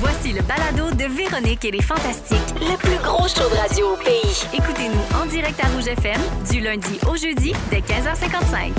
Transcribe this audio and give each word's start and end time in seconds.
Voici 0.00 0.32
le 0.32 0.40
balado 0.42 0.94
de 0.94 1.04
Véronique 1.12 1.64
et 1.64 1.70
les 1.70 1.82
Fantastiques, 1.82 2.38
le 2.60 2.76
plus 2.78 2.96
gros 3.02 3.28
show 3.28 3.48
de 3.50 3.56
radio 3.56 3.92
au 3.92 3.96
pays. 3.96 4.44
Écoutez-nous 4.54 5.20
en 5.20 5.26
direct 5.26 5.60
à 5.62 5.68
Rouge 5.68 5.88
FM 5.88 6.20
du 6.50 6.60
lundi 6.60 6.98
au 7.10 7.16
jeudi 7.16 7.52
dès 7.70 7.78
15h55. 7.80 8.72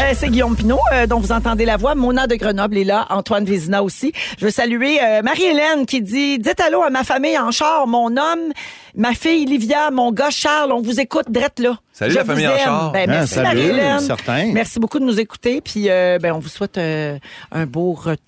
Euh, 0.00 0.12
c'est 0.14 0.28
Guillaume 0.28 0.56
Pinot, 0.56 0.78
euh, 0.94 1.06
dont 1.06 1.20
vous 1.20 1.30
entendez 1.32 1.64
la 1.64 1.76
voix. 1.76 1.94
Mona 1.94 2.26
de 2.26 2.34
Grenoble 2.34 2.78
est 2.78 2.84
là. 2.84 3.06
Antoine 3.10 3.44
Vézina 3.44 3.82
aussi. 3.82 4.12
Je 4.38 4.46
veux 4.46 4.50
saluer 4.50 4.98
euh, 5.02 5.22
Marie-Hélène 5.22 5.86
qui 5.86 6.02
dit 6.02 6.38
Dites 6.38 6.60
allô 6.60 6.82
à 6.82 6.90
ma 6.90 7.04
famille 7.04 7.38
en 7.38 7.50
char, 7.50 7.86
mon 7.86 8.16
homme, 8.16 8.52
ma 8.96 9.12
fille 9.14 9.44
Livia, 9.44 9.90
mon 9.92 10.10
gars 10.12 10.30
Charles. 10.30 10.72
On 10.72 10.82
vous 10.82 10.98
écoute 10.98 11.26
drette 11.30 11.60
là. 11.60 11.78
Salut, 11.92 12.12
Je 12.12 12.16
la 12.18 12.24
famille 12.24 12.48
en 12.48 12.58
char. 12.58 12.92
Ben, 12.92 13.04
Ah, 13.08 13.12
merci 13.12 13.34
salut, 13.34 13.46
Marie-Hélène. 13.60 14.00
certain. 14.00 14.50
Merci 14.52 14.80
beaucoup 14.80 14.98
de 14.98 15.04
nous 15.04 15.20
écouter. 15.20 15.60
Puis 15.60 15.88
euh, 15.88 16.18
ben, 16.20 16.32
on 16.32 16.38
vous 16.40 16.48
souhaite 16.48 16.78
euh, 16.78 17.16
un 17.52 17.66
beau 17.66 17.92
retour 17.92 18.22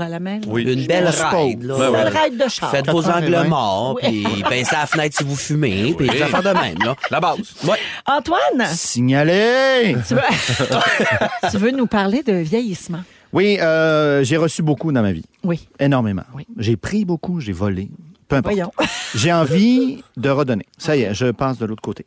à 0.00 0.08
la 0.08 0.20
maison. 0.20 0.48
Oui. 0.50 0.62
Une 0.62 0.86
belle 0.86 1.08
ride, 1.08 1.62
là. 1.62 1.76
Ouais, 1.76 1.92
Belle 1.92 2.12
ouais. 2.12 2.20
ride 2.24 2.42
de 2.42 2.48
char. 2.48 2.70
Faites 2.70 2.88
vos 2.90 3.02
4h20. 3.02 3.24
angles 3.24 3.48
morts, 3.48 3.98
puis 4.02 4.24
pincez 4.48 4.74
à 4.74 4.80
la 4.80 4.86
fenêtre 4.86 5.16
si 5.18 5.24
vous 5.24 5.36
fumez, 5.36 5.94
puis 5.96 6.08
des 6.08 6.22
affaires 6.22 6.42
de 6.42 6.50
même, 6.58 6.78
là. 6.84 6.94
La 7.10 7.20
base. 7.20 7.38
Ouais. 7.64 7.78
Antoine, 8.06 8.66
Signalé! 8.72 9.96
tu 10.06 10.14
veux... 10.14 10.20
tu 11.50 11.56
veux 11.58 11.70
nous 11.70 11.86
parler 11.86 12.22
de 12.22 12.32
vieillissement? 12.34 13.02
Oui, 13.32 13.58
euh, 13.60 14.24
j'ai 14.24 14.36
reçu 14.36 14.62
beaucoup 14.62 14.90
dans 14.90 15.02
ma 15.02 15.12
vie. 15.12 15.24
Oui. 15.44 15.68
Énormément. 15.78 16.22
Oui. 16.34 16.46
J'ai 16.56 16.76
pris 16.76 17.04
beaucoup, 17.04 17.40
j'ai 17.40 17.52
volé. 17.52 17.90
Peu 18.28 18.36
importe. 18.36 18.54
Voyons. 18.54 18.72
J'ai 19.14 19.32
envie 19.32 20.02
de 20.18 20.28
redonner. 20.28 20.66
Ça 20.76 20.96
y 20.96 21.00
est, 21.02 21.14
je 21.14 21.30
passe 21.30 21.56
de 21.56 21.64
l'autre 21.64 21.80
côté. 21.82 22.04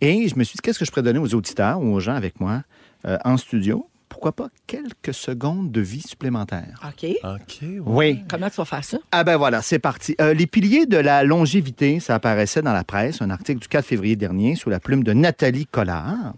Et 0.00 0.26
je 0.28 0.36
me 0.36 0.44
suis 0.44 0.54
dit, 0.54 0.60
qu'est-ce 0.62 0.78
que 0.78 0.86
je 0.86 0.90
pourrais 0.90 1.02
donner 1.02 1.18
aux 1.18 1.34
auditeurs 1.34 1.80
ou 1.82 1.92
aux 1.94 2.00
gens 2.00 2.14
avec 2.14 2.40
moi 2.40 2.62
euh, 3.06 3.18
en 3.26 3.36
studio? 3.36 3.86
Pourquoi 4.10 4.32
pas 4.32 4.48
quelques 4.66 5.14
secondes 5.14 5.72
de 5.72 5.80
vie 5.80 6.02
supplémentaires? 6.02 6.78
OK. 6.84 7.10
OK. 7.24 7.68
Oui. 7.86 8.22
Comment 8.28 8.50
tu 8.50 8.56
vas 8.56 8.66
faire 8.66 8.84
ça? 8.84 8.98
Ah 9.12 9.24
ben 9.24 9.38
voilà, 9.38 9.62
c'est 9.62 9.78
parti. 9.78 10.14
Euh, 10.20 10.34
les 10.34 10.46
piliers 10.46 10.84
de 10.84 10.98
la 10.98 11.24
longévité, 11.24 12.00
ça 12.00 12.16
apparaissait 12.16 12.60
dans 12.60 12.74
la 12.74 12.84
presse, 12.84 13.22
un 13.22 13.30
article 13.30 13.60
du 13.60 13.68
4 13.68 13.86
février 13.86 14.16
dernier 14.16 14.56
sous 14.56 14.68
la 14.68 14.80
plume 14.80 15.04
de 15.04 15.14
Nathalie 15.14 15.64
Collard 15.64 16.34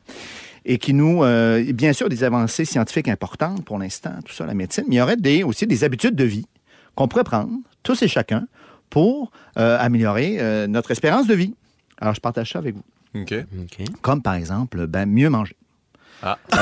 et 0.65 0.79
qui 0.79 0.95
nous, 0.95 1.25
euh, 1.25 1.73
bien 1.73 1.93
sûr, 1.93 2.09
des 2.09 2.25
avancées 2.25 2.65
scientifiques 2.65 3.09
importantes 3.09 3.65
pour 3.65 3.79
l'instant, 3.79 4.13
tout 4.25 4.33
ça, 4.33 4.47
la 4.47 4.55
médecine, 4.55 4.85
mais 4.89 4.97
il 4.97 4.99
y 4.99 5.03
aurait 5.03 5.17
des, 5.17 5.43
aussi 5.43 5.67
des 5.67 5.85
habitudes 5.85 6.15
de 6.15 6.25
vie 6.25 6.47
qu'on 6.95 7.09
pourrait 7.09 7.25
prendre, 7.25 7.51
tous 7.83 8.03
et 8.03 8.09
chacun, 8.09 8.47
pour 8.91 9.33
euh, 9.59 9.79
améliorer 9.81 10.37
euh, 10.39 10.67
notre 10.67 10.91
espérance 10.91 11.27
de 11.27 11.35
vie. 11.35 11.55
Alors, 11.99 12.15
je 12.15 12.21
partage 12.21 12.53
ça 12.53 12.59
avec 12.59 12.75
vous. 12.75 12.85
OK. 13.15 13.35
OK. 13.61 13.87
Comme 14.03 14.23
par 14.23 14.35
exemple, 14.35 14.87
ben, 14.87 15.07
mieux 15.07 15.31
manger. 15.31 15.57
Ah. 16.23 16.37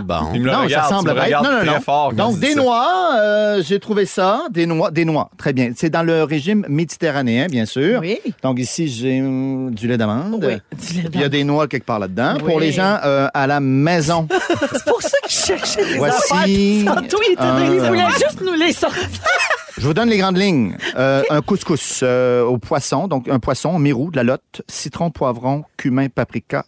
Bon. 0.00 0.30
Il 0.34 0.40
me 0.40 0.46
le 0.46 0.52
non, 0.52 0.62
regarde, 0.62 0.84
ça 0.84 0.90
semble 0.90 1.08
tu 1.10 1.14
me 1.14 1.20
bête. 1.20 1.24
regardes 1.26 1.46
Non, 1.46 1.52
non, 1.52 1.58
très 1.60 1.74
non. 1.74 1.80
fort 1.80 2.12
Donc, 2.12 2.38
des 2.40 2.52
ça. 2.54 2.60
noix, 2.60 3.10
euh, 3.16 3.62
j'ai 3.62 3.78
trouvé 3.78 4.06
ça. 4.06 4.42
Des 4.50 4.66
noix, 4.66 4.90
des 4.90 5.04
noix. 5.04 5.30
Très 5.38 5.52
bien. 5.52 5.72
C'est 5.76 5.90
dans 5.90 6.02
le 6.02 6.24
régime 6.24 6.64
méditerranéen, 6.68 7.46
bien 7.46 7.64
sûr. 7.64 8.00
Oui. 8.00 8.18
Donc, 8.42 8.58
ici, 8.58 8.88
j'ai 8.88 9.20
hum, 9.20 9.72
du 9.72 9.86
lait 9.86 9.96
d'amande. 9.96 10.44
Oui, 10.44 10.56
du 10.88 10.94
lait 11.00 11.08
Puis 11.08 11.10
Il 11.14 11.20
y 11.20 11.24
a 11.24 11.28
des 11.28 11.44
noix 11.44 11.68
quelque 11.68 11.86
part 11.86 11.98
là-dedans. 11.98 12.34
Oui. 12.38 12.42
Pour 12.42 12.60
les 12.60 12.72
gens 12.72 12.98
euh, 13.04 13.28
à 13.34 13.46
la 13.46 13.60
maison, 13.60 14.26
C'est 14.72 14.84
pour 14.84 15.00
ça 15.00 15.16
qu'il 15.26 15.38
cherchait 15.38 15.84
des 15.84 15.98
Voici 15.98 16.32
affaires. 16.32 16.94
Tantôt, 16.94 17.20
il 17.28 18.10
juste 18.18 18.40
nous 18.40 18.54
les 18.54 18.72
sortir. 18.72 19.08
je 19.78 19.86
vous 19.86 19.94
donne 19.94 20.08
les 20.08 20.18
grandes 20.18 20.38
lignes. 20.38 20.76
Euh, 20.96 21.22
Un 21.30 21.40
couscous 21.40 22.00
euh, 22.02 22.42
au 22.42 22.58
poisson. 22.58 23.06
Donc, 23.06 23.28
un 23.28 23.38
poisson, 23.38 23.78
mirou, 23.78 24.10
de 24.10 24.16
la 24.16 24.24
lotte, 24.24 24.62
citron, 24.68 25.10
poivron, 25.10 25.64
cumin, 25.76 26.08
paprika, 26.08 26.64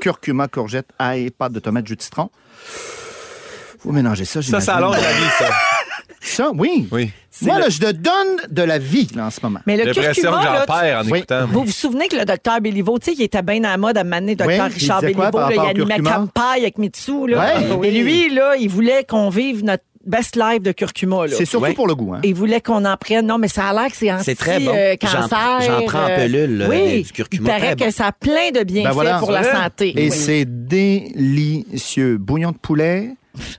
Curcuma, 0.00 0.48
courgette, 0.48 0.88
ail, 0.98 1.30
pâte 1.30 1.52
de 1.52 1.60
tomate, 1.60 1.86
jus 1.86 1.96
de 1.96 2.02
citron. 2.02 2.30
Vous 3.82 3.92
mélangez 3.92 4.24
ça, 4.24 4.34
Ça, 4.34 4.40
j'imagine. 4.40 4.66
ça 4.66 4.76
allonge 4.76 4.96
la 4.96 5.12
vie, 5.12 5.30
ça. 5.38 5.46
Ça, 6.20 6.50
oui. 6.52 6.88
Oui. 6.90 7.10
Moi, 7.42 7.58
là, 7.60 7.68
je 7.68 7.78
te 7.78 7.92
donne 7.92 8.36
de 8.50 8.62
la 8.62 8.78
vie, 8.78 9.08
là, 9.14 9.26
en 9.26 9.30
ce 9.30 9.38
moment. 9.40 9.60
Mais 9.66 9.76
le 9.76 9.92
curcuma, 9.94 10.12
que 10.12 10.20
là, 10.20 10.42
j'en 10.42 10.60
tu- 10.60 10.66
perds 10.80 10.98
en 10.98 11.10
Oui. 11.10 11.18
écoutant. 11.18 11.46
vous 11.46 11.64
vous 11.64 11.70
souvenez 11.70 12.08
que 12.08 12.16
le 12.16 12.24
docteur 12.24 12.60
Béliveau, 12.60 12.98
tu 12.98 13.06
sais, 13.06 13.12
il 13.16 13.22
était 13.22 13.40
bien 13.40 13.62
à 13.64 13.68
la 13.70 13.76
mode 13.76 13.96
à 13.96 14.02
m'amener 14.04 14.34
docteur 14.34 14.66
Oui, 14.66 14.74
Richard 14.74 15.00
Béliveau, 15.00 15.22
là, 15.38 15.48
il 15.52 15.58
animait 15.60 16.00
campagne 16.00 16.62
avec 16.62 16.76
Mitsu, 16.76 17.28
là. 17.28 17.54
Ouais. 17.78 17.88
Et 17.88 18.02
lui, 18.02 18.34
là, 18.34 18.56
il 18.58 18.68
voulait 18.68 19.04
qu'on 19.08 19.28
vive 19.30 19.64
notre 19.64 19.84
best 20.08 20.34
life 20.36 20.62
de 20.62 20.72
curcuma, 20.72 21.26
là. 21.26 21.34
C'est 21.36 21.44
surtout 21.44 21.66
Ouais. 21.66 21.74
pour 21.74 21.86
le 21.86 21.94
goût. 21.94 22.14
Hein? 22.14 22.20
Il 22.24 22.34
voulait 22.34 22.60
qu'on 22.60 22.84
en 22.84 22.96
prenne? 22.96 23.26
Non, 23.26 23.38
mais 23.38 23.48
ça 23.48 23.68
a 23.68 23.72
l'air 23.72 23.86
que 23.90 23.96
c'est 23.96 24.10
anti 24.12 24.24
C'est 24.24 24.34
très 24.34 24.58
bon. 24.60 24.72
euh, 24.74 24.96
J'en- 25.02 25.20
cancer. 25.22 25.60
j'en 25.60 25.82
prends 25.86 26.04
en 26.06 26.10
euh, 26.10 26.16
pelule, 26.16 26.58
là, 26.58 26.68
oui, 26.68 27.02
du 27.02 27.12
curcuma. 27.12 27.42
Il 27.42 27.46
paraît 27.46 27.74
Très 27.74 27.76
que 27.76 27.84
bon. 27.84 27.90
ça 27.96 28.06
a 28.06 28.12
plein 28.12 28.50
de 28.54 28.64
bienfaits 28.64 28.88
Ben 28.88 28.92
voilà. 28.94 29.18
pour 29.18 29.30
la 29.30 29.44
santé. 29.44 29.92
Et 29.96 30.10
Oui. 30.10 30.10
c'est 30.10 30.44
délicieux. 30.46 32.16
Bouillon 32.18 32.52
de 32.52 32.56
poulet, 32.58 33.10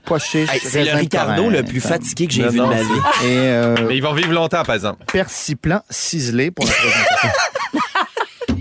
pois 0.04 0.18
chiches, 0.18 0.52
Hey, 0.52 0.60
c'est 0.62 0.84
le 0.84 0.92
de 0.92 0.96
Ricardo 0.96 1.42
Corinthe. 1.42 1.52
le 1.58 1.62
plus 1.64 1.80
fatigué 1.80 2.26
que 2.26 2.32
j'ai 2.32 2.42
Non, 2.42 2.50
vu 2.50 2.58
de 2.58 2.64
ma 2.64 2.82
vie. 2.82 2.88
Et 3.24 3.26
euh, 3.28 3.76
Mais 3.88 3.96
ils 3.96 4.02
vont 4.02 4.12
vivre 4.12 4.32
longtemps, 4.32 4.62
par 4.64 4.74
exemple. 4.74 5.04
persiplant 5.12 5.82
ciselé 5.88 6.50
pour 6.50 6.64
la 6.66 6.72
présentation. 6.72 7.28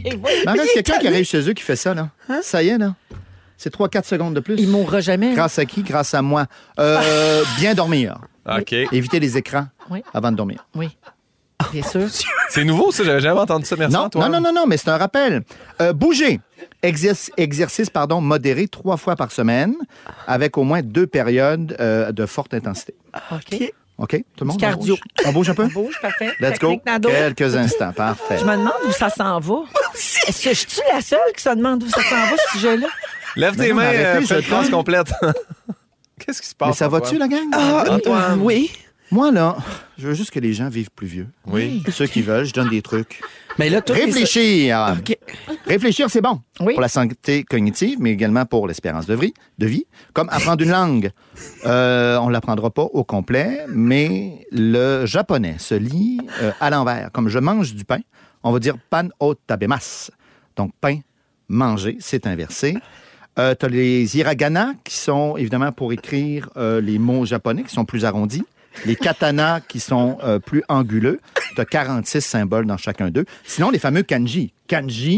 Et 0.05 0.15
voilà. 0.15 0.35
Mais 0.45 0.59
arrête, 0.61 0.69
quelqu'un 0.73 0.99
qui 0.99 1.07
arrive 1.07 1.25
chez 1.25 1.49
eux 1.49 1.53
qui 1.53 1.63
fait 1.63 1.75
ça, 1.75 1.93
là. 1.93 2.09
Ça 2.41 2.63
y 2.63 2.69
est, 2.69 2.77
là. 2.77 2.95
C'est 3.61 3.73
3-4 3.75 4.05
secondes 4.05 4.33
de 4.33 4.39
plus. 4.39 4.55
Il 4.57 4.69
mourra 4.69 5.01
jamais. 5.01 5.33
Grâce 5.35 5.59
à 5.59 5.65
qui? 5.65 5.83
Grâce 5.83 6.13
à 6.13 6.21
moi. 6.21 6.45
Euh, 6.79 7.43
bien 7.59 7.75
dormir. 7.75 8.17
OK. 8.49 8.71
Éviter 8.71 9.19
les 9.19 9.37
écrans 9.37 9.67
Oui. 9.89 10.01
avant 10.13 10.31
de 10.31 10.37
dormir. 10.37 10.65
Oui. 10.75 10.97
Bien 11.73 11.83
sûr. 11.83 12.07
C'est 12.49 12.63
nouveau, 12.63 12.91
ça. 12.93 13.03
J'avais 13.03 13.19
jamais 13.19 13.41
entendu 13.41 13.65
ça. 13.65 13.75
Merci, 13.75 13.93
Non, 13.93 14.03
Antoine. 14.03 14.31
non, 14.31 14.39
non, 14.39 14.47
non, 14.53 14.61
non, 14.61 14.65
mais 14.65 14.77
c'est 14.77 14.89
un 14.89 14.97
rappel. 14.97 15.43
Euh, 15.81 15.91
bouger. 15.91 16.39
Exercice, 16.81 17.31
exercice 17.35 17.89
pardon, 17.89 18.21
modéré 18.21 18.67
trois 18.69 18.95
fois 18.95 19.17
par 19.17 19.31
semaine 19.33 19.75
avec 20.25 20.57
au 20.57 20.63
moins 20.63 20.81
deux 20.81 21.05
périodes 21.05 21.75
euh, 21.81 22.13
de 22.13 22.25
forte 22.25 22.53
intensité. 22.53 22.95
OK. 23.31 23.73
OK? 23.97 24.11
Tout 24.37 24.45
le 24.45 24.47
monde? 24.47 24.59
Cardio. 24.59 24.95
On 24.95 24.97
bouge? 24.97 25.27
On 25.27 25.31
bouge 25.33 25.49
un 25.49 25.53
peu? 25.55 25.67
Bouge, 25.67 25.99
parfait. 26.01 26.31
Let's 26.39 26.57
go. 26.59 26.69
Technique 26.69 26.85
Nado. 26.85 27.09
Quelques 27.09 27.55
instants. 27.57 27.91
Parfait. 27.91 28.37
Je 28.39 28.45
me 28.45 28.51
demande 28.53 28.71
où 28.87 28.91
ça 28.93 29.09
s'en 29.09 29.39
va. 29.41 29.55
Est-ce 30.27 30.41
que 30.41 30.49
je 30.51 30.53
suis 30.55 30.81
la 30.93 31.01
seule 31.01 31.19
qui 31.35 31.43
se 31.43 31.49
demande 31.53 31.83
où 31.83 31.89
ça 31.89 32.01
s'en 32.01 32.15
va, 32.15 32.37
ce 32.37 32.51
sujet-là? 32.57 32.87
Lève 33.35 33.55
Mais 33.57 33.67
tes 33.67 33.73
mains, 33.73 33.83
euh, 33.83 34.21
je 34.21 34.41
fais 34.41 34.63
une 34.63 34.69
complète. 34.69 35.11
Qu'est-ce 36.19 36.41
qui 36.41 36.47
se 36.47 36.55
passe? 36.55 36.69
Mais 36.69 36.75
ça 36.75 36.87
va-tu, 36.87 37.17
la 37.17 37.27
gang? 37.27 37.47
Antoine. 37.89 38.39
Oui. 38.41 38.71
Moi, 39.11 39.31
là, 39.31 39.57
je 39.97 40.07
veux 40.07 40.13
juste 40.13 40.29
que 40.29 40.39
les 40.39 40.53
gens 40.53 40.69
vivent 40.69 40.91
plus 40.91 41.07
vieux. 41.07 41.27
Oui. 41.47 41.81
Ceux 41.89 42.05
qui 42.05 42.21
veulent, 42.21 42.45
je 42.45 42.53
donne 42.53 42.69
des 42.69 42.83
trucs. 42.83 43.21
Mais 43.57 43.69
là, 43.69 43.81
Réfléchir. 43.87 44.95
OK. 44.99 45.17
Réfléchir, 45.65 46.09
c'est 46.11 46.21
bon. 46.21 46.41
Oui. 46.59 46.73
Pour 46.73 46.81
la 46.81 46.89
santé 46.89 47.43
cognitive, 47.43 47.97
mais 47.99 48.11
également 48.11 48.45
pour 48.45 48.67
l'espérance 48.67 49.07
de 49.07 49.15
vie, 49.15 49.33
de 49.57 49.65
vie. 49.65 49.85
Comme 50.13 50.29
apprendre 50.29 50.63
une 50.63 50.69
langue. 50.69 51.11
Euh, 51.65 52.17
on 52.19 52.27
ne 52.27 52.33
l'apprendra 52.33 52.69
pas 52.69 52.83
au 52.83 53.03
complet, 53.03 53.65
mais 53.67 54.45
le 54.51 55.07
japonais 55.07 55.55
se 55.57 55.73
lit 55.73 56.21
euh, 56.43 56.51
à 56.59 56.69
l'envers. 56.69 57.11
Comme 57.11 57.29
je 57.29 57.39
mange 57.39 57.73
du 57.73 57.85
pain, 57.85 57.99
on 58.43 58.51
va 58.51 58.59
dire 58.59 58.75
pan 58.91 59.07
o 59.19 59.33
tabemas. 59.33 60.11
Donc, 60.55 60.71
pain, 60.79 60.99
manger, 61.47 61.97
c'est 61.99 62.27
inversé. 62.27 62.77
Euh, 63.39 63.55
tu 63.57 63.65
as 63.65 63.69
les 63.69 64.17
hiragana 64.17 64.73
qui 64.83 64.97
sont 64.97 65.37
évidemment 65.37 65.71
pour 65.71 65.93
écrire 65.93 66.49
euh, 66.57 66.81
les 66.81 66.99
mots 66.99 67.25
japonais 67.25 67.63
qui 67.63 67.73
sont 67.73 67.85
plus 67.85 68.03
arrondis. 68.03 68.43
Les 68.85 68.97
katanas 68.97 69.61
qui 69.61 69.79
sont 69.79 70.17
euh, 70.23 70.39
plus 70.39 70.61
anguleux. 70.67 71.21
Tu 71.55 71.61
as 71.61 71.65
46 71.65 72.21
symboles 72.21 72.65
dans 72.65 72.75
chacun 72.75 73.09
d'eux. 73.09 73.25
Sinon, 73.45 73.69
les 73.69 73.79
fameux 73.79 74.03
kanji. 74.03 74.53
Kanji, 74.67 75.17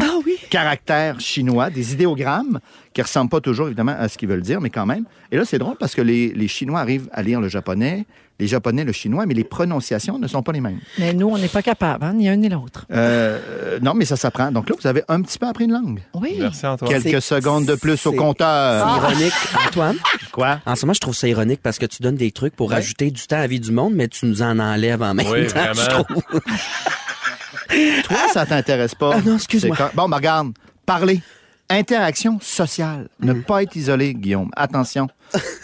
caractères 0.50 1.20
chinois, 1.20 1.68
des 1.68 1.92
idéogrammes 1.92 2.60
qui 2.94 3.02
ressemblent 3.02 3.28
pas 3.28 3.40
toujours 3.40 3.66
évidemment 3.66 3.94
à 3.98 4.08
ce 4.08 4.16
qu'ils 4.16 4.28
veulent 4.28 4.40
dire, 4.40 4.60
mais 4.60 4.70
quand 4.70 4.86
même. 4.86 5.04
Et 5.32 5.36
là, 5.36 5.44
c'est 5.44 5.58
drôle 5.58 5.76
parce 5.76 5.94
que 5.94 6.00
les, 6.00 6.28
les 6.28 6.48
Chinois 6.48 6.80
arrivent 6.80 7.08
à 7.12 7.22
lire 7.22 7.40
le 7.40 7.48
japonais, 7.48 8.06
les 8.42 8.48
Japonais 8.48 8.82
le 8.82 8.90
chinois, 8.92 9.24
mais 9.24 9.34
les 9.34 9.44
prononciations 9.44 10.18
ne 10.18 10.26
sont 10.26 10.42
pas 10.42 10.50
les 10.52 10.60
mêmes. 10.60 10.80
Mais 10.98 11.12
nous, 11.14 11.28
on 11.28 11.38
n'est 11.38 11.46
pas 11.48 11.62
capable, 11.62 12.04
hein, 12.04 12.12
ni 12.14 12.28
un 12.28 12.34
ni 12.36 12.48
l'autre. 12.48 12.86
Euh, 12.92 13.38
euh, 13.48 13.78
non, 13.80 13.94
mais 13.94 14.04
ça 14.04 14.16
s'apprend. 14.16 14.50
Donc 14.50 14.68
là, 14.68 14.74
vous 14.80 14.86
avez 14.88 15.04
un 15.08 15.22
petit 15.22 15.38
peu 15.38 15.46
appris 15.46 15.64
une 15.66 15.72
langue. 15.72 16.00
Oui. 16.14 16.34
Merci, 16.40 16.66
Antoine. 16.66 16.90
Quelques 16.90 17.22
C'est- 17.22 17.34
secondes 17.36 17.66
de 17.66 17.76
plus 17.76 18.04
au 18.06 18.12
compteur. 18.12 18.84
C'est 19.00 19.06
ironique. 19.12 19.32
Antoine, 19.68 19.96
Quoi? 20.32 20.58
en 20.66 20.74
ce 20.74 20.84
moment, 20.84 20.94
je 20.94 21.00
trouve 21.00 21.14
ça 21.14 21.28
ironique 21.28 21.60
parce 21.62 21.78
que 21.78 21.86
tu 21.86 22.02
donnes 22.02 22.16
des 22.16 22.32
trucs 22.32 22.56
pour 22.56 22.70
Ouais. 22.70 22.76
ajouter 22.76 23.10
du 23.12 23.24
temps 23.26 23.36
à 23.36 23.40
la 23.40 23.46
vie 23.46 23.60
du 23.60 23.70
monde, 23.70 23.92
mais 23.94 24.08
tu 24.08 24.26
nous 24.26 24.42
en 24.42 24.58
enlèves 24.58 25.02
en 25.02 25.14
même 25.14 25.26
Oui, 25.28 25.46
temps, 25.46 25.60
je 25.72 25.80
vraiment. 25.80 26.04
trouve. 26.04 26.22
Toi, 28.04 28.16
ça 28.32 28.44
t'intéresse 28.44 28.94
pas. 28.94 29.12
Ah 29.14 29.20
non, 29.24 29.36
excuse-moi. 29.36 29.76
Bon, 29.94 30.08
ben, 30.08 30.16
regarde. 30.16 30.52
Parler. 30.84 31.20
Interaction 31.72 32.38
sociale. 32.40 33.08
Ne 33.20 33.32
pas 33.32 33.62
être 33.62 33.74
isolé, 33.76 34.14
Guillaume. 34.14 34.50
Attention. 34.56 35.08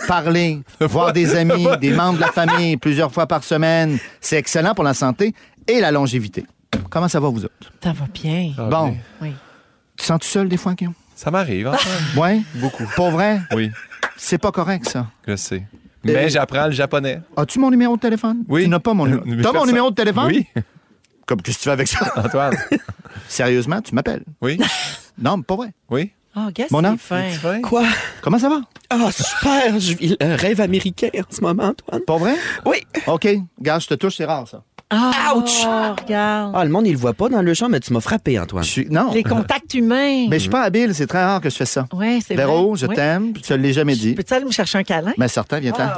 Parler, 0.06 0.62
voir 0.80 1.12
des 1.12 1.34
amis, 1.36 1.66
des 1.80 1.90
membres 1.92 2.16
de 2.16 2.20
la 2.22 2.32
famille 2.32 2.76
plusieurs 2.78 3.12
fois 3.12 3.26
par 3.26 3.44
semaine, 3.44 3.98
c'est 4.20 4.36
excellent 4.36 4.74
pour 4.74 4.84
la 4.84 4.94
santé 4.94 5.34
et 5.66 5.80
la 5.80 5.90
longévité. 5.90 6.46
Comment 6.88 7.08
ça 7.08 7.20
va, 7.20 7.28
vous 7.28 7.44
autres? 7.44 7.54
Ça 7.82 7.92
va 7.92 8.06
bien. 8.12 8.52
Bon. 8.56 8.88
bien. 8.88 8.96
Oui. 9.20 9.32
Tu 9.96 10.04
sens 10.06 10.20
tout 10.20 10.26
seul 10.28 10.48
des 10.48 10.56
fois, 10.56 10.74
Guillaume? 10.74 10.94
Ça 11.14 11.30
m'arrive, 11.30 11.68
Antoine. 11.68 11.94
Oui? 12.16 12.44
Beaucoup. 12.54 12.84
Pour 12.96 13.10
vrai? 13.10 13.40
Oui, 13.52 13.70
C'est 14.16 14.38
pas 14.38 14.52
correct, 14.52 14.88
ça. 14.88 15.06
je 15.26 15.36
sais. 15.36 15.64
Mais 16.04 16.30
j'apprends 16.30 16.66
le 16.66 16.72
japonais. 16.72 17.20
As-tu 17.36 17.58
mon 17.58 17.70
numéro 17.70 17.96
de 17.96 18.00
téléphone? 18.00 18.44
Oui. 18.48 18.62
Tu 18.64 18.68
n'as 18.70 18.78
pas 18.78 18.94
mon 18.94 19.04
numéro. 19.06 19.24
Mais 19.26 19.42
T'as 19.42 19.48
mon 19.48 19.52
personne- 19.52 19.68
numéro 19.68 19.90
de 19.90 19.94
téléphone? 19.94 20.26
Oui, 20.28 20.46
Comme 21.26 21.42
qu'est-ce 21.42 21.58
que 21.58 21.62
tu 21.62 21.68
fais 21.68 21.72
avec 21.72 21.88
ça? 21.88 22.10
Antoine. 22.16 22.56
Sérieusement, 23.28 23.82
tu 23.82 23.94
m'appelles. 23.94 24.22
Oui, 24.40 24.58
Non, 25.20 25.36
mais 25.38 25.42
pas 25.42 25.56
vrai. 25.56 25.68
oui. 25.90 26.12
Oh, 26.36 26.50
gars, 26.54 26.66
Mona? 26.70 26.92
c'est 26.92 26.98
fin? 26.98 27.28
Fin. 27.30 27.60
Quoi? 27.62 27.82
Comment 28.22 28.38
ça 28.38 28.48
va? 28.48 28.60
Ah, 28.90 29.10
super! 29.10 29.80
Je 29.80 29.94
vis 29.96 30.16
le 30.20 30.36
rêve 30.36 30.60
américain 30.60 31.08
en 31.18 31.22
ce 31.34 31.40
moment, 31.40 31.64
Antoine. 31.64 32.02
Pas 32.02 32.16
vrai? 32.16 32.34
Oui. 32.64 32.76
OK. 33.08 33.26
Gars, 33.60 33.80
je 33.80 33.88
te 33.88 33.94
touche, 33.94 34.16
c'est 34.18 34.24
rare, 34.24 34.46
ça. 34.46 34.62
Ah, 34.90 35.32
Ouch! 35.34 35.64
regarde. 36.00 36.52
Ah, 36.54 36.64
le 36.64 36.70
monde, 36.70 36.86
il 36.86 36.92
le 36.92 36.98
voit 36.98 37.12
pas 37.14 37.28
dans 37.28 37.42
le 37.42 37.54
champ, 37.54 37.68
mais 37.68 37.80
tu 37.80 37.92
m'as 37.92 38.00
frappé, 38.00 38.38
Antoine. 38.38 38.62
Je 38.62 38.70
suis... 38.70 38.86
Non. 38.88 39.10
Les 39.12 39.24
contacts 39.24 39.74
humains. 39.74 40.28
Mais 40.28 40.36
je 40.36 40.42
suis 40.42 40.50
pas 40.50 40.62
habile, 40.62 40.94
c'est 40.94 41.06
très 41.08 41.24
rare 41.24 41.40
que 41.40 41.50
je 41.50 41.56
fais 41.56 41.66
ça. 41.66 41.86
Oui, 41.92 42.22
c'est 42.24 42.34
vrai. 42.34 42.44
Véro, 42.44 42.76
je 42.76 42.86
Oui. 42.86 42.94
t'aime, 42.94 43.32
je 43.36 43.40
te 43.42 43.54
l'ai 43.54 43.72
jamais 43.72 43.96
dit. 43.96 44.14
Peux-tu 44.14 44.32
aller 44.34 44.44
me 44.44 44.52
chercher 44.52 44.78
un 44.78 44.84
câlin? 44.84 45.14
Mais 45.18 45.28
certain, 45.28 45.58
viens-ten. 45.58 45.88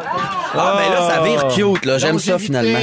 Ah, 0.54 0.76
ben 0.78 0.90
là, 0.94 1.08
ça 1.08 1.22
vire 1.22 1.48
cute, 1.48 1.84
là. 1.84 1.98
J'aime 1.98 2.18
ça, 2.18 2.38
finalement. 2.38 2.78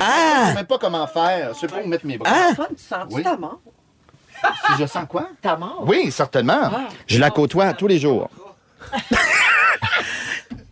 Ah! 0.00 0.04
Je 0.42 0.48
sais 0.48 0.54
même 0.56 0.66
pas 0.66 0.78
comment 0.78 1.06
faire. 1.06 1.52
Je 1.54 1.60
sais 1.60 1.66
pas 1.68 1.76
où 1.84 1.86
mettre 1.86 2.06
mes 2.06 2.18
bras. 2.18 2.28
Ah! 2.30 2.48
Antoine, 2.52 2.68
tu 2.76 2.82
sens 2.82 3.04
Oui. 3.12 3.22
ta 3.22 3.36
mort? 3.36 3.60
Si 4.66 4.72
je 4.82 4.86
sens 4.86 5.04
quoi? 5.08 5.28
Ta 5.42 5.56
mort? 5.56 5.84
Oui, 5.86 6.10
certainement. 6.10 6.60
Ah. 6.64 6.88
Je 7.06 7.18
la 7.18 7.30
côtoie 7.30 7.72
tous 7.72 7.86
les 7.88 7.98
jours. 7.98 8.28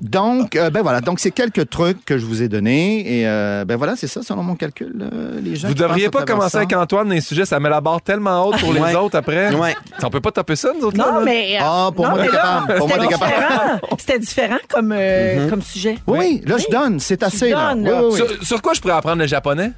Donc, 0.01 0.57
euh, 0.57 0.69
ben 0.71 0.83
voilà. 0.83 1.01
Donc, 1.01 1.19
c'est 1.21 1.31
quelques 1.31 1.69
trucs 1.71 2.05
que 2.05 2.19
je 2.19 2.27
vous 2.27 2.43
ai 2.43 2.49
donnés. 2.49 3.21
Et 3.21 3.27
euh, 3.27 3.65
ben 3.65 3.77
voilà, 3.77 3.97
c'est 3.97 4.07
ça, 4.07 4.23
selon 4.23 4.43
mon 4.43 4.55
calcul, 4.55 4.95
euh, 5.01 5.41
les 5.43 5.57
gens. 5.57 5.69
Vous 5.69 5.75
devriez 5.75 6.11
pas 6.11 6.25
commencer 6.25 6.51
ça. 6.51 6.59
avec 6.59 6.75
Antoine 6.77 7.09
dans 7.09 7.15
les 7.15 7.21
sujets, 7.23 7.47
ça 7.47 7.59
met 7.59 7.71
la 7.71 7.81
barre 7.81 8.03
tellement 8.03 8.45
haute 8.47 8.61
pour 8.61 8.73
les 8.75 8.81
Ouais. 8.81 8.95
autres 8.95 9.17
après. 9.17 9.53
Ouais. 9.55 9.75
On 10.03 10.11
peut 10.11 10.21
pas 10.21 10.31
taper 10.33 10.55
ça, 10.55 10.69
nous 10.79 10.85
autres, 10.87 10.99
là, 10.99 11.07
Non, 11.13 11.19
là? 11.21 11.25
mais. 11.25 11.57
euh, 11.57 11.63
Ah, 11.63 11.91
pour 11.97 12.05
non, 12.05 12.11
moi, 12.13 12.21
mais 12.21 12.27
t'es 12.27 12.33
capable. 12.37 12.75
Pour 12.77 12.89
moi, 12.89 12.97
c'était 12.99 13.09
t'es 13.09 13.13
capable. 13.15 13.33
différent. 13.33 13.79
C'était 13.99 14.19
différent 14.19 14.59
comme, 14.69 14.93
euh, 14.95 15.49
comme 15.51 15.63
sujet. 15.63 15.99
Oui, 16.07 16.43
là, 16.47 16.57
je 16.59 16.71
donne. 16.71 17.01
C'est 17.01 17.23
assez. 17.23 17.51
là. 17.51 17.71
donnes, 17.75 17.85
Oui, 17.85 17.91
là. 17.91 18.03
oui, 18.03 18.09
oui. 18.13 18.17
Sur, 18.37 18.47
sur 18.47 18.63
quoi 18.63 18.75
je 18.75 18.81
pourrais 18.83 18.95
apprendre 18.95 19.19
le 19.23 19.27
japonais? 19.27 19.73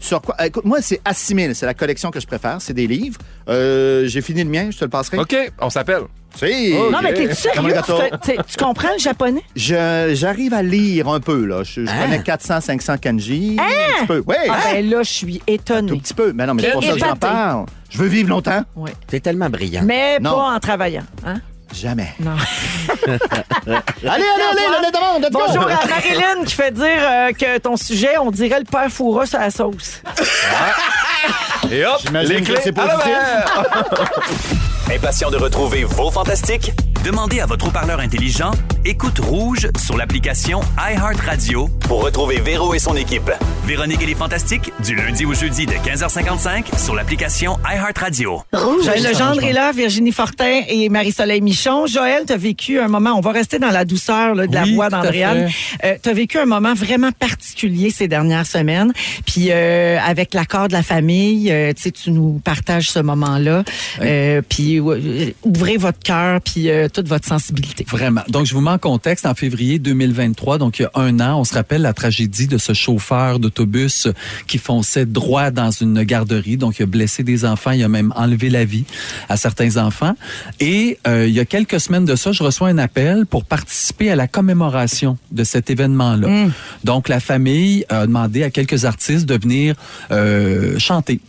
Sur 0.00 0.22
quoi? 0.22 0.34
Écoute, 0.44 0.64
moi, 0.64 0.78
c'est 0.80 1.00
Assimile. 1.04 1.54
C'est 1.54 1.66
la 1.66 1.74
collection 1.74 2.10
que 2.10 2.18
je 2.20 2.26
préfère. 2.26 2.56
C'est 2.60 2.72
des 2.72 2.86
livres. 2.86 3.18
Euh, 3.48 4.06
J'ai 4.06 4.22
fini 4.22 4.42
le 4.42 4.50
mien. 4.50 4.68
Je 4.70 4.78
te 4.78 4.84
le 4.84 4.90
passerai. 4.90 5.18
OK, 5.18 5.36
on 5.60 5.68
s'appelle. 5.70 6.02
Si. 6.36 6.72
Non, 6.74 7.00
mais 7.02 7.12
t'es 7.12 7.34
sérieux? 7.34 7.74
Tu, 7.84 8.32
tu- 8.32 8.38
tu 8.46 8.56
comprends 8.64 8.92
le 8.92 8.98
japonais? 9.00 9.42
Je- 9.56 10.12
J'arrive 10.14 10.54
à 10.54 10.62
lire 10.62 11.08
un 11.08 11.18
peu, 11.20 11.44
là. 11.44 11.62
Je, 11.64 11.84
je 11.84 11.90
Hein? 11.90 12.02
connais 12.04 12.22
400, 12.22 12.60
500 12.60 12.96
kanji. 12.98 13.56
Un 13.58 13.98
petit 13.98 14.06
peu. 14.06 14.22
Oui. 14.26 14.36
Ah, 14.48 14.58
ben 14.72 14.88
là, 14.88 15.02
je 15.02 15.10
suis 15.10 15.38
Tout 15.38 15.44
étonnée. 15.48 15.98
petit 15.98 16.14
peu. 16.14 16.32
Mais 16.32 16.46
non, 16.46 16.54
mais 16.54 16.62
c'est 16.62 16.70
pour 16.70 16.84
ça 16.84 16.92
que 16.92 16.98
j'en 16.98 17.16
parle. 17.16 17.66
Je 17.90 17.98
veux 17.98 18.06
vivre 18.06 18.28
longtemps. 18.30 18.62
Ouais. 18.76 18.92
T'es 19.08 19.18
tellement 19.20 19.50
brillant. 19.50 19.82
Mais 19.84 20.18
Non. 20.20 20.36
pas 20.36 20.54
en 20.54 20.60
travaillant. 20.60 21.02
Hein? 21.26 21.40
Jamais. 21.74 22.12
Non. 22.18 22.32
Allez, 23.66 23.76
allez, 24.02 24.24
allez, 24.24 24.86
le 24.86 24.92
demande. 24.92 25.22
let's 25.22 25.30
go. 25.30 25.40
Bonjour 25.46 25.62
à 25.64 25.86
Marilyn 25.86 26.44
qui 26.44 26.54
fait 26.54 26.72
dire 26.72 26.84
euh, 27.02 27.32
que 27.32 27.58
ton 27.58 27.76
sujet, 27.76 28.18
on 28.18 28.30
dirait 28.30 28.58
le 28.58 28.64
père 28.64 28.88
Foura 28.90 29.26
sur 29.26 29.38
la 29.38 29.50
sauce. 29.50 30.02
Et 31.70 31.84
hop, 31.84 31.96
J'imagine 32.04 32.34
les 32.36 32.40
que 32.42 32.46
clés 32.52 32.60
c'est 32.64 32.72
positif. 32.72 32.98
l'envers. 33.04 34.10
Impatient 34.94 35.30
de 35.30 35.36
retrouver 35.36 35.84
vos 35.84 36.10
fantastiques? 36.10 36.72
Demandez 37.04 37.40
à 37.40 37.46
votre 37.46 37.68
haut-parleur 37.68 37.98
intelligent 38.00 38.50
Écoute 38.84 39.18
Rouge 39.20 39.68
sur 39.78 39.96
l'application 39.96 40.60
iHeartRadio 40.78 41.68
pour 41.80 42.02
retrouver 42.02 42.40
Véro 42.40 42.74
et 42.74 42.78
son 42.78 42.94
équipe. 42.94 43.30
Véronique 43.66 44.02
et 44.02 44.06
les 44.06 44.14
Fantastiques, 44.14 44.72
du 44.82 44.94
lundi 44.94 45.24
au 45.24 45.32
jeudi 45.34 45.66
de 45.66 45.72
15h55 45.72 46.78
sur 46.78 46.94
l'application 46.94 47.58
iHeartRadio. 47.64 48.42
Joël 48.52 49.02
Legendre 49.02 49.44
est 49.44 49.52
là, 49.52 49.72
Virginie 49.72 50.12
Fortin 50.12 50.62
et 50.68 50.88
Marie-Soleil 50.88 51.40
Michon. 51.40 51.86
Joël, 51.86 52.24
tu 52.26 52.32
as 52.32 52.36
vécu 52.36 52.78
un 52.80 52.88
moment, 52.88 53.12
on 53.16 53.20
va 53.20 53.32
rester 53.32 53.58
dans 53.58 53.70
la 53.70 53.84
douceur 53.84 54.34
là, 54.34 54.46
de 54.46 54.54
la 54.54 54.62
Oui, 54.62 54.74
voix 54.74 54.88
d'Andréane. 54.88 55.50
Euh, 55.84 55.96
tu 56.02 56.08
as 56.08 56.12
vécu 56.14 56.38
un 56.38 56.46
moment 56.46 56.74
vraiment 56.74 57.12
particulier 57.12 57.90
ces 57.90 58.08
dernières 58.08 58.46
semaines. 58.46 58.92
Puis 59.26 59.48
euh, 59.50 59.98
avec 60.00 60.34
l'accord 60.34 60.68
de 60.68 60.72
la 60.72 60.82
famille, 60.82 61.50
euh, 61.52 61.72
tu 61.74 61.82
sais, 61.82 61.90
tu 61.90 62.10
nous 62.10 62.40
partages 62.42 62.90
ce 62.90 62.98
moment-là. 63.00 63.62
Euh, 64.00 64.42
puis 64.46 64.80
ouvrez 64.80 65.76
votre 65.76 65.98
cœur, 66.00 66.40
puis 66.40 66.70
euh, 66.70 66.88
toute 66.90 67.08
votre 67.08 67.26
sensibilité. 67.26 67.84
Vraiment. 67.88 68.22
Donc, 68.28 68.46
je 68.46 68.54
vous 68.54 68.60
mets 68.60 68.70
en 68.70 68.78
contexte. 68.78 69.26
En 69.26 69.34
février 69.34 69.78
2023, 69.78 70.58
donc 70.58 70.78
il 70.78 70.82
y 70.82 70.84
a 70.84 70.90
un 70.94 71.20
an, 71.20 71.40
on 71.40 71.44
se 71.44 71.54
rappelle 71.54 71.82
la 71.82 71.92
tragédie 71.92 72.46
de 72.46 72.58
ce 72.58 72.72
chauffeur 72.72 73.38
d'autobus 73.38 74.08
qui 74.46 74.58
fonçait 74.58 75.06
droit 75.06 75.50
dans 75.50 75.70
une 75.70 76.02
garderie. 76.02 76.56
Donc, 76.56 76.78
il 76.78 76.84
a 76.84 76.86
blessé 76.86 77.22
des 77.22 77.44
enfants. 77.44 77.72
Il 77.72 77.82
a 77.82 77.88
même 77.88 78.12
enlevé 78.16 78.50
la 78.50 78.64
vie 78.64 78.84
à 79.28 79.36
certains 79.36 79.76
enfants. 79.76 80.14
Et 80.58 80.98
euh, 81.06 81.26
il 81.26 81.34
y 81.34 81.40
a 81.40 81.44
quelques 81.44 81.80
semaines 81.80 82.04
de 82.04 82.16
ça, 82.16 82.32
je 82.32 82.42
reçois 82.42 82.68
un 82.68 82.78
appel 82.78 83.26
pour 83.26 83.44
participer 83.44 84.10
à 84.10 84.16
la 84.16 84.28
commémoration 84.28 85.18
de 85.30 85.44
cet 85.44 85.70
événement-là. 85.70 86.48
Donc, 86.84 87.08
la 87.08 87.20
famille 87.20 87.84
a 87.88 88.06
demandé 88.06 88.42
à 88.42 88.50
quelques 88.50 88.84
artistes 88.84 89.26
de 89.26 89.38
venir 89.38 89.74
euh, 90.10 90.78
chanter. 90.78 91.20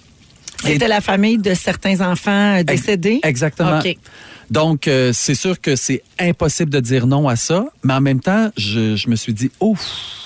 C'était 0.63 0.87
la 0.87 1.01
famille 1.01 1.37
de 1.37 1.53
certains 1.53 2.01
enfants 2.01 2.57
euh, 2.59 2.63
décédés? 2.63 3.19
Exactement. 3.23 3.79
Donc, 4.49 4.87
euh, 4.87 5.11
c'est 5.13 5.35
sûr 5.35 5.59
que 5.61 5.75
c'est 5.75 6.03
impossible 6.19 6.69
de 6.71 6.79
dire 6.79 7.07
non 7.07 7.27
à 7.29 7.35
ça, 7.35 7.65
mais 7.83 7.93
en 7.93 8.01
même 8.01 8.19
temps, 8.19 8.51
je, 8.57 8.95
je 8.97 9.09
me 9.09 9.15
suis 9.15 9.33
dit, 9.33 9.49
ouf, 9.61 9.79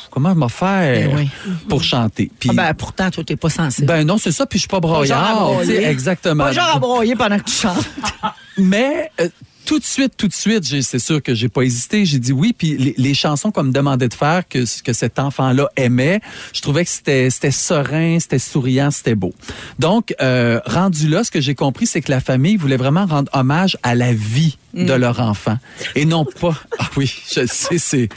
comment 0.10 0.34
je 0.34 0.40
vais 0.40 0.50
faire 0.50 1.10
Ben 1.10 1.16
oui. 1.16 1.30
pour 1.70 1.84
chanter? 1.84 2.32
Puis, 2.40 2.50
Ah 2.52 2.56
ben, 2.56 2.74
pourtant, 2.74 3.12
toi, 3.12 3.24
t'es 3.24 3.36
pas 3.36 3.50
sensible. 3.50 3.86
ben 3.88 4.04
non, 4.06 4.18
c'est 4.18 4.32
ça, 4.32 4.46
puis 4.48 4.58
je 4.58 4.62
suis 4.62 4.68
pas 4.68 4.82
Pas 4.82 4.88
genre 4.88 4.98
à 4.98 5.06
broyard. 5.06 5.36
broyer. 5.54 5.76
tu 5.78 5.82
sais, 5.84 5.92
Exactement. 5.92 6.44
Pas 6.46 6.52
genre 6.54 6.76
à 6.76 6.80
broyer 6.80 7.16
pendant 7.16 7.38
que 7.38 7.44
tu 7.44 7.54
chantes. 7.54 7.86
Mais 8.58 9.12
euh, 9.22 9.30
tout 9.66 9.80
de 9.80 9.84
suite, 9.84 10.14
tout 10.18 10.28
de 10.28 10.34
suite, 10.34 10.64
c'est 10.64 11.00
sûr 11.00 11.22
que 11.22 11.34
j'ai 11.34 11.50
pas 11.50 11.64
hésité. 11.64 12.06
J'ai 12.06 12.20
dit 12.20 12.32
oui. 12.32 12.54
Puis 12.58 12.78
les, 12.78 12.96
les 12.98 13.14
chansons 13.14 13.52
qu'on 13.52 13.64
me 13.64 13.72
demandait 13.72 14.08
de 14.08 14.14
faire, 14.14 14.48
que, 14.48 14.60
que 14.82 14.94
cet 14.94 15.20
enfant-là 15.20 15.70
aimait, 15.76 16.22
je 16.54 16.62
trouvais 16.62 16.86
que 16.86 16.92
c'était 16.92 17.30
c'était 17.30 17.52
serein, 17.52 18.20
c'était 18.20 18.40
souriant, 18.40 18.92
c'était 18.92 19.16
beau. 19.16 19.34
Donc, 19.80 20.14
euh, 20.22 20.60
rendu 20.66 21.08
là, 21.08 21.24
ce 21.24 21.32
que 21.32 21.42
j'ai 21.42 21.56
compris, 21.56 21.88
c'est 21.88 22.02
que 22.02 22.12
la 22.12 22.22
famille 22.22 22.56
voulait 22.56 22.78
vraiment 22.78 23.06
rendre 23.06 23.32
hommage 23.34 23.78
à 23.84 23.96
la 23.96 24.14
vie 24.14 24.58
de 24.74 24.94
leur 24.94 25.20
enfant. 25.22 25.58
Et 25.96 26.06
non 26.06 26.26
pas... 26.26 26.56
Ah 26.80 26.90
oui, 26.98 27.14
je 27.34 27.46
sais, 27.46 27.78
c'est... 27.78 28.10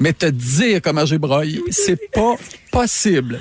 Mais 0.00 0.12
te 0.12 0.26
dire 0.26 0.80
comment 0.82 1.04
j'ai 1.04 1.18
broyé, 1.18 1.60
c'est 1.70 2.10
pas 2.12 2.34
possible. 2.70 3.40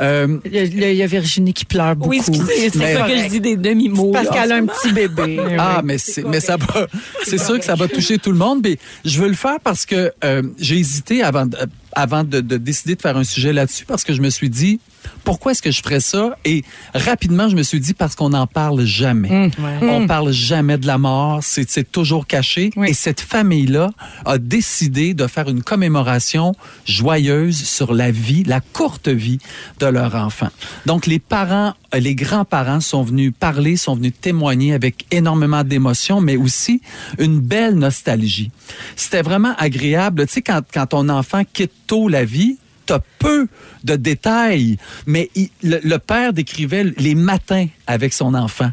Euh, 0.00 0.38
Il 0.46 0.52
y, 0.54 0.58
a, 0.58 0.62
il 0.64 0.96
y 0.96 1.02
a 1.02 1.06
Virginie 1.06 1.52
qui 1.52 1.64
pleure 1.64 1.96
beaucoup. 1.96 2.10
Oui, 2.10 2.18
excusez, 2.26 2.70
c'est 2.70 2.94
ça 2.94 3.06
que 3.06 3.16
je 3.18 3.28
dis 3.28 3.40
des 3.40 3.56
demi-mots. 3.56 4.12
Parce 4.12 4.28
qu'elle 4.30 4.52
a 4.52 4.56
un 4.56 4.66
petit 4.66 4.92
bébé. 4.92 5.38
Ah, 5.58 5.82
mais 5.84 5.98
c'est, 5.98 6.22
mais 6.24 6.40
ça 6.40 6.56
va, 6.56 6.86
c'est 7.24 7.38
sûr 7.38 7.58
que 7.58 7.64
ça 7.64 7.74
va 7.74 7.88
toucher 7.88 8.18
tout 8.18 8.32
le 8.32 8.38
monde. 8.38 8.60
Mais 8.64 8.78
je 9.04 9.20
veux 9.20 9.28
le 9.28 9.34
faire 9.34 9.58
parce 9.62 9.84
que 9.84 10.10
euh, 10.24 10.42
j'ai 10.58 10.76
hésité 10.78 11.22
avant, 11.22 11.46
de- 11.46 11.56
euh, 11.56 11.66
avant 11.92 12.24
de, 12.24 12.40
de 12.40 12.56
décider 12.56 12.94
de 12.94 13.02
faire 13.02 13.16
un 13.16 13.24
sujet 13.24 13.52
là-dessus 13.52 13.84
parce 13.84 14.04
que 14.04 14.12
je 14.14 14.22
me 14.22 14.30
suis 14.30 14.48
dit 14.48 14.80
pourquoi 15.24 15.52
est-ce 15.52 15.62
que 15.62 15.70
je 15.70 15.82
ferais 15.82 16.00
ça? 16.00 16.36
Et 16.44 16.64
rapidement, 16.94 17.48
je 17.48 17.56
me 17.56 17.62
suis 17.62 17.80
dit 17.80 17.94
parce 17.94 18.14
qu'on 18.14 18.30
n'en 18.30 18.46
parle 18.46 18.84
jamais. 18.84 19.50
On 19.82 20.06
parle 20.06 20.32
jamais 20.32 20.78
de 20.78 20.86
la 20.86 20.98
mort. 20.98 21.40
C'est, 21.42 21.90
toujours 21.90 22.26
caché. 22.26 22.70
Oui. 22.76 22.88
Et 22.90 22.94
cette 22.94 23.20
famille-là 23.20 23.90
a 24.24 24.38
décidé 24.38 25.14
de 25.14 25.26
faire 25.26 25.48
une 25.48 25.62
commémoration 25.62 26.54
joyeuse 26.86 27.62
sur 27.62 27.94
la 27.94 28.10
vie, 28.10 28.44
la 28.44 28.60
courte 28.60 29.08
vie 29.08 29.38
de 29.80 29.86
leur 29.86 30.14
enfant. 30.14 30.48
Donc, 30.86 31.06
les 31.06 31.18
parents, 31.18 31.74
euh, 31.94 31.98
les 31.98 32.14
grands-parents 32.14 32.80
sont 32.80 33.02
venus 33.02 33.32
parler, 33.38 33.76
sont 33.76 33.94
venus 33.94 34.12
témoigner 34.20 34.72
avec 34.72 35.06
énormément 35.10 35.64
d'émotion, 35.64 36.20
mais 36.20 36.36
aussi 36.36 36.80
une 37.18 37.40
belle 37.40 37.74
nostalgie. 37.74 38.50
C'était 38.96 39.22
vraiment 39.22 39.54
agréable. 39.58 40.26
Tu 40.26 40.34
sais, 40.34 40.42
quand, 40.42 40.62
quand 40.72 40.86
ton 40.86 41.08
enfant 41.08 41.42
quitte 41.52 41.72
tôt 41.86 42.08
la 42.08 42.24
vie, 42.24 42.58
peu 43.18 43.48
de 43.84 43.96
détails, 43.96 44.76
mais 45.06 45.30
le 45.62 45.96
père 45.98 46.32
décrivait 46.32 46.84
les 46.96 47.14
matins 47.14 47.66
avec 47.88 48.12
son 48.12 48.34
enfant. 48.34 48.70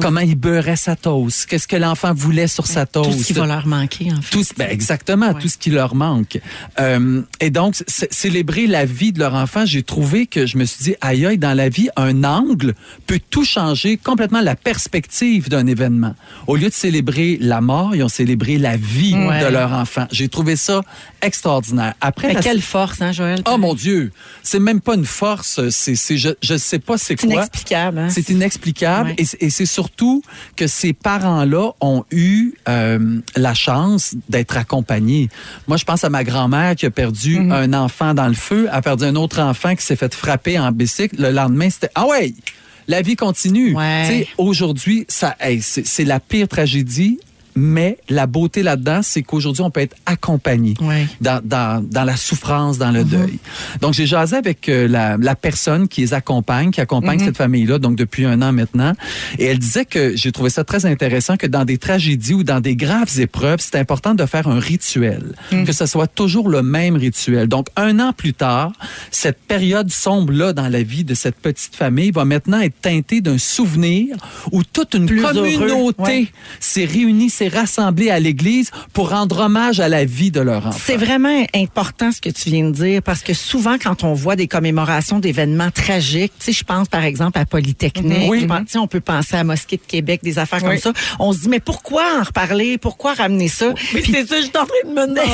Comment 0.00 0.20
il 0.20 0.34
beurrait 0.36 0.76
sa 0.76 0.94
toast, 0.94 1.46
qu'est-ce 1.46 1.66
que 1.66 1.76
l'enfant 1.76 2.12
voulait 2.14 2.46
sur 2.48 2.66
sa 2.66 2.84
toast. 2.86 3.10
Tout 3.10 3.18
ce 3.18 3.24
qui 3.26 3.32
va 3.32 3.46
leur 3.46 3.66
manquer, 3.66 4.12
en 4.12 4.20
fait. 4.20 4.36
Tout, 4.36 4.44
ben 4.56 4.68
exactement, 4.70 5.28
Ouais. 5.32 5.40
tout 5.40 5.48
ce 5.48 5.56
qui 5.56 5.70
leur 5.70 5.94
manque. 5.94 6.38
Euh, 6.78 7.22
et 7.40 7.50
donc, 7.50 7.74
célébrer 7.86 8.66
la 8.66 8.84
vie 8.84 9.12
de 9.12 9.18
leur 9.18 9.34
enfant, 9.34 9.64
j'ai 9.66 9.82
trouvé 9.82 10.26
que 10.26 10.46
je 10.46 10.56
me 10.58 10.64
suis 10.64 10.84
dit, 10.84 10.94
aïe, 11.00 11.24
aïe, 11.26 11.38
dans 11.38 11.54
la 11.56 11.68
vie, 11.68 11.88
un 11.96 12.22
angle 12.24 12.74
peut 13.06 13.20
tout 13.30 13.44
changer, 13.44 13.96
complètement 13.96 14.40
la 14.40 14.54
perspective 14.56 15.48
d'un 15.48 15.66
événement. 15.66 16.14
Au 16.46 16.56
lieu 16.56 16.68
de 16.68 16.74
célébrer 16.74 17.38
la 17.40 17.60
mort, 17.60 17.94
ils 17.96 18.02
ont 18.02 18.08
célébré 18.08 18.58
la 18.58 18.76
vie 18.76 19.14
Ouais. 19.14 19.40
de 19.44 19.46
leur 19.46 19.72
enfant. 19.72 20.06
J'ai 20.12 20.28
trouvé 20.28 20.56
ça 20.56 20.82
extraordinaire. 21.22 21.94
Après, 22.00 22.28
Mais 22.28 22.34
la- 22.34 22.42
quelle 22.42 22.62
force, 22.62 23.00
hein, 23.02 23.12
Joël? 23.12 23.42
Oh 23.50 23.58
mon 23.58 23.74
Dieu, 23.74 24.12
c'est 24.42 24.58
même 24.60 24.80
pas 24.80 24.94
une 24.94 25.04
force, 25.04 25.60
c'est, 25.70 25.94
c'est, 25.96 26.16
je, 26.18 26.30
je 26.42 26.56
sais 26.56 26.78
pas 26.78 26.98
c'est 26.98 27.18
C'est 27.20 27.26
quoi. 27.26 27.36
inexplicable. 27.36 27.98
Hein? 27.98 28.08
C'est 28.10 28.28
inexplicable 28.28 28.55
Ouais. 29.04 29.14
et, 29.18 29.50
c'est- 29.50 29.66
surtout 29.66 30.22
que 30.56 30.66
ces 30.66 30.92
parents-là 30.92 31.72
ont 31.80 32.04
eu 32.10 32.52
euh, 32.68 33.20
la 33.36 33.54
chance 33.54 34.14
d'être 34.28 34.56
accompagnés. 34.56 35.28
Moi, 35.68 35.76
je 35.76 35.84
pense 35.84 36.04
à 36.04 36.08
ma 36.10 36.24
grand-mère 36.24 36.74
qui 36.76 36.86
a 36.86 36.90
perdu 36.90 37.38
Mhm. 37.40 37.52
un 37.52 37.72
enfant 37.74 38.14
dans 38.14 38.28
le 38.28 38.34
feu, 38.34 38.68
a 38.70 38.80
perdu 38.82 39.04
un 39.04 39.16
autre 39.16 39.40
enfant 39.40 39.74
qui 39.74 39.84
s'est 39.84 39.96
fait 39.96 40.14
frapper 40.14 40.58
en 40.58 40.70
bicycle. 40.72 41.16
Le 41.20 41.30
lendemain, 41.30 41.68
c'était 41.70 41.90
ah 41.94 42.06
ouais, 42.06 42.34
la 42.88 43.02
vie 43.02 43.16
continue. 43.16 43.74
Ouais. 43.74 44.26
Aujourd'hui, 44.38 45.04
ça, 45.08 45.36
hey, 45.40 45.60
c'est 45.62 46.04
la 46.04 46.20
pire 46.20 46.48
tragédie. 46.48 47.18
Mais 47.56 47.98
la 48.08 48.26
beauté 48.26 48.62
là-dedans, 48.62 49.00
c'est 49.02 49.22
qu'aujourd'hui, 49.22 49.62
on 49.62 49.70
peut 49.70 49.80
être 49.80 49.96
accompagné 50.04 50.74
dans, 51.20 51.40
dans, 51.42 51.82
dans 51.82 52.04
la 52.04 52.16
souffrance, 52.16 52.78
dans 52.78 52.90
le 52.90 53.02
deuil. 53.04 53.38
Donc, 53.80 53.94
j'ai 53.94 54.06
jasé 54.06 54.36
avec 54.36 54.68
euh, 54.68 54.86
la, 54.86 55.16
la 55.16 55.34
personne 55.34 55.88
qui 55.88 56.02
les 56.02 56.14
accompagne, 56.14 56.70
qui 56.70 56.80
accompagne 56.80 57.18
cette 57.18 57.36
famille-là, 57.36 57.78
donc 57.78 57.96
depuis 57.96 58.24
un 58.26 58.42
an 58.42 58.52
maintenant. 58.52 58.92
Et 59.38 59.46
elle 59.46 59.58
disait 59.58 59.84
que 59.84 60.14
j'ai 60.16 60.32
trouvé 60.32 60.50
ça 60.50 60.64
très 60.64 60.86
intéressant 60.86 61.36
que 61.36 61.46
dans 61.46 61.64
des 61.64 61.78
tragédies 61.78 62.34
ou 62.34 62.44
dans 62.44 62.60
des 62.60 62.76
graves 62.76 63.18
épreuves, 63.18 63.60
c'est 63.60 63.76
important 63.78 64.14
de 64.14 64.26
faire 64.26 64.48
un 64.48 64.60
rituel, 64.60 65.34
que 65.50 65.72
ce 65.72 65.86
soit 65.86 66.06
toujours 66.06 66.48
le 66.48 66.62
même 66.62 66.96
rituel. 66.96 67.48
Donc, 67.48 67.68
un 67.76 67.98
an 68.00 68.12
plus 68.12 68.34
tard, 68.34 68.72
cette 69.10 69.38
période 69.38 69.90
sombre-là 69.90 70.52
dans 70.52 70.68
la 70.68 70.82
vie 70.82 71.04
de 71.04 71.14
cette 71.14 71.36
petite 71.36 71.74
famille 71.74 72.10
va 72.10 72.24
maintenant 72.24 72.60
être 72.60 72.80
teintée 72.80 73.20
d'un 73.20 73.38
souvenir 73.38 74.16
où 74.52 74.62
toute 74.62 74.94
une 74.94 75.06
Plus 75.06 75.22
communauté 75.22 75.56
heureux, 75.64 75.92
ouais. 75.98 76.26
s'est 76.60 76.84
réunie, 76.84 77.30
s'est 77.50 77.56
rassemblée 77.58 78.10
à 78.10 78.18
l'église 78.20 78.70
pour 78.92 79.10
rendre 79.10 79.40
hommage 79.40 79.80
à 79.80 79.88
la 79.88 80.04
vie 80.04 80.30
de 80.30 80.40
leur 80.40 80.66
enfant. 80.66 80.78
C'est 80.84 80.96
vraiment 80.96 81.44
important 81.54 82.10
ce 82.12 82.20
que 82.20 82.28
tu 82.30 82.50
viens 82.50 82.64
de 82.64 82.70
dire 82.72 83.02
parce 83.02 83.22
que 83.22 83.34
souvent 83.34 83.76
quand 83.82 84.04
on 84.04 84.12
voit 84.14 84.36
des 84.36 84.46
commémorations 84.48 85.18
d'événements 85.18 85.70
tragiques, 85.70 86.32
tu 86.38 86.46
sais, 86.46 86.52
je 86.52 86.64
pense 86.64 86.88
par 86.88 87.04
exemple 87.04 87.38
à 87.38 87.44
Polytechnique, 87.46 88.28
Oui. 88.30 88.40
je 88.42 88.46
pense- 88.46 88.60
tu 88.66 88.72
sais, 88.72 88.78
on 88.78 88.86
peut 88.86 89.00
penser 89.00 89.36
à 89.36 89.44
Mosquée 89.44 89.76
de 89.76 89.82
Québec, 89.86 90.20
des 90.22 90.38
affaires 90.38 90.60
comme 90.60 90.70
Oui. 90.70 90.80
ça. 90.80 90.92
On 91.18 91.32
se 91.32 91.40
dit 91.40 91.48
mais 91.48 91.60
pourquoi 91.60 92.04
en 92.20 92.24
reparler, 92.24 92.78
pourquoi 92.78 93.14
ramener 93.14 93.48
ça? 93.48 93.72
Puis 93.74 94.02
c'est 94.04 94.26
ça, 94.26 94.36
je 94.36 94.42
suis 94.46 94.56
en 94.56 94.66
train 94.66 94.82
de 94.84 94.90
me 94.90 95.06
demander. 95.06 95.16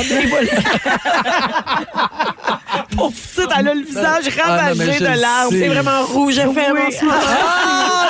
Pauvre 2.95 3.13
petite, 3.13 3.49
elle 3.57 3.67
a 3.67 3.73
le 3.73 3.81
visage 3.83 4.23
Ah, 4.43 4.57
ravagé 4.67 4.99
de 4.99 5.05
larmes. 5.21 5.49
C'est 5.51 5.67
vraiment 5.67 6.03
rouge 6.05 6.35
Oui. 6.37 6.43
en 6.43 6.53
ce 6.53 7.05
moment. 7.05 7.15
Ah, 7.19 8.09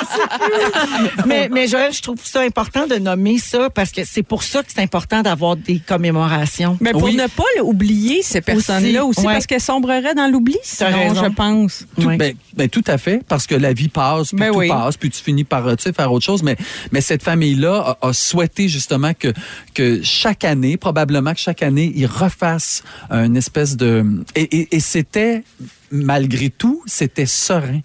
mais, 1.26 1.48
mais 1.50 1.68
Joël, 1.68 1.92
je 1.92 2.02
trouve 2.02 2.18
ça 2.22 2.40
important 2.40 2.86
de 2.86 2.96
nommer 2.96 3.38
ça 3.38 3.70
parce 3.70 3.90
que 3.94 4.04
c'est 4.04 4.22
pour 4.22 4.42
ça 4.42 4.62
que 4.62 4.68
c'est 4.74 4.82
important 4.82 5.22
d'avoir 5.22 5.56
des 5.56 5.78
commémorations. 5.78 6.76
Mais 6.80 6.92
pour 6.92 7.04
Oui. 7.04 7.16
ne 7.16 7.26
pas 7.26 7.44
oublier 7.62 8.22
ces 8.22 8.40
personnes-là 8.40 9.04
aussi, 9.04 9.20
ouais. 9.20 9.32
parce 9.32 9.46
qu'elles 9.46 9.60
sombreraient 9.60 10.14
dans 10.14 10.30
l'oubli, 10.30 10.56
sinon, 10.62 11.14
je 11.14 11.28
pense. 11.30 11.86
Tout, 12.00 12.08
ben, 12.16 12.34
ben, 12.54 12.68
tout 12.68 12.84
à 12.86 12.98
fait, 12.98 13.22
parce 13.28 13.46
que 13.46 13.54
la 13.54 13.72
vie 13.72 13.88
passe, 13.88 14.28
puis 14.30 14.38
Ben 14.38 14.52
tout 14.52 14.58
oui. 14.58 14.68
passe, 14.68 14.96
puis 14.96 15.10
tu 15.10 15.22
finis 15.22 15.44
par 15.44 15.66
euh, 15.66 15.76
tu 15.76 15.84
sais, 15.84 15.92
faire 15.92 16.12
autre 16.12 16.24
chose. 16.24 16.42
Mais, 16.42 16.56
mais 16.92 17.00
cette 17.00 17.22
famille-là 17.22 17.96
a, 18.02 18.08
a 18.08 18.12
souhaité 18.12 18.68
justement 18.68 19.12
que, 19.14 19.32
que 19.74 20.00
chaque 20.02 20.44
année, 20.44 20.76
probablement 20.76 21.32
que 21.34 21.40
chaque 21.40 21.62
année, 21.62 21.92
ils 21.94 22.06
refassent 22.06 22.82
une 23.10 23.36
espèce 23.36 23.76
de... 23.76 24.04
Et, 24.34 24.42
et, 24.42 24.76
et 24.76 24.80
c'était, 24.80 25.42
malgré 25.90 26.50
tout, 26.50 26.82
c'était 26.86 27.26
serein. 27.26 27.80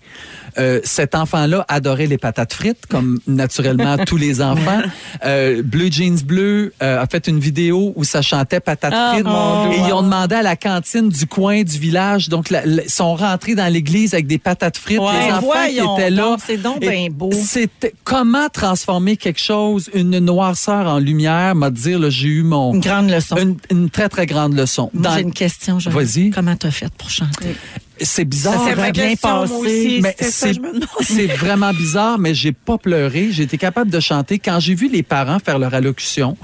Euh, 0.57 0.81
cet 0.83 1.15
enfant-là 1.15 1.63
adorait 1.67 2.07
les 2.07 2.17
patates 2.17 2.53
frites, 2.53 2.85
comme 2.89 3.19
naturellement 3.27 3.97
tous 4.05 4.17
les 4.17 4.41
enfants. 4.41 4.81
Euh, 5.23 5.61
Bleu 5.63 5.89
Jeans 5.91 6.19
Bleu 6.25 6.73
euh, 6.81 7.01
a 7.01 7.05
fait 7.05 7.27
une 7.27 7.39
vidéo 7.39 7.93
où 7.95 8.03
ça 8.03 8.21
chantait 8.21 8.59
patates 8.59 8.93
Ah, 8.95 9.11
frites. 9.13 9.25
mon 9.25 9.71
et 9.71 9.75
Dieu. 9.75 9.83
ils 9.87 9.93
ont 9.93 10.01
demandé 10.01 10.35
à 10.35 10.41
la 10.41 10.55
cantine 10.55 11.07
du 11.09 11.27
coin 11.27 11.61
du 11.63 11.77
village. 11.77 12.29
Donc, 12.29 12.49
ils 12.51 12.83
sont 12.87 13.15
rentrés 13.15 13.55
dans 13.55 13.71
l'église 13.71 14.13
avec 14.13 14.27
des 14.27 14.39
patates 14.39 14.77
frites. 14.77 14.99
Ouais, 14.99 15.27
les 15.27 15.33
enfants 15.33 15.45
voyons 15.45 15.95
qui 15.95 16.01
étaient 16.01 16.09
là. 16.09 16.37
c'est 16.45 16.57
donc 16.57 16.79
bien 16.81 17.07
beau. 17.11 17.29
C'était 17.31 17.93
comment 18.03 18.49
transformer 18.49 19.17
quelque 19.17 19.39
chose, 19.41 19.89
une 19.93 20.19
noirceur 20.19 20.87
en 20.87 20.99
lumière, 20.99 21.55
m'a 21.55 21.69
dire, 21.81 21.99
là, 21.99 22.09
j'ai 22.09 22.27
eu 22.27 22.43
mon 22.43 22.73
Une 22.73 22.79
grande 22.79 23.09
leçon. 23.09 23.35
une, 23.37 23.57
une 23.71 23.89
très 23.89 24.09
très 24.09 24.25
grande 24.25 24.53
leçon. 24.55 24.89
Moi, 24.93 25.03
Dans- 25.03 25.15
j'ai 25.15 25.21
une 25.21 25.33
question. 25.33 25.77
Vas-y. 25.77 26.29
Comment 26.31 26.55
t'as 26.55 26.71
fait 26.71 26.91
pour 26.97 27.09
chanter? 27.09 27.55
C'est 28.01 28.25
bizarre. 28.25 28.53
Ça 28.67 28.75
s'est 28.75 28.81
hein? 28.81 28.91
bien 28.91 29.15
passé. 29.15 29.99
Mais 30.01 30.15
c'est 31.01 31.27
vraiment 31.27 31.71
bizarre, 31.73 32.17
mais 32.19 32.33
j'ai 32.33 32.51
pas 32.51 32.77
pleuré. 32.77 33.29
J'ai 33.31 33.43
été 33.43 33.57
capable 33.57 33.91
de 33.91 33.99
chanter. 33.99 34.39
Quand 34.39 34.59
j'ai 34.59 34.75
vu 34.75 34.89
les 34.89 35.03
parents 35.03 35.39
faire 35.39 35.59
leur 35.59 35.73
allocution, 35.73 36.37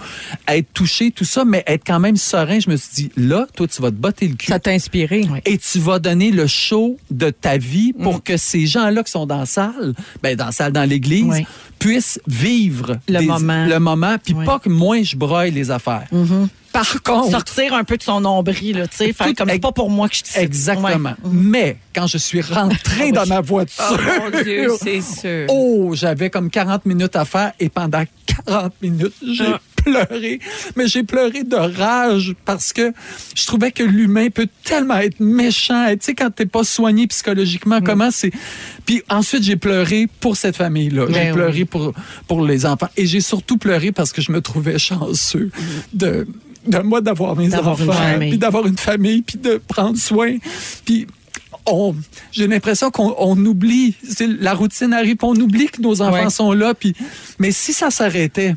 être 0.48 0.68
touchés, 0.74 1.12
tout 1.12 1.26
ça, 1.26 1.46
mais 1.46 1.64
être 1.68 1.84
quand 1.86 2.00
même 2.00 2.18
serein, 2.18 2.60
je 2.60 2.70
me 2.70 2.76
suis 2.78 2.90
dit, 2.94 3.12
là, 3.18 3.48
toi, 3.56 3.68
tu 3.68 3.82
vas 3.82 3.90
te 3.92 3.96
botter 3.96 4.28
le 4.28 4.36
cul. 4.36 4.48
Ça 4.48 4.60
t'a 4.60 4.72
inspiré. 4.72 5.26
et 5.46 5.58
tu 5.58 5.80
vas 5.80 6.00
donner 6.00 6.32
le 6.32 6.48
show 6.48 6.98
de 7.12 7.30
ta 7.30 7.58
vie 7.58 7.94
Mm. 7.98 8.04
pour 8.04 8.24
que 8.24 8.38
ces 8.38 8.66
gens-là 8.66 9.04
qui 9.04 9.12
sont 9.12 9.26
dans 9.26 9.40
la 9.40 9.46
salle, 9.46 9.94
ben 10.24 10.36
dans 10.36 10.48
la 10.48 10.52
salle, 10.52 10.72
dans 10.72 10.88
l'église, 10.90 11.26
Oui. 11.28 11.46
puissent 11.80 12.20
vivre 12.28 12.98
Le 13.08 13.22
moment. 13.22 13.66
le 13.66 13.80
moment, 13.80 14.16
puis 14.24 14.34
Oui. 14.34 14.44
Mm. 14.44 14.46
pas 14.46 14.60
que 14.60 14.70
moi 14.70 15.02
je 15.04 15.16
broye 15.16 15.50
les 15.50 15.72
affaires. 15.72 16.08
Par 16.84 17.02
contre, 17.04 17.32
Sortir 17.32 17.74
un 17.74 17.84
peu 17.84 17.98
de 17.98 18.04
son 18.04 18.22
nombril, 18.22 18.78
là, 18.78 18.88
tu 18.88 18.98
sais, 18.98 19.14
faire 19.14 19.28
Tout- 19.28 19.34
comme 19.36 19.50
c'est 19.50 19.60
pas 19.60 19.72
pour 19.72 19.90
moi 19.90 20.10
que 20.10 20.16
je 20.16 20.24
te 20.24 20.40
exactement. 20.40 21.10
Ouais. 21.10 21.30
Mais 21.32 21.78
quand 21.94 22.08
je 22.08 22.18
suis 22.18 22.42
rentrée 22.42 23.12
dans 23.12 23.26
ma 23.26 23.42
voiture, 23.42 23.98
mon 24.32 24.42
Dieu, 24.44 24.68
c'est 24.82 25.02
sûr. 25.02 25.46
Oh, 25.50 25.92
j'avais 25.94 26.30
comme 26.30 26.50
40 26.50 26.86
minutes 26.86 27.16
à 27.16 27.24
faire 27.26 27.54
et 27.60 27.70
pendant 27.70 28.04
40 28.46 28.74
minutes, 28.82 29.14
j'ai 29.26 29.46
Ah. 29.54 29.60
pleuré. 29.84 30.40
Mais 30.76 30.88
j'ai 30.88 31.04
pleuré 31.04 31.44
de 31.44 31.56
rage 31.56 32.34
parce 32.44 32.74
que 32.74 32.92
je 33.36 33.46
trouvais 33.46 33.72
que 33.72 33.84
l'humain 33.84 34.30
peut 34.30 34.48
tellement 34.64 34.98
être 34.98 35.20
méchant. 35.20 35.86
Tu 35.92 35.98
sais, 36.02 36.16
quand 36.16 36.32
t'es 36.32 36.48
pas 36.48 36.64
soigné 36.64 37.06
psychologiquement, 37.08 37.80
Mm. 37.80 37.84
comment 37.84 38.10
c'est... 38.12 38.32
Puis 38.86 39.04
ensuite, 39.10 39.44
j'ai 39.44 39.56
pleuré 39.58 40.08
pour 40.20 40.38
cette 40.38 40.58
famille-là. 40.58 41.06
J'ai 41.10 41.14
Ben 41.14 41.28
oui. 41.28 41.34
pleuré 41.34 41.66
pour, 41.66 41.94
pour 42.28 42.42
les 42.44 42.66
enfants. 42.66 42.90
Et 42.98 43.06
j'ai 43.06 43.22
surtout 43.22 43.58
pleuré 43.58 43.92
parce 43.92 44.12
que 44.12 44.22
je 44.24 44.32
me 44.32 44.42
trouvais 44.42 44.80
chanceux 44.80 45.52
de... 45.94 46.28
De 46.68 46.80
moi 46.80 47.02
d'avoir 47.02 47.36
mes 47.36 47.54
enfants, 47.56 47.76
puis 48.30 48.38
d'avoir 48.38 48.66
une 48.68 48.78
famille, 48.78 49.22
puis 49.22 49.38
de 49.38 49.62
prendre 49.68 49.98
soin, 49.98 50.38
puis 50.86 51.08
on, 51.68 51.96
j'ai 52.32 52.48
l'impression 52.48 52.92
qu'on 52.92 53.16
on 53.18 53.38
oublie, 53.46 53.96
c'est 54.08 54.28
la 54.28 54.54
routine 54.54 54.94
arrive, 54.94 55.18
on 55.24 55.36
oublie 55.36 55.68
que 55.68 55.82
nos 55.82 56.02
enfants 56.02 56.24
Ouais. 56.26 56.30
sont 56.30 56.52
là. 56.54 56.74
Puis, 56.74 56.94
mais 57.40 57.52
si 57.52 57.74
ça 57.74 57.90
s'arrêtait 57.90 58.56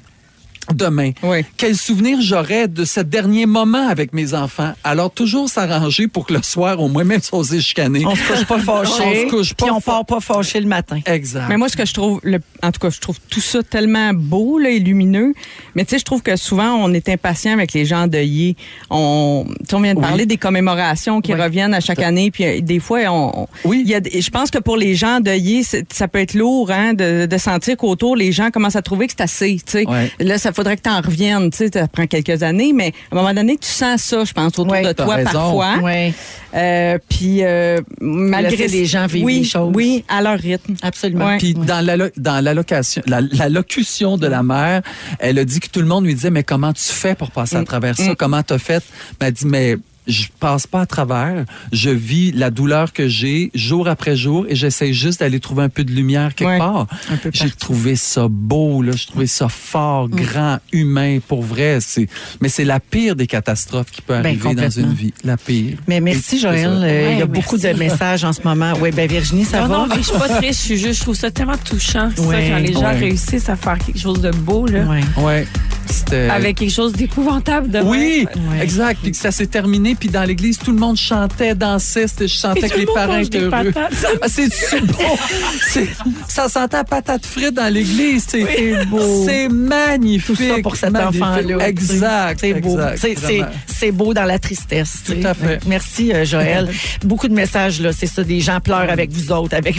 demain, 0.75 1.12
Oui. 1.22 1.44
quel 1.56 1.76
souvenir 1.76 2.18
j'aurais 2.20 2.68
de 2.68 2.84
ce 2.84 3.00
dernier 3.00 3.46
moment 3.46 3.88
avec 3.88 4.12
mes 4.12 4.34
enfants? 4.34 4.72
Alors 4.84 5.10
toujours 5.10 5.48
s'arranger 5.48 6.08
pour 6.08 6.26
que 6.26 6.34
le 6.34 6.42
soir, 6.42 6.80
au 6.80 6.88
moins, 6.88 7.04
même 7.04 7.20
si 7.22 7.30
on 7.32 7.42
s'est 7.42 7.60
chicané. 7.60 8.04
On 8.06 8.14
se 8.14 8.22
couche 8.32 8.44
pas 8.46 8.58
fâché. 8.58 9.02
On 9.04 9.14
se 9.14 9.30
couche 9.30 9.54
pas 9.54 9.66
Puis 9.66 9.75
on 9.75 9.80
part 9.80 10.04
pas 10.04 10.20
fâché 10.20 10.60
le 10.60 10.66
matin. 10.68 11.00
Exact. 11.06 11.46
Mais 11.48 11.56
moi, 11.56 11.68
ce 11.68 11.76
que 11.76 11.87
je 11.87 11.94
trouve, 11.94 12.20
le- 12.22 12.40
en 12.62 12.70
tout 12.72 12.80
cas, 12.80 12.90
je 12.90 13.00
trouve 13.00 13.16
tout 13.30 13.40
ça 13.40 13.62
tellement 13.62 14.12
beau 14.14 14.58
là, 14.58 14.70
et 14.70 14.78
lumineux. 14.78 15.32
Mais 15.75 15.84
tu 15.84 15.90
sais, 15.90 15.98
je 15.98 16.04
trouve 16.04 16.22
que 16.22 16.37
souvent, 16.37 16.75
on 16.75 16.92
est 16.92 17.08
impatient 17.08 17.52
avec 17.52 17.72
les 17.72 17.84
gens 17.84 18.02
endeuillés. 18.02 18.56
On, 18.90 19.44
on 19.72 19.80
vient 19.80 19.94
de 19.94 19.98
Oui. 19.98 20.04
parler 20.04 20.26
des 20.26 20.37
commémorations 20.37 21.20
qui 21.20 21.32
Oui. 21.34 21.40
reviennent 21.40 21.75
à 21.75 21.80
chaque 21.80 22.00
année. 22.00 22.30
Puis 22.30 22.44
euh, 22.44 22.60
des 22.60 22.80
fois, 22.80 23.00
on, 23.08 23.46
Oui. 23.64 23.82
y 23.87 23.94
a, 23.94 24.00
je 24.02 24.30
pense 24.30 24.50
que 24.50 24.58
pour 24.58 24.76
les 24.76 24.94
gens 24.94 25.16
endeuillés, 25.16 25.62
c'est- 25.62 25.92
ça 25.92 26.08
peut 26.08 26.18
être 26.20 26.34
lourd 26.34 26.70
hein, 26.70 26.94
de, 26.94 27.26
de 27.26 27.38
sentir 27.38 27.76
qu'autour, 27.76 28.16
les 28.16 28.32
gens 28.32 28.50
commencent 28.50 28.76
à 28.76 28.82
trouver 28.82 29.06
que 29.06 29.12
c'est 29.16 29.22
assez. 29.25 29.56
tu 29.64 29.72
sais. 29.72 29.84
Là, 30.20 30.38
ça 30.38 30.52
faudrait 30.58 30.76
que 30.76 30.82
tu 30.82 30.90
en 30.90 31.00
reviennes. 31.00 31.50
Tu 31.50 31.56
sais, 31.58 31.70
ça 31.72 31.86
prend 31.88 32.06
quelques 32.06 32.42
années, 32.42 32.72
mais 32.74 32.92
à 33.10 33.14
un 33.16 33.20
moment 33.22 33.32
donné, 33.34 33.56
tu 33.56 33.68
sens 33.68 34.02
ça, 34.02 34.24
je 34.24 34.32
pense, 34.32 34.46
autour 34.58 34.68
Ouais, 34.68 34.82
de 34.82 34.92
toi 34.92 35.14
raison. 35.14 35.30
parfois. 35.32 35.74
Oui, 35.82 36.12
Euh, 36.54 36.98
puis 37.08 37.44
euh, 37.44 37.80
malgré 38.00 38.56
Laisser 38.56 38.76
les 38.78 38.86
gens 38.86 39.06
vivre 39.06 39.24
oui, 39.26 39.38
les 39.40 39.44
choses. 39.44 39.72
Oui, 39.74 40.04
à 40.08 40.22
leur 40.22 40.38
rythme. 40.38 40.74
absolument. 40.82 41.26
Ouais. 41.26 41.38
Puis 41.38 41.54
dans 41.54 41.84
la 41.84 42.08
dans 42.16 42.42
l'allocation, 42.42 43.02
la, 43.06 43.20
la 43.20 43.48
locution 43.48 44.16
de 44.16 44.26
la 44.26 44.42
mère, 44.42 44.82
elle 45.18 45.38
a 45.38 45.44
dit 45.44 45.60
que 45.60 45.68
tout 45.68 45.80
le 45.80 45.86
monde 45.86 46.04
lui 46.06 46.14
disait 46.14 46.30
mais 46.30 46.42
comment 46.44 46.72
tu 46.72 46.82
fais 46.82 47.14
pour 47.14 47.30
passer 47.30 47.56
à 47.56 47.64
travers 47.64 47.96
ça? 47.96 48.14
Comment 48.16 48.42
t'as 48.42 48.58
fait 48.58 48.82
Elle 49.20 49.26
a 49.26 49.30
dit 49.30 49.46
mais 49.46 49.76
je 50.08 50.24
passe 50.40 50.66
pas 50.66 50.80
à 50.80 50.86
travers, 50.86 51.44
je 51.72 51.90
vis 51.90 52.32
la 52.32 52.50
douleur 52.50 52.92
que 52.92 53.06
j'ai 53.08 53.50
jour 53.54 53.86
après 53.88 54.16
jour 54.16 54.46
et 54.48 54.56
j'essaie 54.56 54.92
juste 54.92 55.20
d'aller 55.20 55.38
trouver 55.38 55.62
un 55.64 55.68
peu 55.68 55.84
de 55.84 55.92
lumière 55.92 56.34
quelque 56.34 56.48
Ouais. 56.48 56.58
part. 56.58 56.86
J'ai 57.32 57.50
trouvé 57.50 57.94
ça 57.94 58.26
beau 58.28 58.80
là, 58.82 58.92
j'ai 58.96 59.06
trouvé 59.06 59.26
ça 59.26 59.48
fort, 59.48 60.08
grand, 60.08 60.58
humain 60.72 61.18
pour 61.26 61.42
vrai, 61.42 61.78
c'est 61.80 62.08
mais 62.40 62.48
c'est 62.48 62.64
la 62.64 62.80
pire 62.80 63.16
des 63.16 63.26
catastrophes 63.26 63.90
qui 63.90 64.00
peut 64.02 64.14
Ben, 64.14 64.24
arriver 64.26 64.54
dans 64.54 64.70
une 64.70 64.92
vie, 64.94 65.12
la 65.24 65.36
pire. 65.36 65.76
Mais 65.86 66.00
merci, 66.00 66.38
Joël. 66.40 66.70
Euh, 66.82 67.10
il 67.12 67.18
y 67.18 67.22
a 67.22 67.26
beaucoup 67.26 67.58
de 67.58 67.68
messages 67.74 68.24
en 68.24 68.32
ce 68.32 68.40
moment. 68.44 68.72
Oui, 68.80 68.90
ben 68.92 69.08
Virginie, 69.08 69.44
ça 69.44 69.60
non, 69.62 69.66
va? 69.68 69.76
non, 69.78 69.86
mais 69.88 69.96
je 70.02 70.08
suis 70.08 70.18
pas 70.18 70.28
triste, 70.28 70.60
je 70.60 70.64
suis 70.66 70.78
juste, 70.78 70.94
je 70.98 71.02
trouve 71.02 71.14
ça 71.16 71.30
tellement 71.30 71.56
touchant, 71.58 72.10
ça, 72.16 72.22
Ouais. 72.22 72.48
quand 72.50 72.58
les 72.58 72.72
gens 72.72 72.80
Ouais. 72.82 72.98
réussissent 72.98 73.48
à 73.48 73.56
faire 73.56 73.78
quelque 73.78 73.98
chose 73.98 74.20
de 74.20 74.30
beau, 74.30 74.66
là, 74.66 74.84
Ouais. 75.18 75.46
C'était 75.88 76.28
avec 76.30 76.57
quelque 76.59 76.73
chose 76.73 76.92
d'épouvantable 76.92 77.71
de 77.71 77.80
Oui, 77.80 78.26
Ouais. 78.50 78.62
exact. 78.62 79.00
Puis 79.02 79.12
que 79.12 79.16
ça 79.16 79.30
s'est 79.30 79.47
terminé, 79.47 79.95
puis 79.99 80.09
dans 80.09 80.25
l'église, 80.25 80.59
tout 80.59 80.73
le 80.73 80.78
monde 80.78 80.97
chantait, 80.97 81.54
dansait. 81.54 82.07
C'était- 82.07 82.28
Je 82.28 82.35
sentais 82.37 82.68
que 82.68 82.78
les 82.78 82.87
parents 82.87 83.18
étaient 83.18 83.38
des 83.38 83.45
heureux. 83.45 83.50
patates. 83.73 84.07
Ah, 84.23 84.26
c'est 84.28 84.49
beau. 84.85 84.95
C'est- 85.68 85.88
ça 86.28 86.49
sentait 86.49 86.76
à 86.76 86.85
patate 86.85 87.25
frite 87.26 87.54
dans 87.54 87.73
l'église. 87.73 88.26
C'est 88.28 88.45
C'est 88.45 88.85
beau. 88.87 89.25
C'est 89.26 89.49
magnifique. 89.49 90.26
Tout 90.26 90.37
ça 90.37 90.62
pour 90.62 90.76
cet 90.76 90.90
magnifique. 90.90 91.23
enfant-là. 91.23 91.68
Exact. 91.68 92.38
C'est 92.40 92.54
beau. 92.54 92.76
exact, 92.78 92.99
C'est- 92.99 93.14
C'est 93.18 93.38
vraiment. 93.38 93.47
c'est 93.66 93.90
beau 93.92 94.14
dans 94.14 94.25
la 94.25 94.38
tristesse. 94.38 95.02
Tout 95.04 95.14
à 95.25 95.35
fait. 95.35 95.61
Merci, 95.66 96.12
euh, 96.12 96.25
Joël. 96.25 96.71
Beaucoup 97.04 97.28
de 97.28 97.35
messages, 97.35 97.80
là. 97.80 97.90
C'est 97.92 98.07
ça. 98.07 98.23
Des 98.25 98.40
gens 98.40 98.61
pleurent 98.61 98.90
avec 98.90 99.11
vous 99.11 99.33
autres, 99.33 99.54
avec 99.57 99.76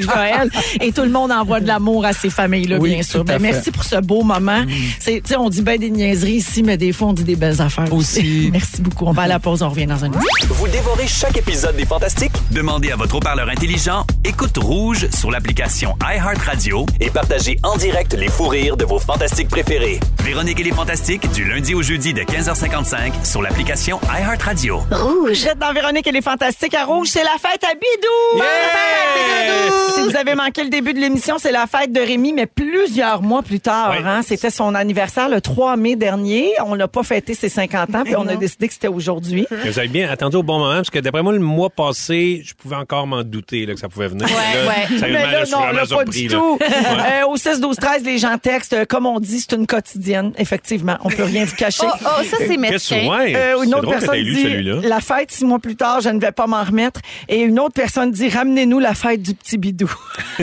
Joël. 0.00 0.50
Et 0.80 0.92
tout 0.92 1.02
le 1.02 1.10
monde 1.10 1.30
envoie 1.32 1.60
de 1.60 1.66
l'amour 1.66 2.04
à 2.04 2.12
ces 2.12 2.30
familles-là, 2.30 2.78
Oui, 2.78 2.94
bien 2.94 3.02
sûr. 3.02 3.24
tout 3.24 3.30
à 3.32 3.38
Ben, 3.38 3.40
fait. 3.46 3.52
merci 3.52 3.70
pour 3.70 3.84
ce 3.84 3.96
beau 4.00 4.22
moment. 4.22 4.62
C'est 5.00 5.11
c'est, 5.12 5.20
tu 5.20 5.28
sais, 5.28 5.36
on 5.36 5.48
dit 5.50 5.62
ben 5.62 5.78
des 5.78 5.90
niaiseries 5.90 6.34
ici, 6.34 6.62
mais 6.62 6.76
des 6.76 6.92
fois, 6.92 7.08
on 7.08 7.12
dit 7.12 7.24
des 7.24 7.36
belles 7.36 7.60
affaires 7.60 7.92
Aussi. 7.92 8.48
Merci 8.52 8.80
beaucoup. 8.80 9.04
On 9.06 9.12
va 9.12 9.22
à 9.22 9.26
la 9.28 9.38
pause, 9.38 9.62
on 9.62 9.68
revient 9.68 9.86
dans 9.86 10.04
un 10.04 10.08
instant. 10.12 10.20
Vous 10.48 10.68
dévorez 10.68 11.06
chaque 11.06 11.36
épisode 11.36 11.76
des 11.76 11.84
Fantastiques? 11.86 12.32
Demandez 12.50 12.90
à 12.90 12.96
votre 12.96 13.16
haut-parleur 13.16 13.48
intelligent 13.48 14.04
Écoute 14.24 14.56
Rouge 14.58 15.08
sur 15.14 15.30
l'application 15.30 15.94
iHeartRadio 16.02 16.86
et 17.00 17.10
partagez 17.10 17.58
en 17.62 17.76
direct 17.76 18.14
les 18.14 18.28
fous 18.28 18.48
rires 18.48 18.76
de 18.76 18.84
vos 18.84 18.98
Fantastiques 18.98 19.48
préférés. 19.48 20.00
Véronique 20.22 20.60
et 20.60 20.62
les 20.64 20.72
Fantastiques, 20.72 21.30
du 21.32 21.44
lundi 21.44 21.74
au 21.74 21.82
jeudi 21.82 22.14
de 22.14 22.22
15h55 22.22 23.24
sur 23.24 23.42
l'application 23.42 24.00
iHeartRadio. 24.04 24.80
Vous 24.90 25.48
êtes 25.48 25.58
dans 25.58 25.72
Véronique 25.72 26.06
et 26.06 26.12
les 26.12 26.22
Fantastiques 26.22 26.74
à 26.74 26.84
Rouge. 26.84 27.08
C'est 27.08 27.24
la 27.24 27.36
fête 27.40 27.64
à 27.64 27.74
Bidou! 27.74 28.34
Bonne 28.34 28.42
fête 28.42 28.88
à 28.94 29.66
Bidou! 29.66 29.94
Si 29.94 30.10
vous 30.10 30.16
avez 30.16 30.34
manqué 30.34 30.62
le 30.64 30.70
début 30.70 30.94
de 30.94 31.00
l'émission, 31.00 31.36
c'est 31.38 31.52
la 31.52 31.66
fête 31.66 31.92
de 31.92 32.00
Rémi, 32.00 32.32
mais 32.32 32.46
plusieurs 32.46 33.20
mois 33.22 33.42
plus 33.42 33.60
tard. 33.60 33.90
Oui. 33.96 34.02
hein. 34.06 34.20
C'était 34.26 34.50
son 34.50 34.74
anniversaire 34.74 35.01
le 35.28 35.40
3 35.40 35.76
mai 35.76 35.96
dernier. 35.96 36.52
On 36.64 36.76
n'a 36.76 36.88
pas 36.88 37.02
fêté 37.02 37.34
ses 37.34 37.48
50 37.48 37.94
ans, 37.94 38.02
puis 38.04 38.16
on 38.16 38.26
a 38.28 38.36
décidé 38.36 38.68
que 38.68 38.74
c'était 38.74 38.88
aujourd'hui. 38.88 39.46
Mais 39.50 39.70
Vous 39.70 39.78
avez 39.78 39.88
bien 39.88 40.08
attendu 40.10 40.36
au 40.36 40.42
bon 40.42 40.58
moment, 40.58 40.74
parce 40.76 40.90
que 40.90 40.98
d'après 40.98 41.22
moi, 41.22 41.32
le 41.32 41.38
mois 41.38 41.70
passé, 41.70 42.42
je 42.44 42.54
pouvais 42.54 42.76
encore 42.76 43.06
m'en 43.06 43.22
douter 43.22 43.66
là, 43.66 43.74
que 43.74 43.80
ça 43.80 43.88
pouvait 43.88 44.08
venir. 44.08 44.26
Ouais, 44.26 44.32
Là, 44.32 44.68
ouais. 44.68 44.98
Mais 45.00 45.12
là, 45.12 45.44
non, 45.50 45.60
là, 45.66 45.80
pas 45.80 45.86
surpris, 45.86 46.22
du 46.22 46.28
tout. 46.28 46.58
Ouais. 46.60 47.22
Euh, 47.22 47.26
au 47.28 47.36
6, 47.36 47.60
12, 47.60 47.76
13, 47.76 48.04
les 48.04 48.18
gens 48.18 48.36
textent. 48.38 48.72
euh, 48.74 48.84
Comme 48.84 49.06
on 49.06 49.18
dit, 49.20 49.40
c'est 49.40 49.52
une 49.56 49.66
quotidienne. 49.66 50.32
Effectivement, 50.38 50.96
on 51.04 51.08
peut 51.08 51.24
rien 51.24 51.44
vous 51.44 51.56
cacher. 51.56 51.82
Oh, 51.84 51.92
oh, 52.00 52.22
ça, 52.24 52.36
c'est 52.40 52.58
ouais, 52.58 53.34
Euh, 53.36 53.62
une 53.64 53.74
autre 53.74 53.82
drôle 53.82 53.94
personne 53.96 54.16
lu 54.16 54.34
dit 54.34 54.42
celui-là. 54.42 54.76
la 54.84 55.00
fête 55.00 55.30
six 55.30 55.44
mois 55.44 55.58
plus 55.58 55.76
tard, 55.76 56.00
je 56.00 56.08
ne 56.10 56.20
vais 56.20 56.32
pas 56.32 56.46
m'en 56.46 56.62
remettre. 56.62 57.00
Et 57.28 57.40
une 57.40 57.58
autre 57.58 57.74
personne 57.74 58.10
dit 58.10 58.28
ramenez-nous 58.28 58.78
la 58.78 58.94
fête 58.94 59.22
du 59.22 59.34
petit 59.34 59.58
bidou. 59.58 59.92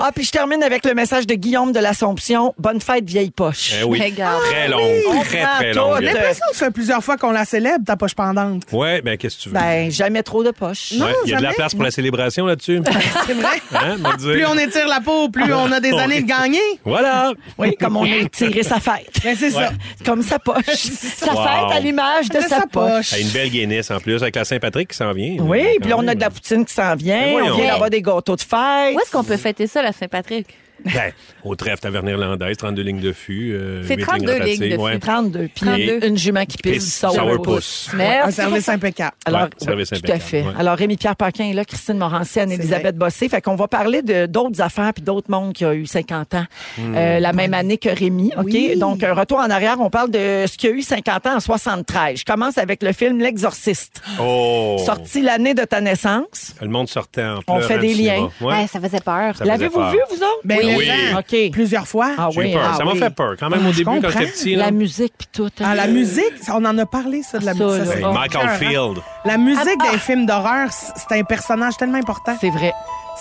ah 0.00 0.10
puis 0.14 0.24
je 0.24 0.30
termine 0.30 0.62
avec 0.62 0.84
le 0.84 0.94
message 0.94 1.26
de 1.26 1.34
Guillaume 1.34 1.72
de 1.72 1.80
l'Assomption. 1.80 2.54
Bonne 2.58 2.80
fête 2.80 3.04
vieille 3.08 3.30
poche. 3.30 3.69
Eh 3.80 3.84
oui, 3.84 4.00
Regarde. 4.00 4.42
très 4.44 4.68
longue, 4.68 4.80
On 5.10 5.20
très 5.22 5.42
très 5.44 5.72
longue. 5.72 5.98
J'ai 6.00 6.06
l'impression 6.06 6.44
que 6.50 6.56
ça 6.56 6.64
fait 6.66 6.70
plusieurs 6.72 7.02
fois 7.04 7.16
qu'on 7.16 7.30
la 7.30 7.44
célèbre, 7.44 7.84
ta 7.84 7.96
poche 7.96 8.14
pendante. 8.14 8.62
Ouais, 8.72 9.02
ben 9.02 9.16
qu'est-ce 9.16 9.36
que 9.38 9.42
tu 9.44 9.48
veux? 9.50 9.54
Ben 9.54 9.90
jamais 9.90 10.22
trop 10.22 10.42
de 10.42 10.50
poche. 10.50 10.92
Ouais, 10.92 11.12
il 11.24 11.30
y 11.30 11.34
a 11.34 11.38
de 11.38 11.42
la 11.42 11.52
place 11.52 11.74
pour 11.74 11.84
la 11.84 11.90
célébration 11.90 12.46
là-dessus. 12.46 12.80
C'est 13.26 13.34
vrai. 13.34 13.60
Hein. 13.74 13.96
Plus 14.18 14.46
on 14.46 14.56
étire 14.58 14.88
la 14.88 15.00
peau, 15.00 15.28
plus 15.28 15.52
on 15.52 15.70
a 15.72 15.80
des 15.80 15.92
années 15.92 16.22
de 16.22 16.26
gagner. 16.28 16.58
Voilà. 16.84 17.32
Oui, 17.58 17.74
comme 17.78 17.96
on 17.96 18.04
a 18.04 18.28
tiré 18.30 18.62
sa 18.62 18.80
fête. 18.80 19.10
Ben, 19.22 19.36
c'est 19.38 19.50
ça. 19.50 19.70
Comme 20.04 20.22
sa 20.22 20.38
poche. 20.38 20.64
sa 20.74 21.32
Wow. 21.34 21.42
fête 21.44 21.76
à 21.76 21.80
l'image 21.80 22.28
de 22.28 22.36
De 22.36 22.42
sa, 22.42 22.48
sa 22.48 22.60
poche. 22.66 22.90
poche. 22.90 23.10
Ah, 23.14 23.18
une 23.18 23.28
belle 23.28 23.50
Guinness 23.50 23.90
en 23.90 23.98
plus 24.00 24.22
avec 24.22 24.34
la 24.36 24.44
Saint-Patrick 24.44 24.88
qui 24.88 24.96
s'en 24.96 25.12
vient. 25.12 25.36
Oui, 25.40 25.62
puis 25.80 25.90
là, 25.90 25.96
on 25.98 26.06
a 26.08 26.14
de 26.14 26.20
la 26.20 26.30
poutine 26.30 26.64
qui 26.64 26.74
s'en 26.74 26.94
vient. 26.96 27.28
On 27.34 27.56
vient 27.56 27.66
d'avoir 27.68 27.90
des 27.90 28.02
gâteaux 28.02 28.36
de 28.36 28.40
fête. 28.40 28.94
Où 28.94 29.00
est-ce 29.00 29.10
qu'on 29.12 29.24
peut 29.24 29.36
fêter 29.36 29.66
ça, 29.66 29.82
la 29.82 29.92
Saint-Patrick? 29.92 30.46
Ben, 30.94 31.12
au 31.44 31.54
trèfle 31.56 31.80
taverne 31.80 32.08
irlandaise, 32.08 32.56
32 32.56 32.82
lignes 32.82 33.00
de 33.00 33.12
fût. 33.12 33.52
euh, 33.52 33.82
C'est 33.86 33.96
huit 33.96 34.02
32 34.04 34.32
ratatives, 34.32 34.60
lignes 34.62 34.70
de 34.70 34.76
fût. 34.76 34.80
ouais. 34.82 34.98
32. 34.98 35.38
Puis 35.54 35.66
32. 35.66 36.06
une 36.06 36.16
jument 36.18 36.44
qui 36.44 36.56
pisse 36.58 36.98
sourpuss. 36.98 37.16
sourpuss. 37.16 37.88
Un 37.92 37.96
Merci. 37.96 38.32
service 38.32 38.68
impeccable. 38.68 39.12
Alors, 39.24 39.42
Ouais, 39.42 39.48
service 39.58 39.90
tout 39.90 40.12
à 40.12 40.18
fait. 40.18 40.42
ouais. 40.42 40.52
Alors, 40.58 40.76
Rémi-Pierre 40.76 41.16
Paquin 41.16 41.44
est 41.44 41.52
là, 41.52 41.64
Christine 41.64 41.98
Morancy, 41.98 42.40
Anne-Élisabeth 42.40 42.96
Bossé. 42.96 43.28
Fait 43.28 43.40
qu'on 43.40 43.56
va 43.56 43.68
parler 43.68 44.02
de 44.02 44.26
d'autres 44.26 44.60
affaires 44.60 44.92
puis 44.94 45.02
d'autres 45.02 45.30
mondes 45.30 45.52
qui 45.52 45.64
ont 45.64 45.72
eu 45.72 45.86
50 45.86 46.34
ans 46.34 46.44
Hmm. 46.78 46.94
euh, 46.96 47.20
la 47.20 47.32
même 47.32 47.54
année 47.54 47.78
que 47.78 47.88
Rémi. 47.88 48.32
OK? 48.36 48.44
Oui. 48.46 48.76
Donc, 48.78 49.02
un 49.02 49.12
retour 49.14 49.38
en 49.38 49.50
arrière, 49.50 49.76
on 49.80 49.90
parle 49.90 50.10
de 50.10 50.44
ce 50.46 50.56
qui 50.56 50.66
a 50.66 50.70
eu 50.70 50.82
50 50.82 51.26
ans 51.26 51.36
en 51.36 51.40
73. 51.40 52.18
Je 52.20 52.24
commence 52.24 52.58
avec 52.58 52.82
le 52.82 52.92
film 52.92 53.18
L'Exorciste. 53.20 54.00
Oh! 54.20 54.76
Sorti 54.84 55.20
l'année 55.22 55.54
de 55.54 55.64
ta 55.64 55.80
naissance. 55.80 56.54
Le 56.60 56.68
monde 56.68 56.88
sortait 56.88 57.24
en 57.24 57.40
On 57.48 57.60
fait 57.60 57.78
des 57.78 57.94
liens. 57.94 58.28
Ouais. 58.40 58.46
Ouais, 58.60 58.66
ça 58.66 58.80
faisait 58.80 59.00
peur. 59.00 59.34
L'avez-vous 59.44 59.80
vu, 59.90 59.98
vous 60.10 60.16
autres? 60.16 60.40
Ben, 60.44 60.58
Oui. 60.62 60.69
Mais, 60.78 61.14
OK. 61.46 61.52
Plusieurs 61.52 61.86
fois. 61.88 62.12
Ah 62.18 62.28
oui, 62.36 62.52
peur. 62.52 62.62
ah 62.72 62.76
ça 62.76 62.84
m'a 62.84 62.92
oui. 62.92 62.98
fait 62.98 63.10
peur. 63.10 63.34
Quand 63.38 63.50
même, 63.50 63.60
Ah, 63.64 63.68
au 63.68 63.72
je 63.72 63.78
début, 63.78 63.84
quand 63.90 63.94
comprends. 64.00 64.10
j'étais 64.20 64.30
petit. 64.32 64.54
là. 64.56 64.66
La 64.66 64.70
musique 64.70 65.12
puis 65.18 65.28
tout. 65.32 65.46
hein. 65.60 65.64
Ah, 65.66 65.74
la 65.74 65.86
musique, 65.86 66.32
on 66.48 66.64
en 66.64 66.76
a 66.78 66.86
parlé, 66.86 67.22
ça, 67.22 67.38
de 67.38 67.46
la 67.46 67.54
Ça, 67.54 67.64
musique. 67.64 68.04
Oh. 68.04 68.12
Michael 68.12 68.50
écœurant. 68.56 68.58
Field. 68.94 68.98
La 69.24 69.36
musique 69.38 69.78
Ah, 69.80 69.92
d'un 69.92 69.98
film 69.98 70.26
d'horreur, 70.26 70.68
c'est 70.70 71.18
un 71.18 71.24
personnage 71.24 71.76
tellement 71.76 71.98
important. 71.98 72.36
C'est 72.40 72.50
vrai. 72.50 72.72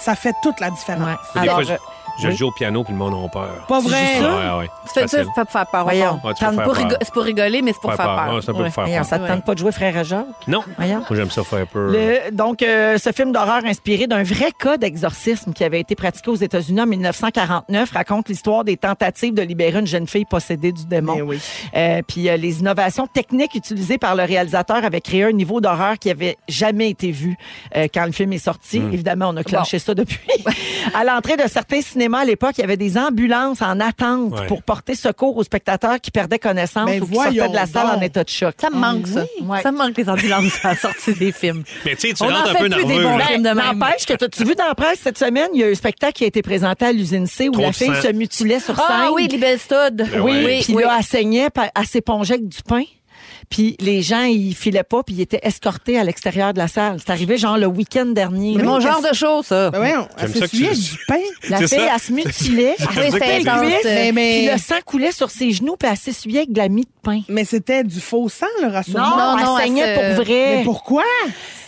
Ça 0.01 0.15
fait 0.15 0.33
toute 0.43 0.59
la 0.59 0.69
différence. 0.69 1.17
Ouais. 1.35 1.41
Alors, 1.41 1.59
euh, 1.59 1.75
je, 2.21 2.27
oui. 2.29 2.35
joue 2.35 2.47
au 2.47 2.51
piano 2.51 2.83
puis 2.83 2.93
le 2.93 2.99
monde 2.99 3.13
a 3.25 3.27
peur. 3.29 3.65
Pas 3.67 3.79
vrai? 3.79 4.19
ça? 4.19 4.55
Ouais, 4.55 4.59
ouais. 4.61 4.69
Ça, 4.93 5.07
c'est 5.07 5.25
pas 5.25 5.43
pour 5.45 5.51
faire 5.51 5.67
peur. 5.67 5.83
Voyons. 5.83 6.19
Pour 6.19 6.33
C'est 6.38 7.13
pour 7.13 7.23
rigoler, 7.23 7.61
mais 7.61 7.73
c'est 7.73 7.81
pour 7.81 7.93
Faire 7.93 8.05
faire 8.05 8.15
peur. 8.15 8.25
peur. 8.25 8.33
Ouais, 8.35 8.41
c'est 8.41 8.49
un 8.51 8.53
peu 8.53 8.63
pour 8.63 8.73
faire 8.73 8.83
Voyons, 8.85 8.97
peur. 9.01 9.05
ça 9.05 9.19
te 9.19 9.27
tente 9.27 9.45
pas 9.45 9.53
de 9.53 9.59
jouer 9.59 9.71
Frère 9.71 10.03
Jacques? 10.03 10.25
Non. 10.47 10.61
Voyons. 10.77 10.99
Moi, 10.99 11.07
j'aime 11.11 11.29
ça 11.31 11.43
faire 11.43 11.67
peur. 11.67 11.89
Le- 11.91 12.31
donc, 12.31 12.61
euh, 12.61 12.97
ce 12.97 13.11
film 13.11 13.31
d'horreur 13.31 13.63
inspiré 13.65 14.07
d'un 14.07 14.23
vrai 14.23 14.51
cas 14.57 14.77
d'exorcisme 14.77 15.53
qui 15.53 15.63
avait 15.63 15.79
été 15.79 15.95
pratiqué 15.95 16.29
aux 16.31 16.35
États-Unis 16.35 16.81
en 16.81 16.85
1949 16.88 17.91
raconte 17.91 18.29
l'histoire 18.29 18.63
des 18.63 18.77
tentatives 18.77 19.33
de 19.33 19.41
libérer 19.41 19.79
une 19.79 19.88
jeune 19.88 20.07
fille 20.07 20.25
possédée 20.25 20.71
du 20.71 20.85
démon. 20.85 21.15
Mais 21.15 21.21
oui. 21.21 21.39
Euh, 21.75 22.01
puis 22.07 22.29
euh, 22.29 22.38
les 22.38 22.59
innovations 22.59 23.07
techniques 23.07 23.55
utilisées 23.55 23.97
par 23.97 24.15
le 24.15 24.23
réalisateur 24.23 24.83
avaient 24.83 25.01
créé 25.01 25.23
un 25.25 25.31
niveau 25.31 25.61
d'horreur 25.61 25.97
qui 25.99 26.09
avait 26.09 26.38
jamais 26.47 26.89
été 26.89 27.11
vu 27.11 27.38
euh, 27.75 27.88
quand 27.93 28.05
le 28.05 28.11
film 28.11 28.33
est 28.33 28.38
sorti. 28.39 28.79
Hmm. 28.79 28.93
Évidemment, 28.93 29.29
on 29.29 29.38
a 29.38 29.43
clenché 29.43 29.79
ça 29.79 29.93
depuis. 29.93 30.19
à 30.93 31.03
l'entrée 31.03 31.38
de 31.38 31.47
certains 31.47 31.81
cinémas 31.81 32.08
à 32.17 32.25
l'époque, 32.25 32.53
il 32.57 32.62
y 32.62 32.63
avait 32.63 32.75
des 32.77 32.97
ambulances 32.97 33.62
en 33.62 33.79
attente 33.79 34.34
Ouais. 34.34 34.47
pour 34.47 34.63
porter 34.63 34.95
secours 34.95 35.38
aux 35.38 35.43
spectateurs 35.43 36.01
qui 36.01 36.12
perdaient 36.12 36.39
connaissance 36.39 36.86
Ben 36.88 37.01
ou 37.01 37.07
qui 37.07 37.13
sortaient 37.15 37.47
de 37.49 37.53
la 37.55 37.65
salle 37.67 37.88
donc. 37.88 37.97
en 37.97 38.01
état 38.01 38.23
de 38.23 38.29
choc. 38.29 38.55
Ça 38.60 38.69
me 38.69 38.75
manque, 38.77 39.07
ça. 39.07 39.23
Ouais. 39.41 39.62
Ça 39.62 39.71
me 39.71 39.77
manque 39.77 39.97
les 39.97 40.10
ambulances 40.10 40.65
à 40.65 40.69
la 40.69 40.75
sortie 40.75 41.13
des 41.13 41.31
films. 41.31 41.63
Mais 41.86 41.95
tu 41.95 42.07
sais, 42.10 42.13
tu 42.13 42.23
On 42.23 42.27
rentres 42.27 42.39
en 42.47 42.49
un 42.49 42.53
fait 42.53 42.63
peu 42.63 42.69
plus 42.69 42.86
des 42.86 42.93
nerveux. 42.95 43.03
bons 43.03 43.17
là. 43.17 43.25
films. 43.25 43.43
de 43.43 43.49
même. 43.49 43.79
N'empêche 43.79 44.05
que 44.05 44.13
t'as-tu 44.13 44.43
vu 44.43 44.55
dans 44.55 44.65
la 44.67 44.75
presse 44.75 44.99
cette 45.03 45.17
semaine, 45.17 45.49
il 45.53 45.62
y 45.62 45.63
a 45.63 45.67
eu 45.67 45.71
un 45.71 45.75
spectacle 45.75 46.13
qui 46.13 46.23
a 46.23 46.27
été 46.27 46.41
présenté 46.41 46.86
à 46.86 46.91
l'usine 46.91 47.27
C 47.27 47.49
où 47.49 47.51
Trop 47.53 47.62
la 47.63 47.71
fille 47.71 47.88
sang. 47.88 48.01
se 48.01 48.12
mutilait 48.12 48.60
sur 48.60 48.75
scène. 48.75 48.86
Ah 48.89 49.10
oui, 49.13 49.27
Libelle 49.27 49.60
Stud. 49.60 49.95
Ben 49.95 50.21
Oui, 50.21 50.31
ouais. 50.43 50.60
puis 50.63 50.73
oui. 50.75 50.84
là, 50.84 50.95
elle 50.99 51.05
saignait, 51.05 51.47
elle 51.75 51.86
s'épongeait 51.86 52.36
avec 52.36 52.47
du 52.47 52.57
pain. 52.67 52.84
Puis 53.49 53.75
les 53.79 54.03
gens, 54.03 54.23
ils 54.25 54.53
filaient 54.53 54.83
pas, 54.83 55.01
puis 55.01 55.15
ils 55.15 55.21
étaient 55.21 55.39
escortés 55.41 55.97
à 55.97 56.03
l'extérieur 56.03 56.53
de 56.53 56.59
la 56.59 56.67
salle. 56.67 56.97
C'est 56.99 57.12
arrivé 57.12 57.38
genre 57.38 57.57
le 57.57 57.65
week-end 57.65 58.05
dernier. 58.05 58.53
C'est 58.57 58.63
mon 58.63 58.79
genre 58.79 59.01
de 59.01 59.13
show, 59.15 59.41
ça. 59.41 59.71
Ben 59.71 59.79
voyons, 59.79 60.07
elle 60.19 60.31
du 60.31 60.97
pain. 61.07 61.15
La 61.49 61.57
C'est 61.57 61.67
fille, 61.67 61.79
ça. 61.79 61.91
elle 61.95 61.99
se 61.99 62.12
mutilait. 62.13 62.75
Ah 62.79 62.89
intense. 63.01 63.62
Cuisse, 63.62 63.81
Mais- 63.85 64.12
mais- 64.12 64.38
Puis 64.45 64.51
le 64.51 64.57
sang 64.59 64.75
coulait 64.85 65.12
sur 65.12 65.31
ses 65.31 65.51
genoux, 65.51 65.75
puis 65.79 65.89
elle 65.91 65.97
s'essuyait 65.97 66.39
avec 66.39 66.51
de 66.53 66.59
la 66.59 66.69
mie 66.69 66.83
de 66.83 66.89
pain. 67.01 67.21
Mais 67.27 67.43
c'était 67.43 67.83
du 67.83 67.99
faux 67.99 68.29
sang, 68.29 68.45
le 68.62 68.67
rassure 68.67 68.99
Non, 68.99 69.17
non, 69.17 69.38
elle 69.38 69.45
elle 69.57 69.63
saignait 69.63 69.95
se- 69.95 69.99
pour 70.15 70.23
vrai. 70.25 70.55
Mais 70.57 70.63
pourquoi? 70.63 71.03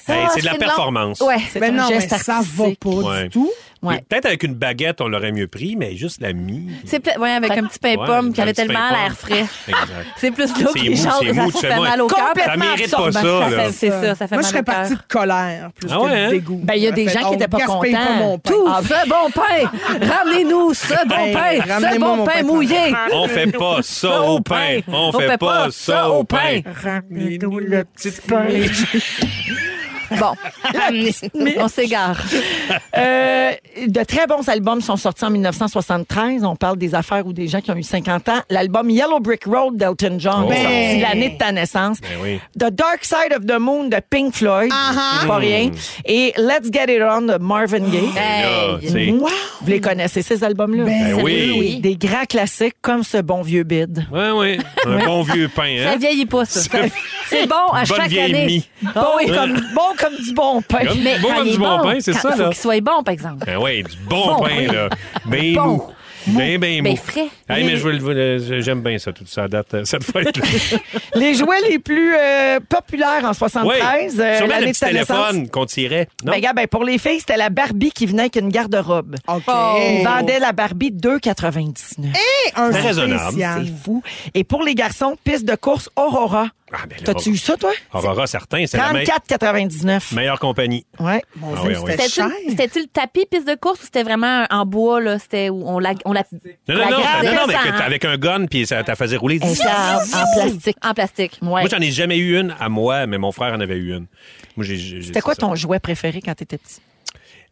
Hey, 0.08 0.18
Ah, 0.26 0.30
c'est 0.34 0.42
de 0.42 0.46
la 0.46 0.52
c'est 0.54 0.58
performance. 0.58 1.20
Ouais. 1.22 1.38
C'est 1.52 1.60
Ben 1.60 1.74
un 1.74 1.84
non, 1.84 1.90
mais 1.90 2.00
geste 2.00 2.16
ça 2.24 2.42
va 2.44 2.66
pas 2.80 2.90
Ouais. 2.90 3.24
du 3.24 3.30
tout. 3.30 3.52
Ouais. 3.82 4.04
Peut-être 4.08 4.26
avec 4.28 4.44
une 4.44 4.54
baguette, 4.54 5.02
on 5.02 5.08
l'aurait 5.08 5.32
mieux 5.32 5.48
pris, 5.48 5.76
mais 5.76 5.96
juste 5.96 6.22
la 6.22 6.34
mie. 6.34 6.68
C'est 6.86 7.00
peut-être, 7.00 7.20
ouais, 7.20 7.32
avec 7.32 7.50
un 7.52 7.64
petit 7.66 7.80
pain 7.80 7.96
Ouais, 7.96 8.06
pomme 8.06 8.32
qui 8.32 8.40
avait 8.40 8.54
tellement 8.54 8.90
l'air 8.92 9.16
frais. 9.18 9.46
Exact. 9.68 9.88
C'est 10.18 10.30
plus 10.32 10.48
là 10.50 10.54
C'est 10.72 10.80
que 10.80 10.84
les 10.84 10.90
mou, 10.92 10.96
gens, 10.98 11.12
c'est 11.20 11.34
ça 11.34 11.42
mou, 11.42 11.52
fait 11.52 11.80
mal 11.80 12.02
au 12.02 12.08
cœur. 12.08 12.28
Complètement 12.28 12.54
Ça 12.54 12.58
mérite 12.76 12.92
pas 12.92 13.12
ça, 13.12 13.22
Ça 13.22 13.72
C'est 13.72 13.90
ça, 13.90 14.16
ça 14.16 14.28
fait 14.28 14.36
Moi, 14.36 14.42
mal 14.42 14.44
je 14.44 14.48
serais 14.50 14.60
au 14.60 14.64
cœur. 14.64 14.76
partie 14.76 14.96
de 14.96 15.02
colère 15.08 15.70
plus 15.76 15.90
Ah 15.92 15.96
que 15.96 16.02
ouais, 16.04 16.12
hein? 16.12 16.28
de 16.28 16.32
dégoût. 16.34 16.60
Ben, 16.64 16.74
il 16.76 16.84
y 16.84 16.88
a 16.88 16.92
des 16.92 17.08
gens 17.08 17.12
fait, 17.14 17.20
qui 17.20 17.26
on 17.26 17.34
étaient 17.34 17.48
pas 17.48 17.58
contents. 17.66 17.92
pas 17.92 18.14
mon 18.20 18.38
pain. 18.38 18.52
Tout 18.52 18.68
ce 18.84 19.10
bon 19.10 19.32
pain! 19.32 20.08
Ramenez-nous 20.16 20.74
ce 20.76 21.08
bon 21.08 21.16
Hey, 21.16 21.34
pain! 21.34 21.80
Ce 21.92 22.00
bon 22.00 22.24
pain 22.24 22.44
mouillé! 22.44 22.94
On 23.14 23.28
fait 23.28 23.52
pas 23.52 23.80
ça 23.82 24.22
au 24.22 24.40
pain. 24.42 24.80
On 24.88 25.12
fait 25.12 25.38
pas 25.40 25.68
ça 25.72 26.10
au 26.12 26.24
pain. 26.24 26.62
Ramenez-nous 26.84 27.58
le 27.60 27.84
petit 27.84 28.12
pain. 28.28 28.46
Bon, 30.20 30.34
on 31.60 31.68
s'égare. 31.68 32.22
Euh, 32.98 33.52
de 33.88 34.04
très 34.04 34.28
bons 34.28 34.48
albums 34.50 34.82
sont 34.82 34.98
sortis 34.98 35.26
en 35.26 35.30
1973. 35.30 36.44
On 36.44 36.56
parle 36.56 36.78
des 36.78 36.96
affaires 36.96 37.26
ou 37.26 37.34
des 37.34 37.48
gens 37.48 37.62
qui 37.62 37.72
ont 37.72 37.76
eu 37.76 37.84
50 37.84 38.30
ans. 38.30 38.40
L'album 38.50 38.90
Yellow 38.90 39.20
Brick 39.20 39.46
Road 39.46 39.78
d'Elton 39.78 40.18
John, 40.20 40.46
Oh. 40.48 40.52
est 40.52 40.56
sorti 40.56 40.68
Ben. 40.68 41.02
l'année 41.02 41.30
de 41.30 41.38
ta 41.38 41.52
naissance. 41.52 41.98
Ben 42.02 42.10
oui. 42.22 42.40
The 42.58 42.72
Dark 42.74 43.04
Side 43.04 43.34
of 43.38 43.46
the 43.46 43.60
Moon 43.60 43.86
de 43.88 43.98
Pink 44.10 44.34
Floyd, 44.34 44.72
c'est 45.22 45.28
pas 45.28 45.38
rien. 45.38 45.72
Et 46.06 46.34
Let's 46.38 46.72
Get 46.72 46.94
It 46.96 47.02
On 47.02 47.22
de 47.22 47.38
Marvin 47.38 47.80
Gaye. 47.90 48.10
Tu 48.82 48.90
sais. 48.90 49.06
Vous 49.62 49.68
les 49.68 49.80
connaissez, 49.82 50.22
ces 50.22 50.44
albums-là? 50.44 50.84
Ben 50.86 51.22
oui. 51.24 51.80
Des 51.82 51.96
grands 51.96 52.26
classiques 52.28 52.76
comme 52.82 53.04
ce 53.04 53.18
bon 53.18 53.42
vieux 53.42 53.64
bid. 53.64 54.06
Ouais, 54.12 54.32
ouais. 54.32 54.58
Un 54.86 55.06
bon 55.06 55.22
vieux 55.24 55.48
pain, 55.48 55.78
Ça 55.84 55.92
hein? 55.92 55.98
vieillit 56.00 56.26
pas, 56.26 56.46
ça. 56.46 56.62
C'est- 57.30 57.48
bon 57.48 57.56
à 57.72 57.84
Bonne 57.86 57.98
chaque 57.98 58.12
année. 58.18 58.46
oui, 58.48 58.66
Bon, 58.94 59.34
comme, 59.34 59.54
bon 59.76 59.96
comme 60.02 60.16
du 60.16 60.34
bon 60.34 60.62
pain. 60.62 60.86
Comme- 60.86 61.02
Mais 61.04 61.20
Bon 61.20 61.28
quand 61.30 61.36
comme 61.38 61.46
il 61.48 61.50
est 61.50 61.54
du 61.54 61.60
bon 61.60 61.78
bon, 61.78 61.84
pain, 61.84 61.98
c'est 62.00 62.14
ça, 62.14 62.32
faut 62.32 62.38
là. 62.40 62.48
qu'il 62.50 62.58
soit 62.58 62.82
bon, 62.82 63.04
par 63.04 63.14
exemple. 63.14 63.46
Ben 63.46 63.58
oui, 63.58 63.84
du 63.84 63.96
bon, 64.08 64.26
Bon 64.38 64.44
pain, 64.44 64.50
pain. 64.68 64.74
là. 64.74 64.90
Bien 65.26 65.54
Bon. 65.54 65.66
mou. 65.68 65.84
Bien, 66.28 66.60
bien 66.60 66.82
Ben 66.84 66.92
mou. 66.92 66.96
frais. 66.98 67.28
Hey, 67.56 67.64
mais 67.66 67.78
je 67.78 67.84
veux 67.84 67.92
le- 67.92 68.38
le- 68.38 68.62
j'aime 68.62 68.82
bien 68.82 68.98
ça, 68.98 69.12
tout 69.14 69.26
ça, 69.28 69.48
date, 69.48 69.74
euh, 69.74 69.86
cette 69.86 70.04
fête-là. 70.04 70.44
Les 71.16 71.34
jouets 71.36 71.62
les 71.70 71.80
plus 71.80 72.14
euh, 72.16 72.60
populaires 72.68 73.24
en 73.26 73.34
73. 73.34 74.14
Oui, 74.16 74.22
euh, 74.22 74.38
sûrement 74.38 74.54
l'année 74.54 74.66
le 74.68 74.72
petit 74.72 74.80
téléphone 74.80 75.50
qu'on 75.50 75.66
tirait. 75.66 76.08
Non? 76.24 76.32
Ben, 76.34 76.40
gars, 76.42 76.54
ben, 76.54 76.68
pour 76.68 76.84
les 76.84 76.98
filles, 76.98 77.20
c'était 77.20 77.38
la 77.38 77.50
Barbie 77.50 77.92
qui 77.92 78.06
venait 78.06 78.24
avec 78.24 78.36
une 78.38 78.50
garde-robe. 78.50 79.16
OK. 79.28 79.44
Ils 79.48 80.04
vendaient 80.06 80.40
la 80.40 80.52
Barbie 80.54 80.92
2,99. 80.92 82.08
un 82.56 82.70
Très 82.72 82.82
raisonnable. 82.82 83.22
spécial. 83.32 83.66
C'est 83.66 83.84
fou. 83.84 84.04
Et 84.34 84.44
pour 84.44 84.64
les 84.64 84.76
garçons, 84.76 85.18
piste 85.24 85.46
de 85.46 85.56
course 85.56 85.90
Aurora. 85.96 86.48
Ah, 86.74 86.78
ben 86.90 86.96
là, 87.00 87.04
T'as-tu 87.14 87.32
eu 87.32 87.38
ça, 87.38 87.58
toi? 87.58 87.72
Aurora, 87.94 88.28
certain, 88.28 88.66
c'est 88.66 88.78
la 88.78 88.94
me- 88.94 89.04
34,99. 89.04 90.14
meilleure 90.14 90.40
compagnie. 90.40 90.86
Ouais. 91.02 91.22
Ah 91.44 91.48
oui, 91.66 91.74
oui. 91.84 91.92
C'était 91.92 92.08
C'était-tu 92.48 92.80
le 92.80 92.88
tapis 92.88 93.26
piste 93.30 93.46
de 93.46 93.56
course 93.56 93.82
ou 93.82 93.84
c'était 93.84 94.04
vraiment 94.04 94.46
en 94.50 94.66
bois, 94.66 95.02
là? 95.02 95.20
C'était 95.20 95.50
où? 95.50 95.64
On 95.66 95.80
la. 95.80 95.96
On 96.06 96.14
la 96.14 96.24
Non, 96.32 96.76
non, 96.76 96.80
la 97.24 97.32
non? 97.34 97.41
Non, 97.42 97.48
non, 97.48 97.48
mais 97.48 97.54
ça, 97.54 97.60
que 97.64 97.68
hein. 97.70 97.76
t'as- 97.78 97.86
avec 97.86 98.06
un 98.06 98.18
gun, 98.18 98.46
puis 98.48 98.66
ça 98.66 98.84
t'a 98.84 98.96
faisait 98.96 99.18
rouler. 99.18 99.40
Elle 99.42 99.52
était 99.52 99.64
en, 99.68 99.98
en 100.20 100.34
plastique. 100.36 100.78
En 100.84 100.94
plastique. 100.94 101.40
Ouais. 101.42 101.48
Moi, 101.50 101.66
j'en 101.70 101.80
ai 101.80 101.92
jamais 101.92 102.18
eu 102.18 102.40
une 102.40 102.56
à 102.60 102.70
moi, 102.70 103.06
mais 103.08 103.18
mon 103.18 103.32
frère 103.32 103.54
en 103.54 103.60
avait 103.60 103.78
eu 103.78 103.96
une. 103.96 104.06
Moi, 104.58 104.66
j'ai- 104.66 104.78
j'ai- 104.78 105.02
C'était 105.02 105.22
quoi 105.22 105.34
c'est 105.36 105.42
ça. 105.42 105.48
ton 105.48 105.56
jouet 105.56 105.80
préféré 105.80 106.22
quand 106.22 106.34
t'étais 106.36 106.58
petit? 106.58 106.82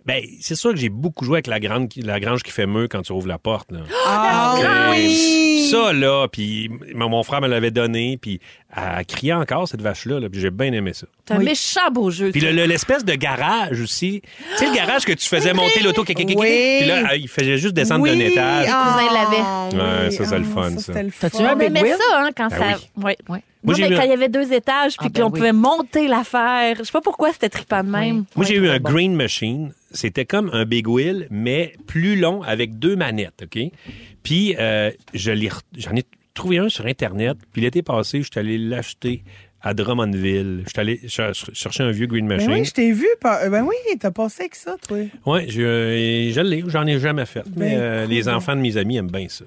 Ben, 0.06 0.24
c'est 0.42 0.56
sûr 0.56 0.72
que 0.72 0.78
j'ai 0.78 0.90
beaucoup 0.90 1.24
joué 1.26 1.36
avec 1.36 1.48
la, 1.48 1.60
grande, 1.60 1.90
la 1.98 2.20
grange 2.20 2.42
qui 2.42 2.52
fait 2.52 2.66
meux 2.66 2.88
quand 2.88 3.02
tu 3.02 3.12
ouvres 3.12 3.28
la 3.28 3.38
porte. 3.38 3.72
Là. 3.72 3.82
Ah 4.08 4.56
Et 4.96 5.06
oui! 5.08 5.68
Ça, 5.70 5.94
là, 5.94 6.28
puis 6.32 6.70
mon 6.96 7.22
frère 7.22 7.42
me 7.42 7.48
l'avait 7.48 7.70
donné, 7.70 8.18
puis 8.20 8.40
elle 8.76 9.06
criait 9.06 9.34
encore, 9.34 9.68
cette 9.68 9.82
vache-là, 9.82 10.20
là, 10.20 10.30
puis 10.30 10.40
j'ai 10.42 10.50
bien 10.50 10.72
aimé 10.74 10.94
ça. 10.94 11.06
C'est 11.28 11.36
un 11.36 11.40
méchant 11.40 11.92
beau 11.92 12.10
jeu. 12.10 12.32
Puis 12.32 12.42
toi. 12.42 12.50
le- 12.50 12.56
le- 12.56 12.66
l'espèce 12.66 13.06
de 13.06 13.14
garage 13.14 13.80
aussi. 13.82 14.22
Tu 14.52 14.58
sais, 14.58 14.68
le 14.70 14.76
garage 14.76 15.06
que 15.06 15.12
tu 15.14 15.28
faisais 15.28 15.54
monter 15.54 15.82
l'auto, 15.82 16.04
Oui. 16.08 16.16
puis 16.16 16.88
là, 16.88 17.16
il 17.16 17.28
faisait 17.28 17.58
juste 17.58 17.76
descendre 17.76 18.06
d'un 18.06 18.14
Oui, 18.14 18.22
étage. 18.24 18.68
ah, 18.72 18.94
cousins 18.98 19.14
l'avaient. 19.14 20.06
Ouais, 20.06 20.12
ça, 20.12 20.26
c'est 20.26 20.40
le 20.40 20.46
ah, 20.50 20.54
fun, 20.56 20.78
ça. 20.80 20.94
T'as-tu 21.20 21.38
Wheel? 21.44 21.88
ça, 21.98 22.20
hein, 22.24 22.30
quand 22.36 22.48
Ben 22.50 22.58
ça. 22.58 22.80
oui. 22.98 23.14
Ouais. 23.28 23.44
Moi, 23.64 23.74
Non, 23.74 23.78
j'ai 23.78 23.90
mais 23.90 23.96
eu 23.96 23.98
quand 23.98 24.02
un- 24.04 24.06
il 24.06 24.10
y 24.10 24.14
avait 24.14 24.30
deux 24.30 24.54
étages, 24.54 24.96
Ah, 24.98 25.02
puis 25.04 25.10
ben 25.10 25.22
qu'on 25.24 25.32
oui. 25.32 25.40
pouvait 25.40 25.52
monter 25.54 26.08
l'affaire. 26.08 26.76
Je 26.80 26.84
sais 26.84 26.92
pas 26.94 27.02
pourquoi 27.02 27.34
c'était 27.34 27.50
trippant 27.50 27.84
de 27.84 27.90
même. 27.90 28.24
Moi, 28.36 28.46
j'ai 28.46 28.56
eu 28.56 28.70
un 28.70 28.80
bon. 28.80 28.90
green 28.92 29.14
machine. 29.16 29.74
C'était 29.92 30.26
comme 30.26 30.50
un 30.54 30.66
big 30.66 30.88
wheel, 30.88 31.28
mais 31.30 31.74
plus 31.88 32.16
long 32.16 32.42
avec 32.44 32.80
deux 32.80 32.96
manettes, 32.96 33.44
OK? 33.44 33.60
Puis, 34.24 34.56
euh, 34.60 34.92
je 35.14 35.32
l'ai 35.32 35.50
re- 35.50 35.60
j'en 35.78 35.96
ai 35.96 36.04
trouvé 36.34 36.60
un 36.60 36.70
sur 36.70 36.86
Internet. 36.86 37.38
Puis 37.52 37.62
l'été 37.62 37.82
passé, 37.82 38.22
je 38.22 38.30
suis 38.32 38.40
allé 38.40 38.58
l'acheter 38.58 39.24
à 39.62 39.74
Drummondville. 39.74 40.62
Je 40.66 40.70
suis 40.70 40.80
allé 40.80 41.02
cher- 41.10 41.34
chercher 41.34 41.84
un 41.84 41.92
vieux 41.92 42.06
green 42.08 42.28
Ben 42.30 42.38
machine. 42.38 42.52
oui, 42.54 42.64
je 42.64 42.72
t'ai 42.72 42.94
vu. 42.94 43.08
par- 43.20 43.42
euh, 43.42 43.50
Ben 43.50 43.64
oui, 43.64 43.76
t'as 44.00 44.12
passé 44.12 44.44
avec 44.44 44.56
ça, 44.56 44.78
toi. 44.88 45.00
Je, 45.48 45.62
euh, 45.62 46.32
je 46.32 46.40
l'ai. 46.40 46.64
J'en 46.68 46.86
ai 46.88 46.98
jamais 46.98 47.26
fait. 47.26 47.44
Mais 47.58 47.72
Ben, 47.76 47.78
euh, 47.82 48.06
cool. 48.06 48.14
les 48.14 48.30
enfants 48.30 48.56
de 48.56 48.62
mes 48.62 48.78
amis 48.78 48.96
aiment 48.96 49.12
bien 49.12 49.28
ça. 49.28 49.44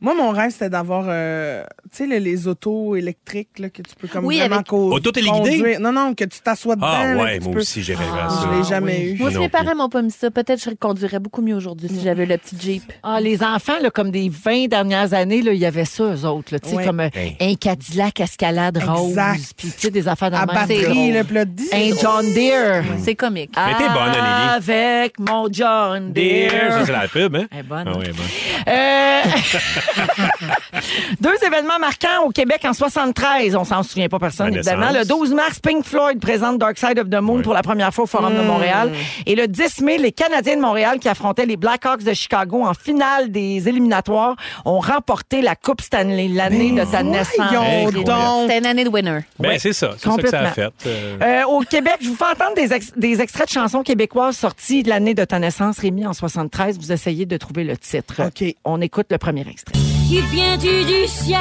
Moi, 0.00 0.14
mon 0.14 0.30
rêve, 0.30 0.52
c'était 0.52 0.70
d'avoir, 0.70 1.06
euh, 1.08 1.64
tu 1.90 1.98
sais, 1.98 2.06
le- 2.06 2.18
les 2.18 2.46
autos 2.46 2.94
électriques 2.94 3.58
là, 3.58 3.68
que 3.68 3.82
tu 3.82 3.96
peux 4.00 4.06
comme 4.06 4.24
Oui, 4.24 4.38
vraiment 4.38 4.56
avec- 4.56 4.68
co- 4.68 4.96
conduire. 5.26 5.80
Non, 5.80 5.90
non, 5.90 6.14
que 6.14 6.22
tu 6.24 6.38
t'assois 6.40 6.76
dedans. 6.76 6.86
Ah 6.88 7.14
là, 7.14 7.22
ouais, 7.24 7.32
que 7.38 7.42
tu 7.42 7.44
moi 7.46 7.54
peux- 7.54 7.60
aussi, 7.62 7.82
j'ai 7.82 7.94
rêvé 7.96 8.08
à 8.10 8.26
Ah, 8.26 8.30
ça. 8.30 8.48
Je 8.52 8.58
l'ai 8.58 8.64
jamais 8.64 9.02
eu. 9.10 9.18
Moi, 9.18 9.32
si 9.32 9.38
mes 9.38 9.48
parents 9.48 9.74
m'ont 9.74 9.88
pas 9.88 10.02
mis 10.02 10.12
ça, 10.12 10.30
peut-être 10.30 10.62
que 10.62 10.70
je 10.70 10.76
conduirais 10.76 11.18
beaucoup 11.18 11.42
mieux 11.42 11.56
aujourd'hui 11.56 11.88
si 11.88 12.00
j'avais 12.00 12.26
le 12.26 12.36
petit 12.38 12.56
Jeep. 12.60 12.82
Ah, 13.02 13.20
les 13.20 13.42
enfants, 13.42 13.78
là, 13.82 13.90
comme 13.90 14.12
des 14.12 14.28
20 14.28 14.68
dernières 14.68 15.14
années, 15.14 15.42
là, 15.42 15.52
il 15.52 15.58
y 15.58 15.66
avait 15.66 15.84
ça, 15.84 16.04
eux 16.04 16.24
autres. 16.26 16.52
là, 16.52 16.60
tu 16.60 16.68
sais, 16.68 16.76
Ouais. 16.76 16.84
comme 16.84 17.00
euh, 17.00 17.08
Hey. 17.14 17.36
un 17.40 17.54
Cadillac 17.56 18.20
Escalade 18.20 18.78
rose. 18.80 19.08
Exact. 19.10 19.40
Puis, 19.56 19.68
tu 19.72 19.80
sais, 19.80 19.90
des 19.90 20.06
affaires 20.06 20.30
de 20.30 20.36
À 20.36 20.46
batterie, 20.46 21.10
le 21.12 21.24
plat 21.24 21.44
de 21.44 21.52
Un 21.72 21.96
John 22.00 22.24
Deere. 22.34 22.84
C'est 23.02 23.16
comique. 23.16 23.50
Mais 23.56 23.74
t'es 23.76 23.88
bonne. 23.92 24.14
Avec 24.14 25.18
mon 25.18 25.48
John 25.50 26.12
Dear, 26.12 26.50
ça, 26.50 26.56
Deere. 26.78 26.86
c'est 26.86 26.92
la 26.92 27.08
pub, 27.08 27.34
hein? 27.34 27.46
Elle 27.50 27.58
est 27.58 27.62
bonne. 27.64 27.84
Ah 27.86 27.98
ouais, 27.98 28.10
bonne. 28.12 28.68
Euh, 28.68 29.22
Deux 31.20 31.34
événements 31.46 31.78
marquants 31.78 32.24
au 32.26 32.30
Québec 32.30 32.60
en 32.64 32.72
73. 32.72 33.56
On 33.56 33.64
s'en 33.64 33.82
souvient 33.82 34.08
pas 34.08 34.18
personne, 34.18 34.54
évidemment. 34.54 34.90
Le 35.00 35.04
12 35.06 35.34
mars, 35.34 35.58
Pink 35.60 35.84
Floyd 35.84 36.20
présente 36.20 36.58
Dark 36.58 36.78
Side 36.78 36.98
of 36.98 37.08
the 37.10 37.20
Moon 37.20 37.42
pour 37.42 37.54
la 37.54 37.62
première 37.62 37.92
fois 37.92 38.04
au 38.04 38.06
Forum 38.06 38.34
de 38.34 38.42
Montréal. 38.42 38.92
Et 39.26 39.34
le 39.34 39.48
10 39.48 39.80
mai, 39.82 39.98
les 39.98 40.12
Canadiens 40.12 40.56
de 40.56 40.60
Montréal 40.60 40.98
qui 40.98 41.08
affrontaient 41.08 41.46
les 41.46 41.56
Blackhawks 41.56 42.02
de 42.04 42.12
Chicago 42.14 42.62
en 42.64 42.74
finale 42.74 43.30
des 43.30 43.68
éliminatoires 43.68 44.36
ont 44.64 44.78
remporté 44.80 45.42
la 45.42 45.56
Coupe 45.56 45.80
Stanley 45.80 46.28
l'année 46.28 46.72
de 46.72 46.84
ta 46.84 47.02
naissance. 47.02 47.52
C'était 48.42 48.58
une 48.58 48.66
année 48.66 48.84
de 48.84 48.88
winner. 48.90 49.20
Ben, 49.38 49.58
c'est 49.58 49.72
ça. 49.72 49.92
C'est 49.98 50.08
ça 50.10 50.16
que 50.22 50.28
ça 50.28 50.40
a 50.40 50.46
fait. 50.52 50.64
Complètement. 50.64 50.90
Euh, 51.22 51.38
Euh, 51.38 51.44
au 51.46 51.60
Québec, 51.60 51.96
je 52.00 52.08
vous 52.08 52.16
fais 52.16 52.24
entendre 52.24 52.54
des, 52.56 52.72
ex- 52.72 52.92
des 52.96 53.20
extraits 53.20 53.46
de 53.48 53.52
chansons 53.52 53.82
québécoises 53.82 54.36
sorties 54.36 54.82
de 54.82 54.88
l'année 54.88 55.14
de 55.14 55.24
ta 55.24 55.38
naissance, 55.38 55.78
Rémi, 55.78 56.06
en 56.06 56.12
73. 56.12 56.78
Vous 56.78 56.92
essayez 56.92 57.26
de 57.26 57.36
trouver 57.36 57.64
le 57.64 57.76
titre. 57.76 58.22
OK. 58.26 58.54
On 58.64 58.80
écoute 58.80 59.06
le 59.10 59.18
premier 59.18 59.46
extrait. 59.48 59.77
Il 60.10 60.22
vient 60.32 60.56
du, 60.56 61.06
ciel. 61.06 61.38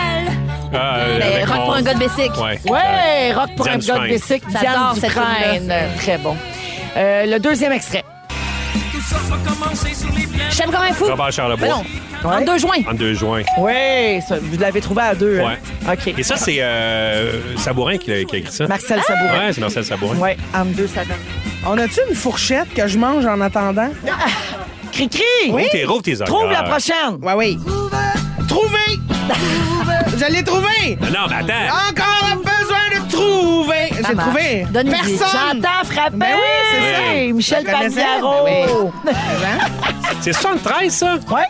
ah, 0.74 0.98
euh, 1.00 1.46
rock 1.48 1.56
pour 1.66 1.76
un 1.76 1.82
gars 1.82 1.94
de 1.94 2.00
Bessic. 2.00 2.32
Ouais. 2.42 2.60
Ouais, 2.70 3.34
rock 3.34 3.50
pour 3.56 3.66
Diane 3.66 3.82
un 3.82 3.86
gars 3.86 4.00
de 4.00 4.08
bicycle, 4.14 4.46
J'adore 4.52 4.62
Diane 4.62 4.96
cette 4.96 5.04
Dufresne. 5.10 5.74
Très 5.98 6.18
bon. 6.18 6.36
Euh, 6.98 7.26
le 7.26 7.40
deuxième 7.40 7.72
extrait. 7.72 8.04
Je 10.52 10.58
t'aime 10.58 10.72
comme 10.72 10.82
un 10.82 10.94
fou. 10.94 11.06
Robert 11.06 11.32
Charlebois. 11.32 11.68
Non. 11.68 11.84
En 12.24 12.42
2 12.42 12.58
juin. 12.58 12.78
En 12.90 12.94
2 12.94 13.14
juin. 13.14 13.42
Oui, 13.60 14.20
vous 14.42 14.58
l'avez 14.60 14.82
trouvé 14.82 15.02
à 15.04 15.16
deux. 15.16 15.40
hein? 15.40 15.56
OK. 15.92 16.14
Et 16.18 16.24
ça, 16.24 16.36
c'est 16.36 16.58
euh, 16.60 17.56
Sabourin 17.58 17.98
qui 17.98 18.12
a, 18.12 18.24
qui 18.26 18.36
a 18.36 18.40
écrit 18.40 18.52
ça. 18.52 18.68
Marcel 18.68 19.02
Sabourin. 19.04 19.38
Ouais, 19.48 19.54
c'est 19.54 19.62
Marcel 19.62 19.86
Sabourin. 19.86 20.18
Oui, 20.20 20.32
en 20.56 20.66
deux, 20.66 20.88
ça 20.88 21.06
donne. 21.06 21.16
On 21.66 21.78
a-tu 21.78 22.00
une 22.10 22.16
fourchette 22.16 22.74
que 22.74 22.88
je 22.88 22.98
mange 22.98 23.26
en 23.26 23.40
attendant? 23.40 23.90
Cri-cri! 24.92 25.22
Rouvre 25.52 25.70
tes, 25.70 25.86
rouvre 25.86 26.02
tes 26.02 26.16
Trouve 26.18 26.52
la 26.52 26.64
prochaine. 26.64 27.18
Ouais, 27.22 27.34
oui. 27.36 27.58
Trouvé! 28.48 29.00
je 30.18 30.32
l'ai 30.32 30.44
trouvé! 30.44 30.98
Non, 31.02 31.08
non, 31.08 31.28
mais 31.30 31.36
attends. 31.36 31.90
Encore 31.90 32.38
besoin 32.38 32.86
de 33.06 33.12
trouver! 33.12 33.90
J'ai 33.96 34.16
trouvé! 34.16 34.68
Donne. 34.72 34.90
Personne! 34.90 35.18
J'entends 35.18 35.84
frapper. 35.84 36.16
Ben 36.18 36.36
oui, 36.36 36.42
c'est 36.72 36.94
ça. 37.28 37.34
Michel 37.34 37.66
Je 37.68 37.72
connaissais, 37.72 38.02
Pagliaro. 38.04 38.92
ben 39.06 39.14
C'est 40.22 40.34
73, 40.34 40.94
ça? 40.94 41.16
Ouais. 41.30 41.42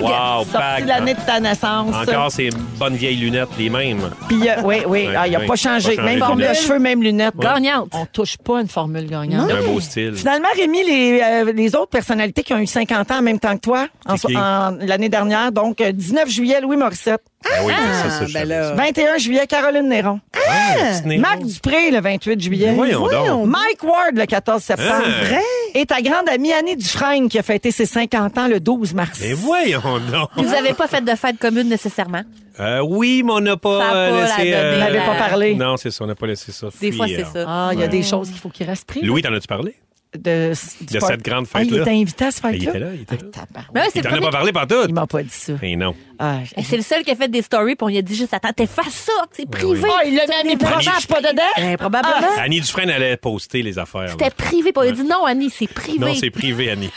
Pag! 0.00 0.02
Wow, 0.02 0.44
Sorti 0.44 0.52
Pag. 0.52 0.82
de 0.82 0.88
l'année 0.88 1.14
de 1.14 1.20
ta 1.20 1.40
naissance. 1.40 1.94
Encore 1.94 2.30
ces 2.30 2.50
bonnes 2.78 2.94
vieilles 2.96 3.16
lunettes, 3.16 3.48
les 3.58 3.68
mêmes. 3.70 4.10
Puis, 4.28 4.48
euh, 4.48 4.54
oui, 4.64 4.76
oui, 4.86 5.06
Ouais, 5.06 5.14
ah, 5.16 5.26
il 5.26 5.32
n'a 5.32 5.40
pas 5.40 5.56
changé. 5.56 5.96
Pas 5.96 6.02
changé 6.02 6.02
Même 6.02 6.18
formule 6.18 6.48
de 6.48 6.54
cheveux, 6.54 6.78
même 6.78 7.02
lunettes. 7.02 7.36
Gagnante. 7.36 7.88
On 7.92 8.06
touche 8.06 8.36
pas 8.38 8.60
une 8.60 8.68
formule 8.68 9.06
gagnante. 9.06 9.50
Un 9.50 9.62
beau 9.62 9.80
style. 9.80 10.14
Finalement, 10.14 10.48
Rémi, 10.56 10.82
les, 10.84 11.20
euh, 11.22 11.52
les 11.52 11.74
autres 11.74 11.90
personnalités 11.90 12.42
qui 12.42 12.52
ont 12.54 12.58
eu 12.58 12.66
50 12.66 13.10
ans 13.10 13.18
en 13.18 13.22
même 13.22 13.38
temps 13.38 13.54
que 13.54 13.60
toi, 13.60 13.86
en, 14.06 14.14
en- 14.14 14.76
l'année 14.80 15.08
dernière, 15.08 15.52
donc 15.52 15.80
euh, 15.80 15.92
19 15.92 16.28
juillet, 16.28 16.60
Louis 16.60 16.76
Morissette. 16.76 17.22
Ah 17.44 17.60
oui, 17.64 17.72
ça, 18.02 18.10
ça, 18.10 18.24
ben 18.32 18.48
là. 18.48 18.72
21 18.72 19.18
juillet, 19.18 19.46
Caroline 19.46 19.88
Néron. 19.88 20.18
Ah. 20.48 21.00
Marc 21.18 21.42
Dupré, 21.44 21.90
le 21.92 22.00
28 22.00 22.40
juillet. 22.40 22.72
Voyons 22.74 23.06
donc. 23.06 23.46
Mike 23.46 23.84
Ward, 23.84 24.16
le 24.16 24.26
14 24.26 24.62
septembre. 24.62 25.04
Ah. 25.06 25.24
Vrai? 25.24 25.42
Et 25.78 25.84
ta 25.84 26.00
grande 26.00 26.26
amie 26.30 26.54
Annie 26.54 26.74
Dufresne, 26.74 27.28
qui 27.28 27.38
a 27.38 27.42
fêté 27.42 27.70
ses 27.70 27.84
50 27.84 28.38
ans 28.38 28.48
le 28.48 28.60
12 28.60 28.94
mars. 28.94 29.18
Mais 29.20 29.34
voyons 29.34 29.82
donc. 30.10 30.30
Vous 30.36 30.54
avez 30.54 30.72
pas 30.72 30.86
fait 30.88 31.04
de 31.04 31.14
fête 31.14 31.36
commune 31.38 31.68
nécessairement? 31.68 32.22
Euh, 32.58 32.80
oui, 32.80 33.22
mais 33.22 33.32
on 33.32 33.40
n'a 33.40 33.58
pas, 33.58 33.80
Ça 33.80 33.90
a 33.90 33.94
euh, 33.94 34.10
pas 34.10 34.20
laissé... 34.38 34.50
la 34.52 34.72
Vous 34.72 34.80
n'avez 34.80 34.98
la- 34.98 35.04
pas 35.04 35.14
parlé? 35.16 35.54
Non, 35.54 35.76
c'est 35.76 35.90
ça, 35.90 36.04
on 36.04 36.06
n'a 36.06 36.14
pas 36.14 36.26
laissé 36.26 36.50
ça 36.50 36.68
Des 36.80 36.92
fois, 36.92 37.06
c'est 37.06 37.26
ça. 37.26 37.44
Ah, 37.46 37.70
il 37.74 37.80
y 37.80 37.82
a 37.82 37.88
des 37.88 38.02
choses 38.02 38.30
qu'il 38.30 38.38
faut 38.38 38.48
qu'il 38.48 38.66
reste 38.66 38.86
pris. 38.86 39.02
Louis, 39.02 39.20
t'en 39.20 39.34
as-tu 39.34 39.46
parlé? 39.48 39.74
De, 40.16 40.50
De 40.50 41.00
cette 41.00 41.22
grande 41.22 41.46
Ah, 41.54 41.62
il 41.62 41.68
fête-là? 41.70 41.82
était 41.82 41.90
invité 41.90 42.24
à 42.24 42.30
ce 42.30 42.40
Ben, 42.42 42.52
fête-là? 42.52 42.58
il 42.64 42.68
était 42.68 42.78
là, 42.78 42.86
il 42.94 43.00
était 43.02 43.16
là. 43.16 43.22
Ah. 43.54 43.60
Mais 43.74 43.80
ouais, 43.80 43.86
Il 43.94 44.02
t'en 44.02 44.10
a 44.12 44.20
pas 44.20 44.30
parlé 44.30 44.52
partout. 44.52 44.74
Il 44.88 44.94
m'a 44.94 45.06
pas 45.06 45.22
dit 45.22 45.28
ça. 45.30 45.52
Mais 45.62 45.76
non. 45.76 45.94
Ah, 46.18 46.38
C'est 46.64 46.76
le 46.76 46.82
seul 46.82 47.02
qui 47.04 47.10
a 47.10 47.16
fait 47.16 47.28
des 47.28 47.42
stories, 47.42 47.76
puis 47.76 47.84
on 47.84 47.88
lui 47.88 47.98
a 47.98 48.02
dit 48.02 48.14
juste 48.14 48.32
Attends, 48.34 48.52
t'es 48.52 48.66
face 48.66 48.94
ça, 48.94 49.12
c'est 49.32 49.48
privé. 49.48 49.82
Ah, 49.86 50.02
il 50.06 50.14
l'a 50.16 50.26
mis 50.26 50.32
à 50.32 50.44
mes 50.44 50.56
pas 50.56 51.20
dedans? 51.20 51.42
Ben, 51.56 51.76
probablement. 51.76 52.14
Annie 52.38 52.60
Dufresne 52.60 52.90
allait 52.90 53.16
poster 53.16 53.62
les 53.62 53.78
affaires. 53.78 54.10
C'était 54.10 54.30
privé, 54.30 54.72
puis 54.72 54.74
on 54.76 54.82
lui 54.82 54.88
a 54.88 54.92
dit 54.92 55.04
Non, 55.04 55.24
Annie, 55.24 55.50
c'est 55.50 55.66
privé. 55.68 55.98
Non, 55.98 56.14
c'est 56.14 56.30
privé, 56.30 56.70
Annie. 56.70 56.90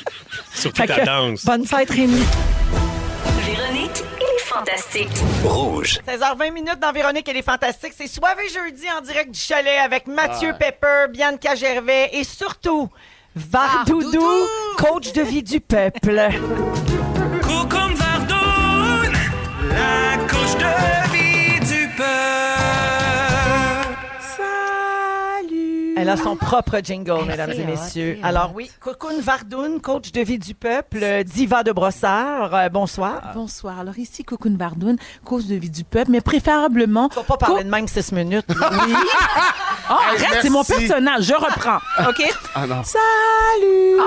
Surtout 0.54 0.86
ta 0.86 1.04
danse. 1.04 1.44
Bonne 1.44 1.64
fête, 1.66 1.90
Rémi. 1.90 2.22
Véronique 3.46 4.02
Fantastiques. 4.50 5.08
Rouge. 5.44 6.00
16h20 6.08 6.52
minutes 6.52 6.80
dans 6.80 6.90
Véronique 6.90 7.28
et 7.28 7.32
les 7.32 7.42
Fantastiques. 7.42 7.92
C'est 7.96 8.08
Soivé 8.08 8.48
jeudi 8.48 8.84
en 8.90 9.00
direct 9.00 9.30
du 9.30 9.38
chalet 9.38 9.78
avec 9.78 10.08
Mathieu 10.08 10.54
Pepper, 10.58 11.06
Bianca 11.08 11.54
Gervais 11.54 12.10
et 12.12 12.24
surtout 12.24 12.88
Vardoudou, 13.36 14.26
coach 14.76 15.12
de 15.12 15.22
vie 15.22 15.44
du 15.44 15.60
peuple. 15.60 16.30
Coucou 17.42 17.94
Vardoun, 17.94 19.12
la 19.68 20.18
couche 20.26 20.56
de 20.56 20.99
Elle 26.00 26.08
a 26.08 26.16
son 26.16 26.34
propre 26.36 26.78
jingle, 26.82 27.24
mesdames 27.26 27.50
c'est 27.52 27.60
et 27.60 27.66
messieurs. 27.66 28.18
hot. 28.22 28.26
Alors 28.26 28.52
oui, 28.54 28.70
Cocoon 28.80 29.20
Vardoun, 29.20 29.80
coach 29.80 30.12
de 30.12 30.20
vie 30.22 30.38
du 30.38 30.54
peuple, 30.54 30.98
euh, 31.02 31.22
diva 31.22 31.62
de 31.62 31.72
brossard. 31.72 32.54
Euh, 32.54 32.68
bonsoir. 32.70 33.32
Bonsoir. 33.34 33.78
Alors 33.80 33.98
ici, 33.98 34.24
Cocoon 34.24 34.52
Bardoun, 34.52 34.96
cause 35.24 35.46
de 35.46 35.56
vie 35.56 35.68
du 35.70 35.84
peuple, 35.84 36.10
mais 36.10 36.20
préférablement... 36.20 37.08
Tu 37.10 37.16
vas 37.16 37.22
pas 37.24 37.36
parler 37.36 37.64
de 37.64 37.68
même 37.70 37.86
six 37.88 38.12
minutes. 38.12 38.46
Oui. 38.70 38.94
Oh, 39.90 39.94
arrête, 39.94 40.38
c'est 40.42 40.50
mon 40.50 40.62
personnage. 40.62 41.24
Je 41.24 41.34
reprends. 41.34 41.78
OK? 42.08 42.22
Ah 42.54 42.66
non. 42.66 42.82
Salut! 42.84 43.98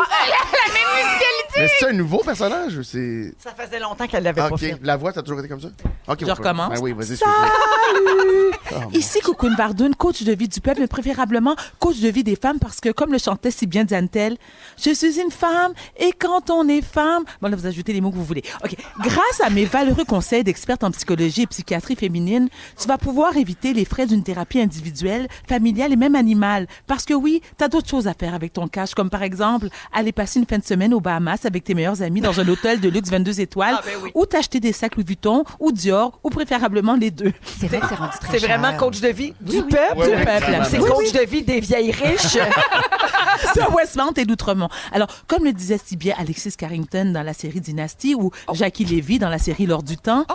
Mais 1.57 1.67
c'est 1.79 1.89
un 1.89 1.93
nouveau 1.93 2.19
personnage 2.19 2.77
ou 2.77 2.83
c'est. 2.83 3.33
Ça 3.37 3.53
faisait 3.55 3.79
longtemps 3.79 4.07
qu'elle 4.07 4.23
l'avait 4.23 4.41
pas 4.41 4.49
ok. 4.49 4.59
fait. 4.59 4.79
La 4.81 4.97
voix, 4.97 5.11
ça 5.13 5.19
a 5.19 5.23
toujours 5.23 5.39
été 5.39 5.47
comme 5.47 5.61
ça? 5.61 5.69
Ok, 6.07 6.19
Je 6.21 6.31
recommence. 6.31 6.73
Ben 6.73 6.81
oui, 6.81 6.93
vas-y, 6.93 7.13
excuse-moi. 7.13 7.47
Salut! 7.85 8.53
Oh, 8.71 8.89
Ici, 8.93 9.19
Cocoon 9.21 9.55
Vardoun, 9.55 9.95
coach 9.95 10.23
de 10.23 10.33
vie 10.33 10.47
du 10.47 10.59
peuple, 10.59 10.81
mais 10.81 10.87
préférablement 10.87 11.55
coach 11.79 11.99
de 11.99 12.09
vie 12.09 12.23
des 12.23 12.35
femmes, 12.35 12.59
parce 12.59 12.79
que, 12.79 12.89
comme 12.89 13.11
le 13.11 13.17
chantait 13.17 13.51
si 13.51 13.67
bien 13.67 13.83
Diane-Telle, 13.83 14.37
je 14.83 14.93
suis 14.93 15.19
une 15.19 15.31
femme, 15.31 15.73
et 15.97 16.11
quand 16.11 16.49
on 16.49 16.67
est 16.67 16.81
femme... 16.81 17.23
Bon, 17.41 17.49
là, 17.49 17.55
vous 17.55 17.67
ajoutez 17.67 17.93
les 17.93 18.01
mots 18.01 18.11
que 18.11 18.15
vous 18.15 18.23
voulez. 18.23 18.43
OK. 18.63 18.75
Grâce 18.99 19.41
à 19.43 19.49
mes 19.49 19.65
valeureux 19.65 20.05
conseils 20.05 20.43
d'experte 20.43 20.83
en 20.83 20.91
psychologie 20.91 21.43
et 21.43 21.47
psychiatrie 21.47 21.95
féminine, 21.95 22.49
tu 22.79 22.87
vas 22.87 22.97
pouvoir 22.97 23.37
éviter 23.37 23.73
les 23.73 23.85
frais 23.85 24.07
d'une 24.07 24.23
thérapie 24.23 24.59
individuelle, 24.59 25.27
familiale 25.47 25.93
et 25.93 25.97
même 25.97 26.15
animale. 26.15 26.67
Parce 26.87 27.05
que 27.05 27.13
oui, 27.13 27.41
t'as 27.57 27.67
d'autres 27.67 27.89
choses 27.89 28.07
à 28.07 28.13
faire 28.13 28.33
avec 28.33 28.53
ton 28.53 28.67
cash, 28.67 28.93
comme 28.95 29.09
par 29.09 29.23
exemple, 29.23 29.67
aller 29.93 30.11
passer 30.11 30.39
une 30.39 30.45
fin 30.45 30.57
de 30.57 30.63
semaine 30.65 30.93
aux 30.93 31.01
Bahamas 31.01 31.42
avec 31.45 31.63
tes 31.63 31.73
meilleurs 31.73 32.01
amis 32.01 32.21
dans 32.21 32.39
un 32.39 32.47
hôtel 32.47 32.79
de 32.79 32.89
luxe 32.89 33.09
22 33.09 33.39
étoiles, 33.41 33.75
Ah, 33.77 33.81
ben 33.85 33.93
oui. 34.03 34.11
ou 34.15 34.25
t'acheter 34.25 34.59
des 34.59 34.73
sacs 34.73 34.95
Louis 34.95 35.05
Vuitton 35.05 35.43
ou 35.59 35.71
Dior, 35.71 36.19
ou 36.23 36.29
préférablement 36.29 36.95
les 36.95 37.11
deux. 37.11 37.33
C'est 37.59 37.67
vrai 37.67 37.79
que 37.79 37.87
c'est 37.87 37.95
rendu 37.95 38.17
très 38.19 38.39
C'est 38.39 38.45
vraiment 38.47 38.75
coach 38.77 38.99
de 39.01 39.07
vie 39.09 39.33
du 39.41 39.57
Oui, 39.57 39.63
oui. 39.65 39.69
peuple? 39.69 39.97
Oui, 39.97 40.05
oui, 40.15 40.23
vraiment. 40.23 40.63
C'est 40.69 40.77
coach 40.79 40.89
oui. 40.99 41.11
de 41.11 41.25
vie 41.29 41.43
des 41.43 41.59
vieilles 41.59 41.91
riches? 41.91 42.37
de 43.55 43.73
Westmount 43.75 44.13
et 44.17 44.25
d'Outremont. 44.25 44.69
Alors, 44.91 45.07
comme 45.27 45.43
le 45.43 45.53
disait 45.53 45.79
si 45.83 45.97
bien 45.97 46.15
Alexis 46.17 46.53
Carrington 46.57 47.11
dans 47.13 47.23
la 47.23 47.33
série 47.33 47.59
Dynasty 47.61 48.15
ou 48.15 48.31
Oh. 48.47 48.53
Jackie 48.53 48.85
Lévy 48.85 49.19
dans 49.19 49.29
la 49.29 49.37
série 49.37 49.65
L'Or 49.65 49.83
du 49.83 49.97
Temps, 49.97 50.25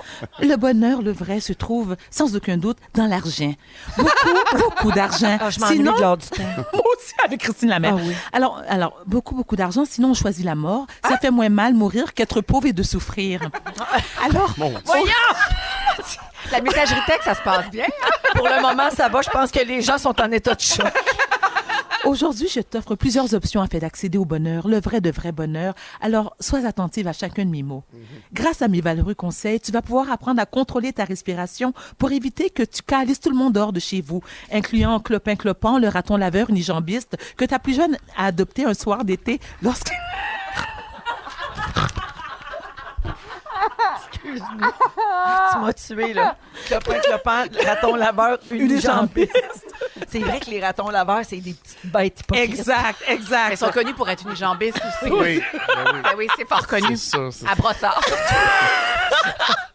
le 0.41 0.57
bonheur, 0.57 1.03
le 1.03 1.13
vrai, 1.13 1.41
se 1.41 1.53
trouve 1.53 1.97
sans 2.11 2.37
aucun 2.37 2.57
doute 2.57 2.79
dans 2.95 3.07
l'argent. 3.07 3.53
Beaucoup, 3.97 4.09
beaucoup 4.57 4.93
d'argent. 4.93 5.37
Ah, 5.41 5.51
je 5.51 5.61
m'ennuie 5.61 5.79
de 5.81 5.85
l'Or 6.01 6.17
du 6.17 6.27
Temps. 6.29 6.43
Moi 6.73 6.83
aussi, 6.97 7.15
avec 7.25 7.41
Christine 7.41 7.69
Lamère. 7.69 7.97
Ah 7.99 8.03
oui. 8.05 8.15
alors, 8.33 8.63
alors, 8.69 8.99
beaucoup, 9.07 9.35
beaucoup 9.35 9.57
d'argent, 9.57 9.85
sinon 9.85 10.11
on 10.11 10.15
choisit 10.15 10.45
la 10.45 10.55
mort. 10.55 10.87
Ça 11.07 11.19
fait 11.19 11.31
moins 11.31 11.49
mal 11.49 11.75
mourir 11.75 12.15
qu'être 12.15 12.41
pauvre 12.41 12.67
et 12.67 12.73
de 12.73 12.83
souffrir. 12.83 13.41
Alors, 14.25 14.55
Voyons! 14.57 15.07
La 16.53 16.61
messagerie 16.61 17.01
texte, 17.07 17.25
ça 17.25 17.35
se 17.35 17.43
passe 17.43 17.71
bien. 17.71 17.87
Pour 18.35 18.49
le 18.49 18.63
moment, 18.63 18.91
ça 18.91 19.09
va. 19.09 19.21
Je 19.23 19.29
pense 19.29 19.51
que 19.51 19.61
les 19.61 19.83
gens 19.83 19.99
sont 19.99 20.19
en 20.21 20.31
état 20.31 20.55
de 20.55 20.61
choc. 20.61 20.87
Aujourd'hui, 22.05 22.49
je 22.49 22.61
t'offre 22.61 22.95
plusieurs 22.95 23.35
options 23.35 23.61
afin 23.61 23.79
d'accéder 23.79 24.19
au 24.19 24.25
bonheur, 24.25 24.69
le 24.69 24.81
vrai 24.81 25.01
de 25.01 25.11
vrai 25.11 25.33
bonheur. 25.33 25.75
Alors, 26.01 26.35
sois 26.41 26.65
attentive 26.65 27.09
à 27.09 27.13
chacun 27.13 27.45
de 27.45 27.51
mes 27.51 27.63
mots. 27.63 27.83
Grâce 28.33 28.63
à 28.63 28.69
mes 28.69 28.81
valeureux 28.81 29.15
conseils, 29.15 29.61
tu 29.61 29.73
vas 29.73 29.83
pouvoir 29.83 30.11
apprendre 30.11 30.41
à 30.41 30.47
contrôler 30.47 30.93
ta 30.93 31.05
respiration 31.05 31.75
pour 31.99 32.13
éviter 32.13 32.51
que 32.51 32.63
tu 32.63 32.83
calisses 32.83 33.21
tout 33.21 33.31
le 33.31 33.37
monde 33.37 33.57
hors 33.57 33.73
de 33.73 33.81
chez 33.81 34.01
vous, 34.01 34.23
incluant 34.53 35.01
Clopin 35.01 35.37
Clopin, 35.37 35.79
le 35.79 35.89
raton 35.89 36.17
laveur 36.17 36.49
unijambiste 36.51 37.17
que 37.37 37.45
ta 37.45 37.59
plus 37.59 37.75
jeune 37.75 37.99
a 38.17 38.27
adopté 38.27 38.65
un 38.65 38.75
soir 38.75 39.05
d'été 39.05 39.41
lorsque... 39.61 39.93
Tu 44.25 45.59
m'as 45.59 45.73
tué, 45.73 46.13
là. 46.13 46.37
Clopin, 46.67 46.99
clopin, 47.01 47.45
raton 47.65 47.95
laveur, 47.97 48.39
unijambiste. 48.51 49.33
C'est 50.09 50.21
vrai 50.21 50.41
que 50.41 50.51
les 50.51 50.61
ratons 50.65 50.91
laveurs, 50.91 51.23
c'est 51.25 51.37
des 51.39 51.55
petites 51.55 51.87
bêtes 51.87 52.21
hypocrites. 52.21 52.51
Exact, 52.51 53.03
exact. 53.09 53.51
Ils 53.53 53.57
sont 53.57 53.71
connus 53.71 53.95
pour 53.95 54.09
être 54.09 54.25
unijambistes 54.27 54.79
aussi. 54.79 55.11
Oui, 55.13 55.43
ben 55.53 55.93
oui. 55.95 56.01
Ben 56.03 56.11
oui, 56.17 56.27
c'est 56.37 56.49
fort 56.49 56.67
connu. 56.67 56.97
C'est 56.97 57.31
ça, 57.31 57.51
À 57.51 57.55
brossard. 57.55 58.01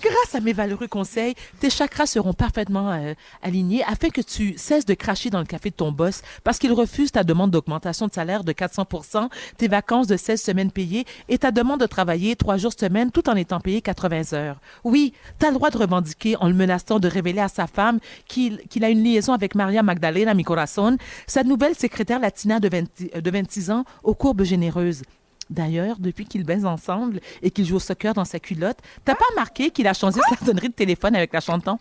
Grâce 0.00 0.34
à 0.34 0.40
mes 0.40 0.52
valeureux 0.52 0.86
conseils, 0.86 1.34
tes 1.58 1.70
chakras 1.70 2.06
seront 2.06 2.32
parfaitement 2.32 2.92
euh, 2.92 3.14
alignés 3.42 3.82
afin 3.84 4.10
que 4.10 4.20
tu 4.20 4.56
cesses 4.56 4.84
de 4.84 4.94
cracher 4.94 5.28
dans 5.28 5.40
le 5.40 5.44
café 5.44 5.70
de 5.70 5.74
ton 5.74 5.90
boss 5.90 6.22
parce 6.44 6.58
qu'il 6.58 6.72
refuse 6.72 7.10
ta 7.10 7.24
demande 7.24 7.50
d'augmentation 7.50 8.06
de 8.06 8.12
salaire 8.12 8.44
de 8.44 8.52
400% 8.52 9.28
tes 9.56 9.66
vacances 9.66 10.06
de 10.06 10.16
16 10.16 10.40
semaines 10.40 10.70
payées 10.70 11.04
et 11.28 11.38
ta 11.38 11.50
demande 11.50 11.80
de 11.80 11.86
travailler 11.86 12.36
trois 12.36 12.58
jours 12.58 12.72
semaine 12.78 13.10
tout 13.10 13.28
en 13.28 13.34
étant 13.34 13.58
payé 13.58 13.80
80 13.80 14.34
heures. 14.34 14.60
Oui, 14.84 15.14
tu 15.40 15.46
as 15.46 15.48
le 15.48 15.54
droit 15.54 15.70
de 15.70 15.78
revendiquer 15.78 16.36
en 16.36 16.46
le 16.46 16.54
menaçant 16.54 17.00
de 17.00 17.08
révéler 17.08 17.40
à 17.40 17.48
sa 17.48 17.66
femme 17.66 17.98
qu'il 18.28 18.60
a 18.82 18.90
une 18.90 19.02
liaison 19.02 19.32
avec 19.32 19.56
Maria 19.56 19.82
Magdalena 19.82 20.34
Mi 20.34 20.44
Corazon, 20.44 20.96
sa 21.26 21.42
nouvelle 21.42 21.74
secrétaire 21.74 22.20
latina 22.20 22.60
de, 22.60 22.68
20 22.68 23.20
de 23.20 23.30
26 23.30 23.70
ans 23.70 23.84
aux 24.04 24.14
courbes 24.14 24.44
généreuses. 24.44 25.02
D'ailleurs, 25.50 25.96
depuis 25.98 26.26
qu'ils 26.26 26.44
baisent 26.44 26.66
ensemble 26.66 27.20
et 27.42 27.50
qu'ils 27.50 27.66
jouent 27.66 27.76
au 27.76 27.80
soccer 27.80 28.14
dans 28.14 28.24
sa 28.24 28.38
culotte, 28.38 28.78
t'as 29.04 29.14
pas 29.14 29.24
remarqué 29.30 29.70
qu'il 29.70 29.86
a 29.86 29.94
changé 29.94 30.20
sa 30.28 30.44
sonnerie 30.44 30.68
de 30.68 30.74
téléphone 30.74 31.16
avec 31.16 31.32
la 31.32 31.40
chanson? 31.40 31.78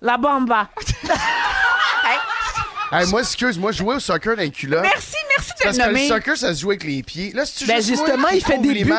La 0.00 0.16
Bamba? 0.16 0.68
Hey, 2.90 3.06
moi, 3.10 3.20
excuse, 3.20 3.58
moi, 3.58 3.70
jouais 3.70 3.96
au 3.96 4.00
soccer 4.00 4.34
dans 4.34 4.40
les 4.40 4.50
culottes. 4.50 4.80
Merci, 4.80 5.16
Parce 5.62 5.78
que 5.78 5.90
le 5.90 5.98
soccer, 5.98 6.36
ça 6.36 6.54
se 6.54 6.60
joue 6.60 6.70
avec 6.70 6.84
les 6.84 7.02
pieds. 7.02 7.32
Là, 7.34 7.44
si 7.46 7.56
tu 7.58 7.66
Ben 7.66 7.82
justement, 7.82 8.28
il 8.28 8.44
fait 8.44 8.58
des 8.58 8.84
buts. 8.84 8.92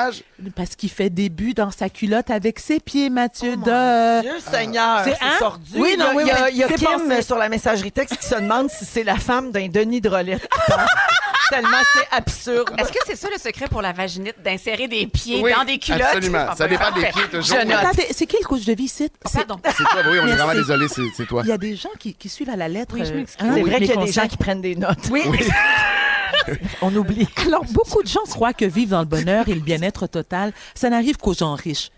Parce 0.56 0.76
qu'il 0.76 0.90
fait 0.90 1.10
des 1.10 1.30
buts 1.30 1.54
dans 1.54 1.72
sa 1.72 1.90
culotte 1.90 2.30
avec 2.30 2.60
ses 2.60 2.80
pieds, 2.80 3.10
Mathieu. 3.10 3.56
de... 3.58 4.22
Dieu 4.22 4.32
Seigneur, 4.52 5.02
C'est- 5.04 5.18
hein? 5.22 5.36
sordu. 5.38 5.72
Oui, 5.76 5.96
non, 5.98 6.18
il 6.20 6.28
y 6.28 6.32
a, 6.32 6.32
il 6.32 6.32
oui, 6.32 6.32
y 6.32 6.32
a- 6.32 6.44
oui, 6.46 6.50
il 6.54 6.58
y 6.60 6.64
a 6.64 6.68
Kim 6.68 6.88
pensé. 6.88 7.12
euh, 7.12 7.22
sur 7.22 7.38
la 7.38 7.50
messagerie 7.50 7.92
texte 7.92 8.18
qui 8.18 8.26
se 8.26 8.36
demande 8.36 8.70
si 8.70 8.86
c'est 8.86 9.04
la 9.04 9.16
femme 9.18 9.52
d'un 9.52 9.68
Denis 9.68 10.00
parle. 10.02 10.38
Tellement 11.50 11.78
c'est 11.94 12.16
absurde. 12.16 12.70
Est-ce 12.78 12.92
que 12.92 13.00
c'est 13.08 13.16
ça 13.16 13.28
le 13.34 13.40
secret 13.40 13.68
pour 13.68 13.82
la 13.82 13.92
vaginite, 13.92 14.36
d'insérer 14.46 14.88
des 14.88 15.08
pieds 15.08 15.42
Oui, 15.42 15.52
dans 15.58 15.64
des 15.66 15.80
culottes? 15.80 16.02
absolument. 16.04 16.56
Ça 16.56 16.68
dépend 16.68 16.92
des 16.92 17.02
pieds, 17.08 17.24
toujours. 17.32 17.58
Je 17.60 17.66
note. 17.66 17.76
Attendez, 17.78 18.06
c'est 18.12 18.28
qui 18.28 18.38
le 18.40 18.46
coach 18.48 18.66
de 18.66 18.74
vie 18.76 18.84
ici? 18.84 19.10
C'est- 19.26 19.46
Pardon. 19.46 19.60
C'est 19.66 19.84
toi, 19.84 20.02
oui, 20.12 20.20
on 20.22 20.28
est 20.28 20.36
vraiment 20.36 20.54
désolé, 20.54 20.86
c'est 21.16 21.26
toi. 21.26 21.42
Il 21.44 21.50
y 21.50 21.52
a 21.52 21.58
des 21.58 21.76
gens 21.76 21.90
qui, 22.00 22.16
suivent 22.30 22.52
à 22.52 22.56
la 22.56 22.68
lettre. 22.68 22.94
Oui, 22.94 23.02
je 23.04 23.12
euh, 23.12 23.16
m'excuse. 23.16 23.46
hein, 23.48 23.52
C'est 23.56 23.62
vrai 23.62 23.78
qu'il 23.78 23.88
y 23.88 23.92
a 23.92 24.06
des 24.06 24.12
gens 24.12 24.28
qui 24.28 24.38
prennent 24.38 24.62
des 24.62 24.76
notes. 24.76 25.10
Oui. 25.12 25.24
On 26.82 26.96
oublie. 26.96 27.28
Alors, 27.46 27.66
beaucoup 27.66 28.04
de 28.04 28.08
gens 28.08 28.24
croient 28.30 28.54
que 28.54 28.66
vivre 28.66 28.92
dans 28.92 29.00
le 29.00 29.06
bonheur 29.06 29.48
et 29.48 29.56
le 29.56 29.62
bien-être 29.62 30.08
total, 30.08 30.54
ça 30.76 30.90
n'arrive 30.90 31.18
qu'aux 31.18 31.34
gens 31.34 31.56
riches. 31.56 31.92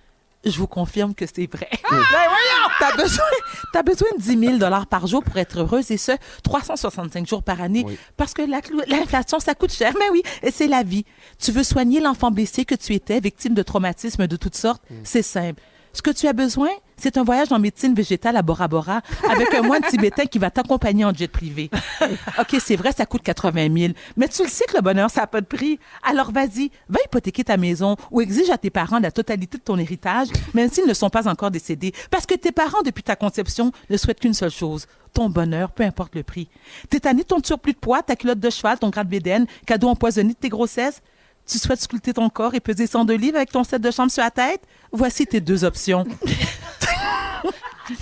Je 0.43 0.57
vous 0.57 0.67
confirme 0.67 1.13
que 1.13 1.25
c'est 1.27 1.47
vrai. 1.51 1.69
Voyons! 1.89 2.71
T'as 2.79 2.95
besoin, 2.95 3.25
t'as 3.73 3.83
besoin 3.83 4.07
de 4.17 4.21
10 4.21 4.59
000 4.59 4.85
par 4.89 5.05
jour 5.05 5.23
pour 5.23 5.37
être 5.37 5.59
heureuse 5.59 5.91
et 5.91 5.97
ce, 5.97 6.13
365 6.43 7.27
jours 7.27 7.43
par 7.43 7.61
année. 7.61 7.83
Oui. 7.85 7.97
Parce 8.17 8.33
que 8.33 8.41
l'inflation, 8.41 9.39
ça 9.39 9.53
coûte 9.53 9.71
cher. 9.71 9.93
Mais 9.99 10.09
oui, 10.09 10.23
c'est 10.51 10.67
la 10.67 10.81
vie. 10.81 11.05
Tu 11.37 11.51
veux 11.51 11.63
soigner 11.63 11.99
l'enfant 11.99 12.31
blessé 12.31 12.65
que 12.65 12.73
tu 12.73 12.93
étais, 12.95 13.19
victime 13.19 13.53
de 13.53 13.61
traumatismes 13.61 14.25
de 14.25 14.35
toutes 14.35 14.55
sortes? 14.55 14.81
C'est 15.03 15.21
simple. 15.21 15.61
Ce 15.93 16.01
que 16.01 16.11
tu 16.11 16.27
as 16.27 16.33
besoin, 16.33 16.69
c'est 16.95 17.17
un 17.17 17.23
voyage 17.23 17.51
en 17.51 17.59
médecine 17.59 17.93
végétale 17.93 18.37
à 18.37 18.41
Bora 18.41 18.67
Bora 18.67 19.01
avec 19.29 19.53
un 19.53 19.61
moine 19.61 19.81
tibétain 19.89 20.25
qui 20.25 20.39
va 20.39 20.49
t'accompagner 20.49 21.03
en 21.03 21.13
jet 21.13 21.27
privé. 21.27 21.69
OK, 22.39 22.55
c'est 22.59 22.75
vrai, 22.75 22.91
ça 22.91 23.05
coûte 23.05 23.23
80 23.23 23.75
000, 23.75 23.93
mais 24.15 24.27
tu 24.29 24.43
le 24.43 24.49
sais 24.49 24.65
que 24.65 24.75
le 24.75 24.81
bonheur, 24.81 25.09
ça 25.09 25.21
n'a 25.21 25.27
pas 25.27 25.41
de 25.41 25.45
prix. 25.45 25.79
Alors 26.03 26.31
vas-y, 26.31 26.71
va 26.87 26.99
hypothéquer 27.05 27.43
ta 27.43 27.57
maison 27.57 27.97
ou 28.09 28.21
exige 28.21 28.49
à 28.49 28.57
tes 28.57 28.69
parents 28.69 28.99
la 28.99 29.11
totalité 29.11 29.57
de 29.57 29.63
ton 29.63 29.77
héritage, 29.77 30.27
même 30.53 30.69
s'ils 30.71 30.87
ne 30.87 30.93
sont 30.93 31.09
pas 31.09 31.27
encore 31.27 31.51
décédés. 31.51 31.93
Parce 32.09 32.25
que 32.25 32.35
tes 32.35 32.51
parents, 32.51 32.83
depuis 32.83 33.03
ta 33.03 33.15
conception, 33.15 33.71
ne 33.89 33.97
souhaitent 33.97 34.19
qu'une 34.19 34.33
seule 34.33 34.51
chose, 34.51 34.87
ton 35.13 35.29
bonheur, 35.29 35.71
peu 35.71 35.83
importe 35.83 36.15
le 36.15 36.23
prix. 36.23 36.47
T'es 36.89 37.01
tanné 37.01 37.23
ton 37.23 37.43
surplus 37.43 37.73
de 37.73 37.79
poids, 37.79 38.01
ta 38.01 38.15
culotte 38.15 38.39
de 38.39 38.49
cheval, 38.49 38.79
ton 38.79 38.89
grade 38.89 39.09
bédaine, 39.09 39.45
cadeau 39.65 39.89
empoisonné 39.89 40.29
de 40.33 40.37
tes 40.37 40.49
grossesses? 40.49 41.01
Tu 41.47 41.59
souhaites 41.59 41.81
sculpter 41.81 42.13
ton 42.13 42.29
corps 42.29 42.55
et 42.55 42.59
peser 42.59 42.87
102 42.87 43.13
livres 43.15 43.37
avec 43.37 43.51
ton 43.51 43.63
set 43.63 43.81
de 43.81 43.91
chambre 43.91 44.11
sur 44.11 44.23
la 44.23 44.31
tête? 44.31 44.61
Voici 44.91 45.25
tes 45.25 45.41
deux 45.41 45.63
options. 45.63 46.05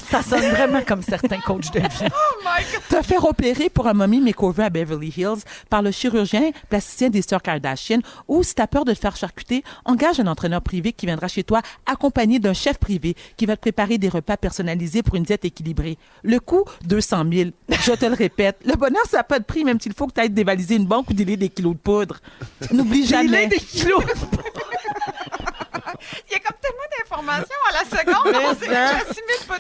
Ça 0.10 0.22
sonne 0.22 0.50
vraiment 0.50 0.82
comme 0.82 1.02
certains 1.02 1.40
coachs 1.40 1.72
de 1.74 1.80
vie. 1.80 2.10
Te 2.90 3.02
faire 3.02 3.26
opérer 3.26 3.70
pour 3.70 3.88
un 3.88 3.94
mommy 3.94 4.20
makeover 4.20 4.64
à 4.64 4.70
Beverly 4.70 5.14
Hills 5.16 5.44
par 5.70 5.82
le 5.82 5.92
chirurgien 5.92 6.52
plasticien 6.70 7.10
des 7.10 7.22
sœurs 7.22 7.42
Kardashian 7.42 8.00
ou 8.28 8.44
si 8.44 8.56
t'as 8.56 8.68
peur 8.68 8.86
de 8.86 8.94
te 8.94 9.00
faire 9.00 9.16
charcuter, 9.16 9.64
engage 9.86 10.20
un 10.20 10.28
entraîneur 10.28 10.62
privé 10.62 10.94
qui 10.94 11.06
viendra 11.06 11.28
chez 11.28 11.44
toi 11.44 11.62
accompagné 11.86 12.40
d'un 12.40 12.54
chef 12.54 12.78
privé 12.78 13.16
qui 13.38 13.46
va 13.46 13.56
te 13.56 13.62
préparer 13.62 13.98
des 13.98 14.10
repas 14.10 14.38
personnalisés 14.38 15.04
pour 15.04 15.16
une 15.16 15.24
diète 15.24 15.46
équilibrée. 15.46 15.98
Le 16.24 16.40
coût, 16.40 16.66
200 16.86 17.24
000. 17.32 17.50
Je 17.70 17.92
te 17.94 18.06
le 18.06 18.14
répète, 18.14 18.58
le 18.66 18.76
bonheur, 18.76 19.04
ça 19.10 19.18
n'a 19.18 19.24
pas 19.24 19.40
de 19.40 19.46
prix 19.46 19.64
même 19.64 19.80
s'il 19.80 19.94
faut 19.94 20.08
que 20.08 20.14
tu 20.14 20.22
ailles 20.22 20.30
dévaliser 20.30 20.76
une 20.76 20.86
banque 20.86 21.10
ou 21.10 21.14
délier 21.14 21.38
des 21.38 21.50
kilos 21.50 21.74
de 21.74 21.80
poudre. 21.80 22.18
N'oublie 22.72 23.06
jamais. 23.06 23.48
des 23.48 23.58
kilos. 23.58 24.04
Il 26.30 26.34
y 26.34 26.36
a 26.36 26.40
comme 26.40 26.58
à 27.28 27.74
la 27.74 27.86
seconde. 27.86 28.32
Mais 28.32 28.46
on 28.48 28.56
pas. 29.48 29.58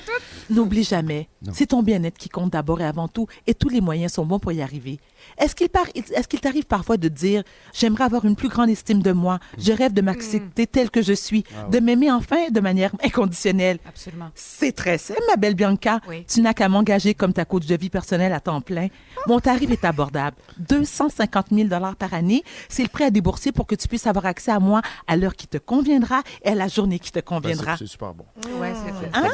N'oublie 0.49 0.83
jamais, 0.83 1.27
c'est 1.53 1.67
ton 1.67 1.83
bien-être 1.83 2.17
qui 2.17 2.29
compte 2.29 2.51
d'abord 2.51 2.81
et 2.81 2.85
avant 2.85 3.07
tout, 3.07 3.27
et 3.47 3.53
tous 3.53 3.69
les 3.69 3.81
moyens 3.81 4.13
sont 4.13 4.25
bons 4.25 4.39
pour 4.39 4.51
y 4.51 4.61
arriver. 4.61 4.99
Est-ce 5.37 5.55
qu'il 5.55 5.69
par- 5.69 5.85
t'arrive 6.41 6.65
parfois 6.65 6.97
de 6.97 7.07
dire 7.07 7.43
j'aimerais 7.73 8.05
avoir 8.05 8.25
une 8.25 8.35
plus 8.35 8.47
grande 8.49 8.69
estime 8.69 9.01
de 9.01 9.11
moi, 9.11 9.39
je 9.57 9.71
rêve 9.73 9.93
de 9.93 10.01
m'accepter 10.01 10.65
tel 10.67 10.89
que 10.89 11.01
je 11.01 11.13
suis, 11.13 11.43
de 11.71 11.79
m'aimer 11.79 12.11
enfin 12.11 12.49
de 12.49 12.59
manière 12.59 12.91
inconditionnelle? 13.03 13.79
Absolument. 13.87 14.29
C'est 14.35 14.71
très 14.75 14.97
simple, 14.97 15.21
ma 15.29 15.35
belle 15.35 15.55
Bianca. 15.55 15.99
Oui. 16.07 16.25
Tu 16.27 16.41
n'as 16.41 16.53
qu'à 16.53 16.69
m'engager 16.69 17.13
comme 17.13 17.33
ta 17.33 17.45
coach 17.45 17.65
de 17.65 17.75
vie 17.75 17.89
personnelle 17.89 18.33
à 18.33 18.39
temps 18.39 18.61
plein. 18.61 18.87
Mon 19.27 19.39
tarif 19.39 19.69
est 19.71 19.85
abordable. 19.85 20.37
250 20.57 21.47
000 21.51 21.67
par 21.97 22.13
année. 22.13 22.43
C'est 22.69 22.83
le 22.83 22.89
prêt 22.89 23.05
à 23.05 23.11
débourser 23.11 23.51
pour 23.51 23.67
que 23.67 23.75
tu 23.75 23.87
puisses 23.87 24.07
avoir 24.07 24.25
accès 24.25 24.51
à 24.51 24.59
moi 24.59 24.81
à 25.07 25.15
l'heure 25.15 25.35
qui 25.35 25.47
te 25.47 25.57
conviendra 25.57 26.21
et 26.43 26.49
à 26.49 26.55
la 26.55 26.67
journée 26.67 26.99
qui 26.99 27.11
te 27.11 27.19
conviendra. 27.19 27.48
C'est- 27.55 27.77
C'est 27.79 27.88
super 27.88 28.13
bon. 28.13 28.25
Ouais, 28.59 28.73
c'est 28.73 29.17
Hein? 29.17 29.27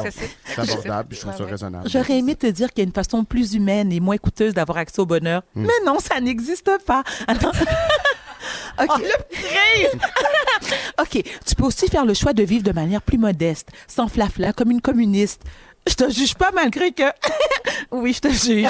C'est 0.46 0.60
abordable, 0.60 1.10
puis 1.10 1.18
je 1.18 1.22
trouve 1.22 1.36
ça 1.38 1.46
raisonnable. 1.46 1.90
J'aurais 1.90 2.18
aimé 2.18 2.36
te 2.36 2.48
dire 2.48 2.70
qu'il 2.72 2.84
y 2.84 2.86
a 2.86 2.88
une 2.88 2.94
façon 2.94 3.24
plus 3.24 3.54
humaine 3.54 3.92
et 3.92 4.00
moins 4.00 4.18
coûteuse 4.18 4.54
d'avoir 4.54 4.78
accès 4.78 5.00
au 5.02 5.06
bonheur. 5.06 5.42
Mais 5.56 5.68
non, 5.86 6.00
ça 6.00 6.20
n'existe 6.20 6.70
pas. 6.86 7.04
Alors- 7.28 7.54
OK. 8.82 9.04
OK. 11.02 11.24
Tu 11.46 11.56
peux 11.56 11.64
aussi 11.64 11.88
faire 11.88 12.06
le 12.06 12.14
choix 12.14 12.34
de 12.34 12.44
vivre 12.44 12.64
de 12.64 12.72
manière 12.72 13.02
plus 13.02 13.18
modeste, 13.18 13.70
sans 13.88 14.08
flafla, 14.08 14.54
comme 14.54 14.72
une 14.72 14.82
communiste. 14.82 15.42
Je 15.88 15.94
te 15.94 16.10
juge 16.12 16.36
pas 16.36 16.52
malgré 16.52 16.92
que... 16.92 17.04
oui, 17.92 18.14
je 18.14 18.20
te 18.20 18.30
juge. 18.30 18.68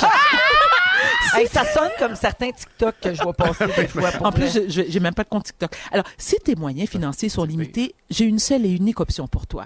Hey, 1.37 1.47
ça 1.47 1.65
sonne 1.65 1.89
comme 1.99 2.15
certains 2.15 2.51
TikTok 2.51 2.95
que 3.01 3.13
je 3.13 3.21
vois 3.21 3.33
passer 3.33 3.65
des 3.75 3.87
fois. 3.87 4.11
pour 4.11 4.25
En 4.27 4.31
plus, 4.31 4.57
vrai. 4.57 4.69
je- 4.69 4.81
j'ai 4.87 4.99
même 4.99 5.13
pas 5.13 5.23
de 5.23 5.29
compte 5.29 5.43
TikTok. 5.45 5.71
Alors, 5.91 6.05
si 6.17 6.35
tes 6.37 6.55
moyens 6.55 6.89
financiers 6.89 7.29
sont 7.29 7.43
limités, 7.43 7.93
j'ai 8.09 8.25
une 8.25 8.39
seule 8.39 8.65
et 8.65 8.69
unique 8.71 8.99
option 8.99 9.27
pour 9.27 9.47
toi. 9.47 9.65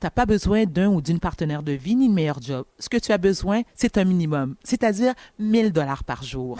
Tu 0.00 0.06
n'as 0.06 0.10
pas 0.10 0.24
besoin 0.24 0.64
d'un 0.64 0.88
ou 0.88 1.02
d'une 1.02 1.20
partenaire 1.20 1.62
de 1.62 1.72
vie 1.72 1.94
ni 1.94 2.08
de 2.08 2.14
meilleur 2.14 2.40
job. 2.40 2.64
Ce 2.78 2.88
que 2.88 2.96
tu 2.96 3.12
as 3.12 3.18
besoin, 3.18 3.62
c'est 3.74 3.98
un 3.98 4.04
minimum, 4.04 4.54
c'est-à-dire 4.64 5.12
1000 5.38 5.72
dollars 5.72 6.04
par 6.04 6.22
jour. 6.22 6.58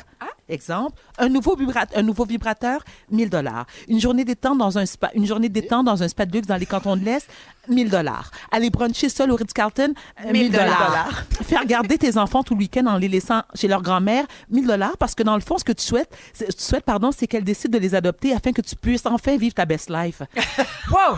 Exemple, 0.50 1.00
un 1.18 1.28
nouveau, 1.28 1.56
vibra- 1.56 1.86
un 1.94 2.02
nouveau 2.02 2.24
vibrateur, 2.24 2.82
1000 3.10 3.30
dollars. 3.30 3.66
Une 3.88 4.00
journée 4.00 4.24
détente 4.24 4.58
dans 4.58 4.78
un 4.78 4.84
spa, 4.86 5.10
une 5.14 5.26
journée 5.26 5.48
détente 5.48 5.86
dans 5.86 6.02
un 6.02 6.08
spa 6.08 6.26
de 6.26 6.32
luxe 6.32 6.46
dans 6.48 6.56
les 6.56 6.66
cantons 6.66 6.96
de 6.96 7.04
l'Est, 7.04 7.26
1000 7.68 7.88
dollars. 7.88 8.30
Aller 8.50 8.68
bruncher 8.70 9.08
seul 9.08 9.30
au 9.30 9.36
Ritz-Carlton, 9.36 9.94
1000 10.32 10.50
dollars. 10.50 11.24
Faire 11.42 11.64
garder 11.66 11.98
tes 11.98 12.16
enfants 12.18 12.42
tout 12.42 12.54
le 12.54 12.60
week-end 12.60 12.86
en 12.86 12.96
les 12.96 13.08
laissant 13.08 13.42
chez 13.54 13.68
leur 13.68 13.80
grand-mère, 13.82 14.24
1000 14.50 14.66
dollars 14.66 14.96
parce 14.96 15.14
que 15.14 15.22
dans 15.22 15.36
le 15.36 15.40
fond, 15.40 15.56
ce 15.58 15.64
que 15.64 15.72
tu 15.72 15.84
souhaites, 15.84 16.10
c'est- 16.32 16.52
tu 16.56 16.62
souhaites, 16.64 16.84
pardon, 16.84 17.10
c'est 17.16 17.26
qu'elle 17.28 17.44
décide 17.44 17.70
de 17.72 17.78
les 17.78 17.94
adopter 17.94 18.32
afin 18.34 18.52
que 18.52 18.60
tu 18.62 18.74
puisses 18.74 19.06
enfin 19.06 19.36
vivre 19.36 19.54
ta 19.54 19.64
best 19.66 19.88
life. 19.88 20.20
wow! 20.90 21.16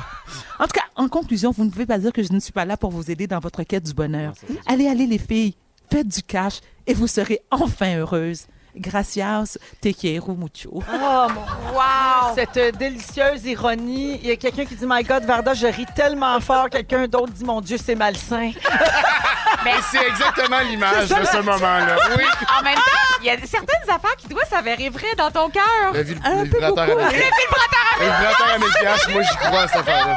En 0.59 0.65
tout 0.65 0.73
cas, 0.75 0.85
en 0.97 1.09
conclusion, 1.09 1.53
vous 1.53 1.65
ne 1.65 1.71
pouvez 1.71 1.87
pas 1.87 1.99
dire 1.99 2.13
que 2.13 2.23
je 2.23 2.33
ne 2.33 2.39
suis 2.41 2.53
pas 2.53 2.65
là 2.67 2.77
pour 2.77 2.91
vous 2.91 3.11
aider 3.11 3.27
dans 3.27 3.39
votre 3.41 3.63
quête 3.63 3.85
du 3.85 3.95
bonheur. 3.95 4.35
Allez, 4.67 4.89
allez, 4.89 5.07
les 5.07 5.19
filles, 5.19 5.55
faites 5.91 6.09
du 6.09 6.23
cash 6.23 6.61
et 6.87 6.95
vous 6.95 7.07
serez 7.07 7.41
enfin 7.51 7.97
heureuses. 7.97 8.47
Gracias, 8.75 9.59
te 9.83 9.93
quiero 9.93 10.35
mucho. 10.35 10.71
Oh, 10.93 11.27
mon... 11.29 11.43
wow! 11.75 12.35
Cette 12.35 12.57
euh, 12.57 12.73
délicieuse 12.73 13.45
ironie. 13.45 14.19
Il 14.23 14.29
y 14.29 14.33
a 14.33 14.37
quelqu'un 14.37 14.65
qui 14.65 14.75
dit 14.77 14.87
My 14.87 15.03
God, 15.03 15.25
Varda, 15.25 15.53
je 15.55 15.67
ris 15.67 15.87
tellement 15.95 16.41
fort. 16.41 16.71
Quelqu'un 16.71 17.07
d'autre 17.07 17.33
dit 17.33 17.45
Mon 17.45 17.61
Dieu, 17.61 17.77
c'est 17.83 17.95
malsain. 17.95 18.53
Mais 19.65 19.75
c'est 19.91 20.07
exactement 20.09 20.61
l'image 20.61 21.09
de 21.09 21.25
ce 21.25 21.37
moment-là. 21.39 21.97
Oui. 22.17 22.25
En 22.59 22.63
même 22.63 22.75
temps, 22.75 23.17
il 23.21 23.27
y 23.27 23.31
a 23.31 23.37
certaines 23.47 23.89
affaires 23.89 24.17
qui 24.17 24.27
doivent 24.29 24.49
s'avérer 24.49 24.89
vraies 24.89 25.15
dans 25.17 25.31
ton 25.31 25.49
cœur. 25.51 25.93
Le, 25.93 26.03
vi- 26.03 26.15
le 26.15 26.45
vibrateur 26.45 26.79
à 26.85 26.87
Le 26.87 26.95
1000 26.95 27.05
vibrateur 27.13 27.85
à 27.95 27.99
Le 27.99 28.05
vibrateur 28.05 28.47
à 28.55 28.59
1000 28.59 28.69
piastres, 28.81 29.11
moi, 29.11 29.23
j'y 29.23 29.37
crois 29.37 29.61
à 29.63 29.69
cette 29.69 29.77
affaire-là. 29.81 30.17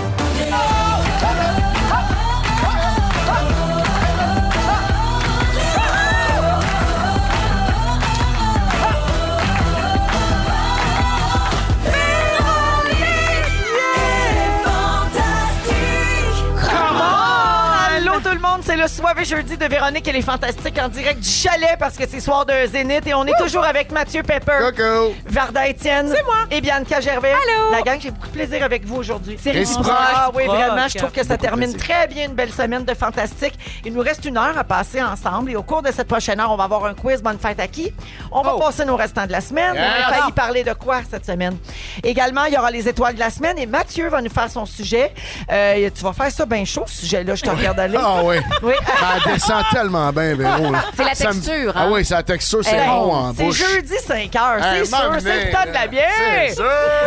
Le 18.81 18.87
soirée 18.87 19.25
jeudi 19.25 19.57
de 19.57 19.65
Véronique 19.65 20.07
et 20.07 20.11
les 20.11 20.23
Fantastiques 20.23 20.79
en 20.81 20.87
direct 20.87 21.19
du 21.19 21.29
chalet 21.29 21.75
parce 21.77 21.97
que 21.97 22.03
c'est 22.09 22.19
soir 22.19 22.47
de 22.47 22.53
Zénith 22.67 23.05
et 23.05 23.13
on 23.13 23.25
est 23.25 23.37
toujours 23.37 23.63
avec 23.63 23.91
Mathieu 23.91 24.23
Pepper. 24.23 24.57
Coco. 24.59 25.13
Varda 25.27 25.67
Étienne. 25.67 26.11
C'est 26.11 26.23
moi. 26.23 26.37
Et 26.49 26.61
Bianca 26.61 26.99
Gervais. 26.99 27.31
Allô? 27.31 27.71
La 27.71 27.81
gang, 27.83 27.99
j'ai 28.01 28.09
beaucoup 28.09 28.27
de 28.27 28.31
plaisir 28.33 28.63
avec 28.63 28.83
vous 28.85 28.95
aujourd'hui. 28.95 29.37
C'est 29.39 29.51
réciproque. 29.51 29.85
Ah 29.93 30.31
oui, 30.33 30.45
vraiment, 30.47 30.87
je 30.87 30.97
trouve 30.97 31.11
que 31.11 31.23
ça 31.23 31.37
termine 31.37 31.75
très 31.77 32.07
bien 32.07 32.25
une 32.25 32.33
belle 32.33 32.51
semaine 32.51 32.83
de 32.83 32.93
Fantastique. 32.95 33.53
Il 33.85 33.93
nous 33.93 34.01
reste 34.01 34.25
une 34.25 34.37
heure 34.37 34.57
à 34.57 34.63
passer 34.63 35.01
ensemble 35.03 35.51
et 35.51 35.55
au 35.55 35.63
cours 35.63 35.83
de 35.83 35.91
cette 35.91 36.07
prochaine 36.07 36.39
heure, 36.39 36.51
on 36.51 36.57
va 36.57 36.63
avoir 36.63 36.85
un 36.85 36.95
quiz 36.95 37.21
Bonne 37.21 37.37
fête 37.37 37.59
à 37.59 37.67
qui? 37.67 37.93
On 38.31 38.41
va 38.41 38.55
Oh. 38.55 38.59
passer 38.59 38.83
nos 38.85 38.95
restants 38.95 39.27
de 39.27 39.31
la 39.31 39.41
semaine. 39.41 39.75
Yeah. 39.75 39.83
On 39.85 40.09
a 40.11 40.13
failli 40.15 40.31
parler 40.31 40.63
de 40.63 40.73
quoi 40.73 41.01
cette 41.09 41.25
semaine? 41.25 41.55
Également, 42.03 42.45
il 42.45 42.53
y 42.53 42.57
aura 42.57 42.71
les 42.71 42.87
étoiles 42.87 43.13
de 43.13 43.19
la 43.19 43.29
semaine 43.29 43.59
et 43.59 43.67
Mathieu 43.67 44.09
va 44.09 44.21
nous 44.21 44.29
faire 44.31 44.49
son 44.49 44.65
sujet. 44.65 45.13
Euh, 45.51 45.89
tu 45.95 46.03
vas 46.03 46.13
faire 46.13 46.31
ça 46.31 46.45
bien 46.47 46.65
chaud, 46.65 46.83
ce 46.87 47.01
sujet-là, 47.01 47.35
je 47.35 47.43
te 47.43 47.49
regarde 47.51 47.79
aller. 47.79 47.97
Ah 48.01 48.21
oui. 48.23 48.37
Oui. 48.63 48.70
Elle 48.73 49.33
descend 49.33 49.63
tellement 49.71 50.11
bien, 50.11 50.35
Véro. 50.35 50.71
là. 50.71 50.83
C'est 50.95 51.03
la 51.03 51.15
Ça 51.15 51.29
me- 51.29 51.33
texture, 51.41 51.73
Ah 51.75 51.83
hein? 51.83 51.89
oui, 51.91 52.05
c'est 52.05 52.13
la 52.15 52.23
texture, 52.23 52.59
c'est 52.63 52.75
Eh, 52.77 52.89
rond 52.89 53.13
en 53.13 53.33
C'est 53.33 53.43
bouche. 53.43 53.57
jeudi 53.57 53.93
5 54.05 54.35
heures, 54.35 54.57
c'est 54.61 54.79
Hey, 54.79 54.85
sûr, 54.85 54.97
c'est 55.19 55.45
le 55.45 55.51
temps 55.51 55.61
de 55.63 55.67
la 55.67 55.81
là. 55.81 55.87
bière. 55.87 56.09
C'est 56.47 56.55
sûr. 56.55 56.65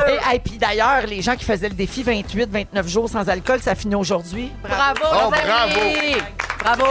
Et, 0.09 0.37
et 0.37 0.39
puis 0.41 0.59
d'ailleurs, 0.59 1.07
les 1.07 1.23
gens 1.23 1.37
qui 1.37 1.45
faisaient 1.45 1.69
le 1.69 1.75
défi 1.75 2.03
28, 2.03 2.51
29 2.51 2.89
jours 2.89 3.09
sans 3.09 3.29
alcool, 3.29 3.61
ça 3.63 3.75
finit 3.75 3.95
aujourd'hui. 3.95 4.51
Bravo, 4.63 5.01
Oh. 5.29 5.31
Bravo. 6.63 6.85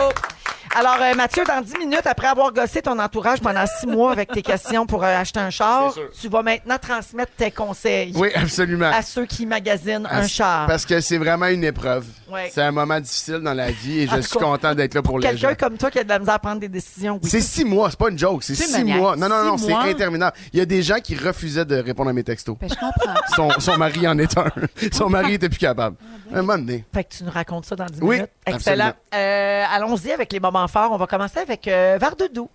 Alors, 0.76 0.98
euh, 1.02 1.14
Mathieu, 1.16 1.44
dans 1.48 1.62
10 1.62 1.78
minutes, 1.78 2.06
après 2.06 2.28
avoir 2.28 2.52
gossé 2.52 2.82
ton 2.82 2.98
entourage 2.98 3.40
pendant 3.42 3.64
6 3.66 3.86
mois 3.88 4.12
avec 4.12 4.32
tes 4.32 4.42
questions 4.42 4.88
pour 4.88 5.04
euh, 5.04 5.08
acheter 5.22 5.40
un 5.40 5.52
char, 5.52 5.94
tu 6.20 6.28
vas 6.30 6.42
maintenant 6.42 6.78
transmettre 6.82 7.32
tes 7.38 7.52
conseils 7.52 8.12
Oui, 8.16 8.30
absolument. 8.34 8.90
à 8.92 9.04
ceux 9.04 9.26
qui 9.28 9.46
magasinent 9.46 10.08
Ah, 10.10 10.20
un 10.20 10.28
char. 10.28 10.66
Parce 10.68 10.86
que 10.86 11.00
c'est 11.00 11.18
vraiment 11.20 11.46
une 11.48 11.64
épreuve. 11.64 12.06
Ouais. 12.32 12.50
C'est 12.52 12.64
un 12.64 12.72
moment 12.72 13.00
difficile 13.00 13.36
dans 13.36 13.54
la 13.54 13.70
vie 13.70 14.00
et 14.02 14.08
je 14.08 14.20
suis 14.22 14.40
cas, 14.40 14.46
content 14.46 14.74
d'être 14.74 14.96
là 14.96 15.04
pour 15.04 15.20
les 15.20 15.38
gens. 15.38 15.50
Quelqu'un 15.50 15.68
comme 15.68 15.78
toi 15.78 15.92
qui 15.92 16.00
a 16.00 16.04
de 16.04 16.10
la 16.10 16.18
misère 16.18 16.34
à 16.34 16.40
prendre 16.40 16.60
des 16.60 16.70
décisions. 16.70 17.20
oui. 17.22 17.30
C'est 17.30 17.42
six 17.42 17.66
mois, 17.66 17.92
c'est 17.92 18.00
pas 18.00 18.10
une 18.10 18.18
joke, 18.18 18.44
c'est 18.44 18.56
C'est 18.56 18.64
six 18.66 18.78
maniaque. 18.80 18.98
mois. 18.98 19.16
Non, 19.16 19.30
non, 19.30 19.44
non, 19.44 19.58
c'est 19.60 19.74
interminable. 19.74 20.36
Il 20.54 20.58
y 20.60 20.62
a 20.62 20.66
des 20.66 20.82
gens 20.82 20.98
qui 21.04 21.16
refusaient 21.16 21.66
de 21.66 21.76
répondre 21.76 22.10
à 22.10 22.14
mes 22.14 22.24
textos. 22.24 22.58
Ben, 22.60 22.68
je 22.68 22.74
comprends. 22.76 23.14
Son, 23.36 23.50
son 23.60 23.78
mari 23.78 24.08
en 24.08 24.18
est 24.18 24.36
un. 24.38 24.52
Son 24.92 25.10
mari 25.10 25.36
était 25.36 25.50
plus 25.50 25.60
capable. 25.60 25.96
Un 26.34 26.42
moment 26.42 26.58
donné. 26.58 26.84
Fait 26.94 27.04
que 27.04 27.14
tu 27.14 27.24
nous 27.24 27.32
racontes 27.32 27.66
ça 27.66 27.76
dans 27.76 27.86
10 27.86 28.00
Oui, 28.02 28.16
minutes. 28.16 28.32
Excellent. 28.48 28.94
Euh, 29.14 29.64
Allons-y 29.72 30.12
avec 30.12 30.32
les 30.34 30.40
moments 30.40 30.63
forts. 30.68 30.92
On 30.92 30.98
va 30.98 31.08
commencer 31.08 31.40
avec 31.40 31.68
euh, 31.68 31.98
Vardoudou. 32.00 32.50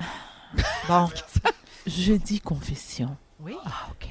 Bon. 0.88 1.08
Jeudi 1.86 2.40
confession. 2.40 3.16
Oui. 3.40 3.56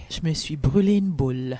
Je 0.10 0.22
me 0.24 0.34
suis 0.34 0.56
brûlé 0.56 0.96
une 0.98 1.10
boule. 1.12 1.58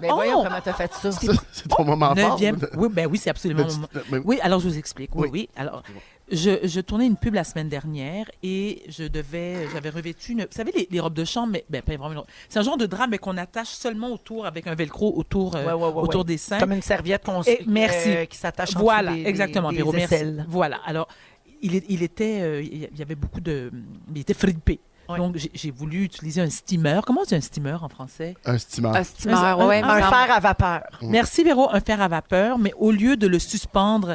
Mais 0.00 0.08
Oh! 0.10 0.14
voyons 0.14 0.42
comment 0.44 0.60
t'as 0.62 0.72
fait 0.72 0.92
ça. 0.94 1.12
Ça, 1.12 1.32
C'est 1.52 1.68
ton 1.68 1.84
moment 1.84 2.14
fort. 2.14 2.30
Neuvième. 2.30 2.58
Oui, 2.76 2.88
ben 2.90 3.06
oui, 3.06 3.18
c'est 3.18 3.30
absolument. 3.30 3.64
Mais 3.64 3.68
tu- 3.68 3.74
mon 3.74 3.80
moment. 3.92 4.04
mais- 4.10 4.18
Oui, 4.24 4.38
alors 4.42 4.60
je 4.60 4.68
vous 4.68 4.78
explique. 4.78 5.10
Oui, 5.14 5.22
Oui. 5.24 5.28
oui. 5.32 5.48
Alors, 5.56 5.82
je, 6.30 6.66
je 6.66 6.80
tournais 6.80 7.06
une 7.06 7.16
pub 7.16 7.34
la 7.34 7.44
semaine 7.44 7.68
dernière 7.68 8.30
et 8.42 8.82
je 8.88 9.04
devais, 9.04 9.66
j'avais 9.72 9.90
revêtu 9.90 10.32
une, 10.32 10.42
vous 10.42 10.46
savez 10.50 10.72
les, 10.74 10.88
les 10.90 11.00
robes 11.00 11.14
de 11.14 11.24
chambre, 11.24 11.48
mais 11.52 11.64
ben 11.68 11.82
pas 11.82 11.96
vraiment. 11.96 12.24
C'est 12.48 12.58
un 12.58 12.62
genre 12.62 12.76
de 12.76 12.86
drap 12.86 13.06
mais 13.08 13.18
qu'on 13.18 13.36
attache 13.36 13.68
seulement 13.68 14.08
autour 14.12 14.46
avec 14.46 14.66
un 14.66 14.74
velcro 14.74 15.12
autour, 15.16 15.56
euh, 15.56 15.64
Ouais, 15.66 15.72
ouais, 15.72 15.88
ouais, 15.92 16.02
autour 16.02 16.20
ouais. 16.20 16.26
des 16.26 16.38
seins. 16.38 16.58
Comme 16.58 16.72
une 16.72 16.82
serviette 16.82 17.24
qu'on 17.24 17.42
Et 17.42 17.60
merci. 17.66 18.10
euh, 18.10 18.24
qui 18.26 18.36
s'attache 18.38 18.76
en 18.76 18.80
Voilà, 18.80 19.12
des- 19.14 19.24
exactement, 19.26 19.70
des, 19.70 19.76
Véro, 19.78 19.92
des 19.92 19.98
merci. 19.98 20.24
Voilà. 20.48 20.78
Alors, 20.86 21.08
il, 21.62 21.74
est- 21.76 21.84
il 21.88 22.02
était, 22.02 22.40
euh, 22.42 22.62
il 22.62 22.88
y 22.98 23.02
avait 23.02 23.14
beaucoup 23.14 23.40
de, 23.40 23.70
il 24.14 24.20
était 24.20 24.34
frippé. 24.34 24.80
Ouais. 25.08 25.16
Donc, 25.18 25.36
j'ai- 25.54 25.70
voulu 25.72 26.04
utiliser 26.04 26.40
un 26.40 26.48
steamer. 26.50 27.00
Comment 27.04 27.22
on 27.22 27.24
dit 27.24 27.34
un 27.34 27.40
steamer 27.40 27.76
en 27.82 27.88
français? 27.88 28.36
Un 28.44 28.58
steamer. 28.58 28.90
Un 28.96 29.02
steamer, 29.02 29.34
Un- 29.34 29.56
ouais, 29.56 29.64
ouais, 29.66 29.82
Un 29.82 29.96
fer 30.08 30.30
à 30.32 30.38
vapeur. 30.38 30.82
Merci 31.02 31.42
Véro, 31.42 31.68
un 31.72 31.80
fer 31.80 32.00
à 32.00 32.06
vapeur, 32.06 32.58
mais 32.58 32.72
au 32.78 32.92
lieu 32.92 33.16
de 33.16 33.26
le 33.26 33.40
suspendre 33.40 34.14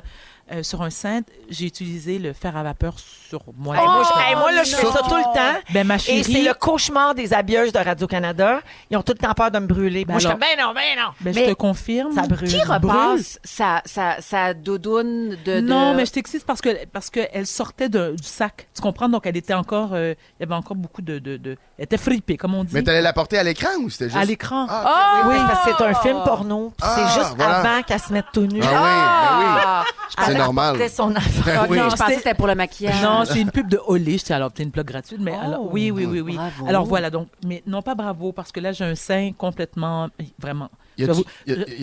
euh, 0.52 0.62
sur 0.64 0.82
un 0.84 0.90
cintre, 0.92 1.32
j'ai 1.50 1.66
utilisé 1.66 2.20
le 2.20 2.32
fer 2.34 2.56
à 2.56 2.62
vapeur 2.64 2.94
sur 3.00 3.42
moi. 3.58 3.76
Hey, 3.76 3.84
moi, 3.86 4.04
je, 4.04 4.22
hey, 4.30 4.36
moi, 4.36 4.52
là, 4.52 4.64
je 4.64 4.76
fais 4.76 4.86
ça 4.86 5.00
tout 5.08 5.16
le 5.16 5.24
temps. 5.34 5.60
Ben, 5.74 5.86
ma 5.88 5.96
Et 5.96 6.22
c'est 6.24 6.44
le 6.44 6.54
cauchemar 6.54 7.16
des 7.16 7.34
habilleuses 7.34 7.72
de 7.72 7.80
Radio-Canada. 7.80 8.60
Ils 8.92 8.98
ont 8.98 9.02
tout 9.02 9.14
le 9.14 9.18
temps 9.26 9.34
peur 9.34 9.50
de 9.50 9.58
me 9.60 9.66
brûler. 9.66 10.06
Ben 10.06 10.14
moi, 10.14 10.20
je 10.20 10.28
ben 10.28 10.36
non, 10.60 10.74
ben 10.74 10.82
non. 10.98 11.10
ben, 11.22 11.34
Mais 11.36 11.46
je 11.46 11.50
te 11.50 11.54
confirme. 11.56 12.12
ça 12.14 12.24
brûle. 12.24 12.48
Qui 12.48 12.62
repasse 12.62 13.40
sa, 13.44 13.82
sa, 13.86 14.22
sa 14.22 14.54
doudoune 14.54 15.32
de, 15.46 15.56
de- 15.56 15.62
Non, 15.62 15.94
mais 15.96 16.06
je 16.06 16.12
t'excite 16.12 16.46
parce 16.46 16.62
que 16.62 16.86
parce 16.88 17.10
qu'elle 17.10 17.48
sortait 17.48 17.90
de- 17.90 18.16
du 18.16 18.28
sac. 18.28 18.68
Tu 18.76 18.82
comprends? 18.82 19.10
Donc, 19.10 19.26
elle 19.26 19.38
était 19.38 19.54
encore... 19.56 19.90
euh, 19.94 20.14
il 20.40 20.44
y 20.44 20.46
avait 20.46 20.54
encore 20.56 20.78
beaucoup 20.78 21.02
de... 21.02 21.18
de, 21.20 21.38
de- 21.38 21.58
elle 21.78 21.86
était 21.86 21.98
fripée, 21.98 22.38
comme 22.38 22.54
on 22.54 22.64
dit. 22.64 22.74
Mais 22.74 22.84
t'allais 22.84 23.02
la 23.02 23.14
porter 23.14 23.38
à 23.38 23.44
l'écran 23.44 23.70
ou 23.82 23.90
c'était 23.90 24.06
juste. 24.06 24.18
À 24.18 24.24
l'écran. 24.26 24.68
Ah, 24.70 25.24
Oui, 25.28 25.36
parce 25.48 25.66
que 25.66 25.72
c'est 25.78 25.84
un 25.84 25.94
film 25.96 26.18
porno. 26.24 26.72
Ah, 26.82 26.96
c'est 26.96 27.20
juste 27.20 27.34
voilà. 27.36 27.58
avant 27.58 27.82
qu'elle 27.84 28.00
se 28.00 28.14
mette 28.14 28.26
tout 28.32 28.46
nu. 28.46 28.62
Ah 28.64 28.68
oui, 28.68 28.78
Ah! 28.78 29.84
ben 30.18 30.24
oui. 30.30 30.35
C'est 30.38 30.43
normal. 30.43 30.76
C'était 30.78 30.89
son 30.89 31.15
affaire. 31.15 31.63
Ben 31.63 31.67
oui. 31.69 31.78
Non, 31.78 31.84
Non, 31.86 31.89
je 31.89 31.95
pensais 31.95 32.06
c'est- 32.10 32.15
que 32.15 32.21
c'était 32.24 32.34
pour 32.36 32.48
le 32.48 32.56
maquillage. 32.56 33.02
Non, 33.02 33.24
c'est 33.26 33.39
une 33.41 33.52
pub 33.52 33.67
de 33.69 33.80
Olé. 33.88 34.17
J'étais 34.17 34.34
alors 34.34 34.52
peut-être 34.52 34.65
une 34.65 34.71
plug 34.71 34.86
gratuite, 34.86 35.19
mais 35.21 35.34
Oh, 35.36 35.45
alors, 35.45 35.74
oui, 35.74 35.91
oui, 35.91 36.06
oui, 36.06 36.21
oui. 36.21 36.36
bravo. 36.36 36.67
Alors 36.67 36.86
voilà, 36.86 37.10
donc, 37.10 37.28
mais 37.45 37.62
non 37.67 37.82
pas 37.82 37.95
bravo, 37.95 38.32
parce 38.32 38.52
que 38.52 38.60
là, 38.60 38.71
j'ai 38.71 38.86
un 38.86 38.95
sein 38.95 39.32
complètement, 39.38 40.10
vraiment. 40.39 40.69
Y 40.98 41.04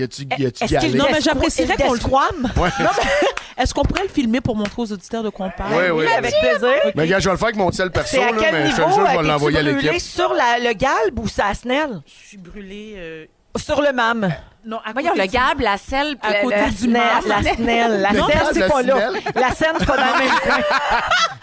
a-tu 0.02 0.24
galé? 0.66 0.94
Non, 0.94 1.04
mais 1.12 1.20
j'apprécierais 1.20 1.76
qu'on 1.76 1.92
le- 1.92 1.98
Desquam? 1.98 2.50
Ouais. 2.56 2.70
Est-ce 3.58 3.74
qu'on 3.74 3.82
pourrait 3.82 4.04
le 4.04 4.08
filmer 4.08 4.40
pour 4.40 4.56
montrer 4.56 4.80
aux 4.82 4.90
auditeurs 4.92 5.22
de 5.22 5.28
quoi 5.28 5.46
on 5.46 5.50
parle? 5.50 5.72
Oui, 5.74 5.90
oui. 5.90 6.06
Avec 6.06 6.32
plaisir. 6.40 6.70
Mais 6.94 7.06
gars, 7.06 7.18
je 7.20 7.26
vais 7.26 7.32
le 7.32 7.36
faire 7.36 7.48
avec 7.48 7.56
mon 7.56 7.70
tel 7.70 7.90
perso, 7.90 8.16
là, 8.16 8.30
mais 8.50 8.66
je 8.68 8.70
te 8.72 8.76
jure, 8.76 8.88
je 8.90 9.00
vais 9.02 9.06
T'es-tu 9.16 9.26
l'envoyer 9.28 9.58
à 9.58 9.62
brûlé 9.62 9.82
l'équipe. 9.82 10.00
sur 10.00 10.32
le 10.32 10.72
galbe 10.72 11.18
ou 11.18 11.28
sa 11.28 11.52
snelle? 11.52 12.00
Je 12.06 12.28
suis 12.28 12.38
brûlée. 12.38 13.28
Sur 13.56 13.82
le 13.82 13.92
mam. 13.92 14.28
Non, 14.64 14.78
à 14.84 14.92
Voyons, 14.92 15.10
côté 15.10 15.22
le 15.22 15.26
du- 15.28 15.34
gab, 15.36 15.60
la 15.60 15.76
selle, 15.76 16.16
À 16.22 16.28
le- 16.34 16.42
côté 16.42 16.54
le- 16.56 16.60
La 16.62 16.68
du 16.70 16.76
snelle, 16.76 17.02
mam. 17.26 17.42
la 17.44 17.54
snelle. 17.54 18.00
La 18.00 18.12
Non, 18.12 18.24
snelle, 18.26 18.42
la 18.44 18.52
c'est 18.54 18.68
pas 18.68 18.82
là. 18.82 18.94
La 19.34 19.50
scène, 19.50 19.74
c'est 19.78 19.86
pas 19.86 19.96
dans 19.96 20.04
le 20.04 20.18
même 20.20 20.30
coin. 20.42 20.58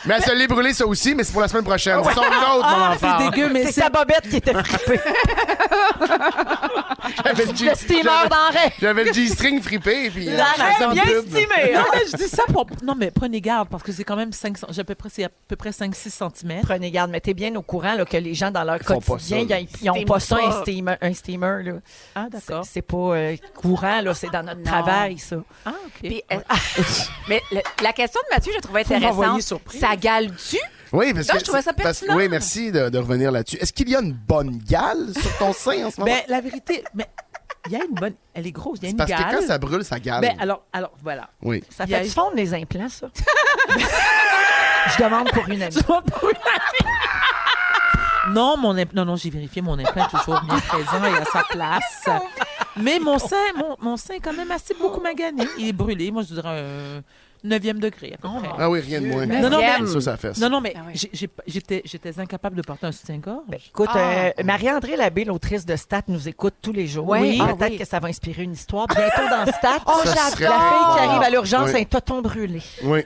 Mais 0.05 0.13
elle 0.15 0.23
se 0.23 0.31
l'est 0.31 0.47
brûlé, 0.47 0.73
ça 0.73 0.85
aussi, 0.87 1.13
mais 1.13 1.23
c'est 1.25 1.33
pour 1.33 1.41
la 1.41 1.49
semaine 1.49 1.65
prochaine. 1.65 1.99
C'est 2.03 2.13
son 2.13 2.21
autre 2.21 2.63
Ah, 2.63 2.77
moment 2.77 2.95
c'est 2.99 3.29
dégueu, 3.29 3.49
mais 3.51 3.65
C'est 3.65 3.71
c'est... 3.73 3.81
sa 3.81 3.89
bobette 3.89 4.29
qui 4.29 4.37
était 4.37 4.53
frippée. 4.63 5.01
J'avais 7.23 7.45
le 7.45 7.55
G- 7.55 7.65
Le 7.69 7.75
steamer 7.75 8.11
j'avais- 8.79 9.03
le 9.05 9.13
G-string 9.13 9.61
frippé, 9.61 10.05
et 10.05 10.09
puis... 10.09 10.29
euh, 10.29 10.37
L'arrêt 10.37 10.93
bien 10.93 11.03
estimé. 11.03 11.73
Non, 11.73 11.79
hein? 11.79 11.85
mais 11.93 11.99
je 12.11 12.17
dis 12.17 12.27
ça 12.29 12.43
pour... 12.51 12.65
Non, 12.83 12.95
mais 12.97 13.11
prenez 13.11 13.41
garde, 13.41 13.69
parce 13.69 13.83
que 13.83 13.91
c'est 13.91 14.03
quand 14.03 14.15
même 14.15 14.31
5... 14.33 14.57
J'ai 14.71 14.81
à 14.81 14.83
peu 14.83 14.95
près, 14.95 15.09
c'est 15.11 15.23
à 15.25 15.29
peu 15.47 15.55
près 15.55 15.69
5-6 15.71 16.09
cm. 16.09 16.61
Prenez 16.63 16.91
garde, 16.91 17.11
mettez 17.11 17.33
bien 17.33 17.55
au 17.55 17.61
courant 17.61 17.93
là, 17.95 18.05
que 18.05 18.17
les 18.17 18.33
gens 18.33 18.51
dans 18.51 18.63
leur 18.63 18.77
Ils 18.77 18.83
font 18.83 18.99
pas 18.99 19.13
quotidien, 19.13 19.39
ils 19.81 19.85
n'ont 19.85 20.03
pas 20.05 20.19
ça, 20.19 20.37
un 20.43 20.61
steamer. 20.61 20.95
Un 21.01 21.13
steamer 21.13 21.63
là. 21.63 21.73
Ah, 22.15 22.25
C'est 22.31 22.47
d'accord. 22.49 22.65
c'est 22.69 22.81
pas 22.81 22.97
euh, 22.97 23.35
courant, 23.55 24.01
là, 24.01 24.13
c'est 24.13 24.29
dans 24.29 24.43
notre 24.43 24.59
Non. 24.59 24.65
travail, 24.65 25.17
ça. 25.17 25.37
Ah, 25.65 25.73
OK. 25.85 25.91
Puis, 26.01 26.23
euh, 26.31 26.37
mais 27.27 27.41
le- 27.51 27.61
la 27.83 27.93
question 27.93 28.21
de 28.29 28.35
Mathieu, 28.35 28.51
je 28.55 28.59
trouvais 28.61 28.83
Faut 28.83 28.93
m'envoyer 28.93 29.13
intéressante. 29.31 29.41
surprise. 29.41 29.79
Ça 29.81 29.95
gale-tu? 29.95 30.57
Oui, 30.91 31.13
parce 31.13 31.27
Non, 31.27 31.33
que. 31.33 31.39
je 31.39 31.43
trouvais 31.45 31.61
ça 31.61 31.73
parce- 31.73 31.99
pertinent. 31.99 32.15
Oui, 32.17 32.27
merci 32.29 32.71
de, 32.71 32.89
de 32.89 32.97
revenir 32.97 33.31
là-dessus. 33.31 33.57
Est-ce 33.57 33.73
qu'il 33.73 33.89
y 33.89 33.95
a 33.95 33.99
une 34.01 34.13
bonne 34.13 34.57
gale 34.57 35.07
sur 35.19 35.37
ton 35.37 35.53
sein 35.53 35.85
en 35.85 35.91
ce 35.91 35.99
moment? 35.99 36.11
Ben, 36.13 36.21
la 36.27 36.41
vérité, 36.41 36.83
mais 36.95 37.07
il 37.67 37.73
y 37.73 37.75
a 37.75 37.83
une 37.83 37.93
bonne. 37.93 38.13
Elle 38.33 38.47
est 38.47 38.51
grosse, 38.51 38.79
il 38.81 38.85
y 38.85 38.87
a 38.87 38.89
une 38.91 38.97
parce 38.97 39.11
que 39.11 39.17
gale. 39.17 39.35
quand 39.39 39.45
ça 39.47 39.57
brûle, 39.57 39.83
ça 39.83 39.99
gale. 39.99 40.21
Ben, 40.21 40.35
alors, 40.39 40.63
alors, 40.73 40.91
voilà. 41.03 41.29
Oui. 41.41 41.63
Ça 41.69 41.85
fait 41.85 42.01
du 42.03 42.09
fondre 42.09 42.35
les 42.35 42.53
implants, 42.53 42.89
ça? 42.89 43.07
Je 44.97 45.03
demande 45.03 45.29
pour 45.31 45.47
une 45.49 45.61
amie. 45.61 45.75
Non, 48.29 48.57
mon 48.57 48.77
imp- 48.77 48.93
non, 48.93 49.05
non, 49.05 49.15
j'ai 49.15 49.29
vérifié 49.29 49.61
mon 49.61 49.77
implant 49.79 50.05
est 50.05 50.09
toujours 50.17 50.39
bien 50.41 50.59
présent 50.59 51.03
et 51.03 51.15
à 51.17 51.25
sa 51.25 51.43
place. 51.49 52.05
Mais 52.77 52.99
mon 52.99 53.17
sein, 53.17 53.35
mon, 53.55 53.75
mon 53.81 53.97
sein 53.97 54.15
est 54.15 54.19
quand 54.19 54.33
même 54.33 54.51
assez 54.51 54.73
beaucoup 54.75 55.01
magané. 55.01 55.43
Il 55.57 55.67
est 55.69 55.73
brûlé, 55.73 56.11
moi 56.11 56.21
je 56.23 56.33
dirais 56.35 56.47
un 56.49 57.01
neuvième 57.43 57.79
degré 57.79 58.13
à 58.13 58.17
peu 58.17 58.27
près. 58.27 58.49
Ah 58.57 58.69
oui, 58.69 58.79
rien 58.81 59.01
de 59.01 59.07
moins. 59.07 59.25
Non, 59.25 59.49
non, 59.49 59.59
mais, 59.59 59.85
Ça, 59.87 60.01
ça 60.01 60.17
fait 60.17 60.33
ça. 60.33 60.41
non, 60.41 60.49
non, 60.49 60.61
mais 60.61 60.73
j'ai- 60.93 61.09
j'ai- 61.13 61.29
j'étais 61.47 61.81
j'étais 61.85 62.19
incapable 62.19 62.55
de 62.55 62.61
porter 62.61 62.87
un 62.87 62.91
soutien-gorge. 62.91 63.43
Écoute, 63.69 63.89
Ah. 63.93 63.97
euh, 63.99 64.31
Marie-André 64.43 64.95
Labbé, 64.95 65.25
l'autrice 65.25 65.65
de 65.65 65.75
Stat, 65.75 66.01
nous 66.07 66.27
écoute 66.27 66.55
tous 66.61 66.71
les 66.73 66.87
jours. 66.87 67.07
Oui. 67.09 67.39
Ah, 67.41 67.53
Peut-être 67.53 67.71
oui. 67.71 67.77
que 67.77 67.85
ça 67.85 67.99
va 67.99 68.07
inspirer 68.09 68.43
une 68.43 68.53
histoire. 68.53 68.87
Bientôt 68.87 69.29
dans 69.29 69.51
Stat, 69.51 69.79
Oh, 69.87 70.01
la 70.05 70.11
j'adore! 70.13 70.35
fille 70.35 70.95
qui 70.95 71.09
arrive 71.09 71.21
à 71.21 71.29
l'urgence, 71.29 71.69
Oui. 71.73 71.81
un 71.81 71.83
toton 71.85 72.21
brûlé. 72.21 72.61
Oui. 72.83 73.01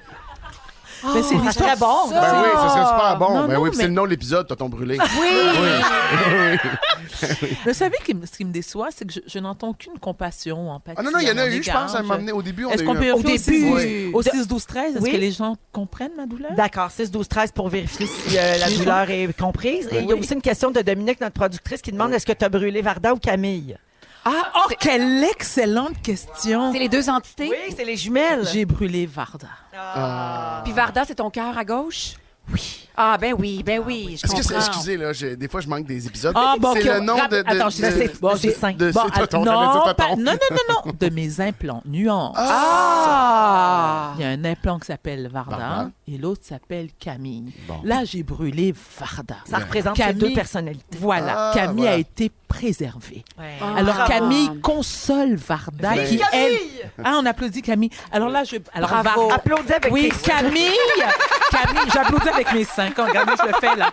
Mais 1.13 1.21
c'est 1.23 1.35
serait 1.59 1.75
bon. 1.75 2.09
ça. 2.09 2.21
Ben 2.21 2.41
oui, 2.43 2.49
ça 2.55 2.69
serait 2.69 2.85
super 2.87 3.17
bon. 3.19 3.33
Non, 3.33 3.47
ben 3.47 3.53
non, 3.55 3.61
oui, 3.61 3.69
c'est 3.73 3.77
mais- 3.79 3.87
le 3.87 3.93
nom 3.93 4.03
de 4.05 4.09
l'épisode, 4.09 4.47
t'as 4.47 4.55
ton 4.55 4.69
brûlé. 4.69 4.97
Oui. 4.99 5.27
oui. 5.61 6.57
Mais 7.65 7.71
vous 7.71 7.73
savez, 7.73 7.97
qui 8.05 8.13
me- 8.13 8.25
ce 8.25 8.31
qui 8.31 8.45
me 8.45 8.51
déçoit, 8.51 8.89
c'est 8.95 9.05
que 9.05 9.13
je, 9.13 9.19
je 9.25 9.39
n'entends 9.39 9.69
aucune 9.69 9.97
compassion, 9.99 10.71
empathie. 10.71 10.97
Ah 10.99 11.03
non, 11.03 11.11
non, 11.11 11.19
il 11.19 11.27
y 11.27 11.31
en 11.31 11.37
a 11.37 11.47
eu, 11.47 11.63
je 11.63 11.71
pense, 11.71 11.95
à 11.95 11.99
un 11.99 12.01
moment 12.01 12.15
donné. 12.17 12.31
Au 12.31 12.41
début, 12.41 12.65
on 12.65 12.71
Est-ce 12.71 12.83
qu'on 12.83 12.95
eu 12.95 12.99
peut 12.99 13.11
Au 13.11 13.17
au 13.19 13.37
6, 13.37 13.45
début. 13.49 14.11
au 14.13 14.21
6, 14.21 14.47
12, 14.47 14.65
13? 14.65 14.95
Est-ce 14.97 15.05
que 15.11 15.17
les 15.17 15.31
gens 15.31 15.55
comprennent 15.71 16.15
ma 16.17 16.25
douleur? 16.25 16.51
D'accord, 16.55 16.91
6, 16.91 17.11
12, 17.11 17.27
13 17.27 17.51
pour 17.51 17.69
vérifier 17.69 18.07
si 18.07 18.37
euh, 18.37 18.57
la 18.57 18.69
douleur 18.69 19.09
est 19.09 19.37
comprise. 19.37 19.87
Et 19.91 19.99
il 19.99 20.05
y 20.09 20.11
a 20.11 20.15
aussi 20.15 20.33
une 20.33 20.41
question 20.41 20.71
de 20.71 20.81
Dominique, 20.81 21.21
notre 21.21 21.33
productrice, 21.33 21.81
qui 21.81 21.91
demande 21.91 22.13
est-ce 22.13 22.25
que 22.25 22.33
tu 22.33 22.43
as 22.45 22.49
brûlé 22.49 22.81
Varda 22.81 23.13
ou 23.13 23.17
Camille? 23.17 23.77
Ah, 24.25 24.51
oh, 24.55 24.71
quelle 24.79 25.23
excellente 25.25 26.01
question! 26.01 26.71
C'est 26.71 26.79
les 26.79 26.87
deux 26.87 27.09
entités? 27.09 27.49
Oui, 27.49 27.73
c'est 27.75 27.83
les 27.83 27.97
jumelles. 27.97 28.47
J'ai 28.51 28.63
brûlé 28.63 29.05
Varda. 29.05 29.49
Ah. 29.75 30.61
Puis 30.63 30.71
Varda, 30.71 31.03
c'est 31.05 31.15
ton 31.15 31.29
cœur 31.29 31.57
à 31.57 31.65
gauche? 31.65 32.13
Oui. 32.51 32.87
Ah, 32.95 33.17
ben 33.19 33.33
oui, 33.37 33.63
ben 33.65 33.81
oui, 33.85 34.17
je 34.21 34.25
Est-ce 34.25 34.35
que 34.35 34.43
c'est- 34.43 34.55
excusez, 34.55 34.97
là, 34.97 35.11
des 35.35 35.47
fois, 35.47 35.61
je 35.61 35.67
manque 35.67 35.85
des 35.85 36.05
épisodes. 36.05 36.33
Ah, 36.35 36.55
bon, 36.59 36.73
c'est 36.73 36.87
ok, 36.89 36.95
le 36.95 36.99
nom 37.01 37.15
de. 37.15 37.37
de 37.37 37.43
Attends, 37.47 37.65
de- 37.67 37.71
sais, 37.71 38.11
bon, 38.21 38.35
j'ai 38.39 38.51
cinq. 38.53 38.77
de- 38.77 38.91
Bon, 38.91 39.01
c'est 39.13 39.21
att- 39.21 39.27
tonton, 39.29 39.45
non, 39.45 39.51
j'allais 39.59 39.71
dire 39.73 39.95
pas- 39.95 40.03
tonton. 40.09 40.17
non, 40.21 40.31
non, 40.31 40.37
non, 40.51 40.75
non, 40.85 40.91
de 40.99 41.09
mes 41.09 41.41
implants, 41.41 41.81
nuance. 41.85 42.35
Ah! 42.37 44.13
Il 44.17 44.21
y 44.21 44.25
a 44.25 44.29
un 44.29 44.45
implant 44.45 44.79
qui 44.79 44.87
s'appelle 44.87 45.27
Varda, 45.31 45.57
Varda. 45.57 45.89
et 46.07 46.17
l'autre 46.17 46.41
s'appelle 46.45 46.89
Camille. 46.99 47.51
Là, 47.83 48.03
j'ai 48.05 48.23
brûlé 48.23 48.73
Varda. 48.99 49.37
Ça 49.45 49.57
représente 49.57 49.97
ces 49.97 50.13
deux 50.13 50.33
personnalités. 50.33 50.97
Voilà, 50.99 51.49
Ah, 51.49 51.51
Camille 51.53 51.77
voilà. 51.83 51.93
a 51.93 51.97
été 51.97 52.31
préservée. 52.47 53.23
Ouais. 53.39 53.57
Alors 53.75 53.95
bravo. 53.95 54.11
Camille 54.11 54.59
console 54.61 55.35
Varda 55.35 55.93
Vive 55.93 56.07
qui 56.07 56.17
Camille! 56.19 56.57
elle 56.95 57.03
ah 57.03 57.17
on 57.19 57.25
applaudit 57.25 57.63
Camille. 57.63 57.89
Alors 58.11 58.29
là 58.29 58.43
je 58.43 58.57
alors 58.75 58.89
Bravo. 58.91 59.31
Applaudis 59.31 59.73
avec 59.73 59.91
Oui, 59.91 60.09
tes- 60.09 60.29
Camille, 60.29 60.69
Camille, 61.51 61.89
j'applaudis 61.91 62.29
avec 62.29 62.53
mes 62.53 62.63
seins. 62.63 62.82
Quand 62.91 63.05
regardez, 63.05 63.33
je 63.41 63.47
le 63.47 63.53
fais 63.59 63.75
là. 63.75 63.91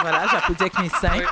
Voilà, 0.00 0.22
j'applaudis 0.30 0.62
avec 0.62 0.78
mes 0.78 0.88
seins. 0.88 1.22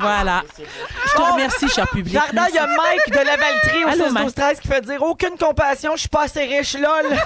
Voilà. 0.00 0.42
Je 0.58 1.12
te 1.12 1.20
remercie, 1.22 1.68
cher 1.68 1.88
public. 1.88 2.14
Varda, 2.14 2.48
il 2.48 2.54
y 2.54 2.58
a 2.58 2.66
Mike 2.66 3.10
de 3.10 3.18
la 3.24 3.36
Valtrie 3.36 3.84
au 3.84 3.88
Allô, 3.88 4.06
6 4.06 4.12
Mike. 4.12 4.24
12 4.24 4.34
13 4.34 4.60
qui 4.60 4.68
fait 4.68 4.80
dire 4.80 5.02
aucune 5.02 5.38
compassion, 5.38 5.92
je 5.94 6.00
suis 6.00 6.08
pas 6.08 6.22
assez 6.22 6.44
riche, 6.44 6.74
lol. 6.74 7.16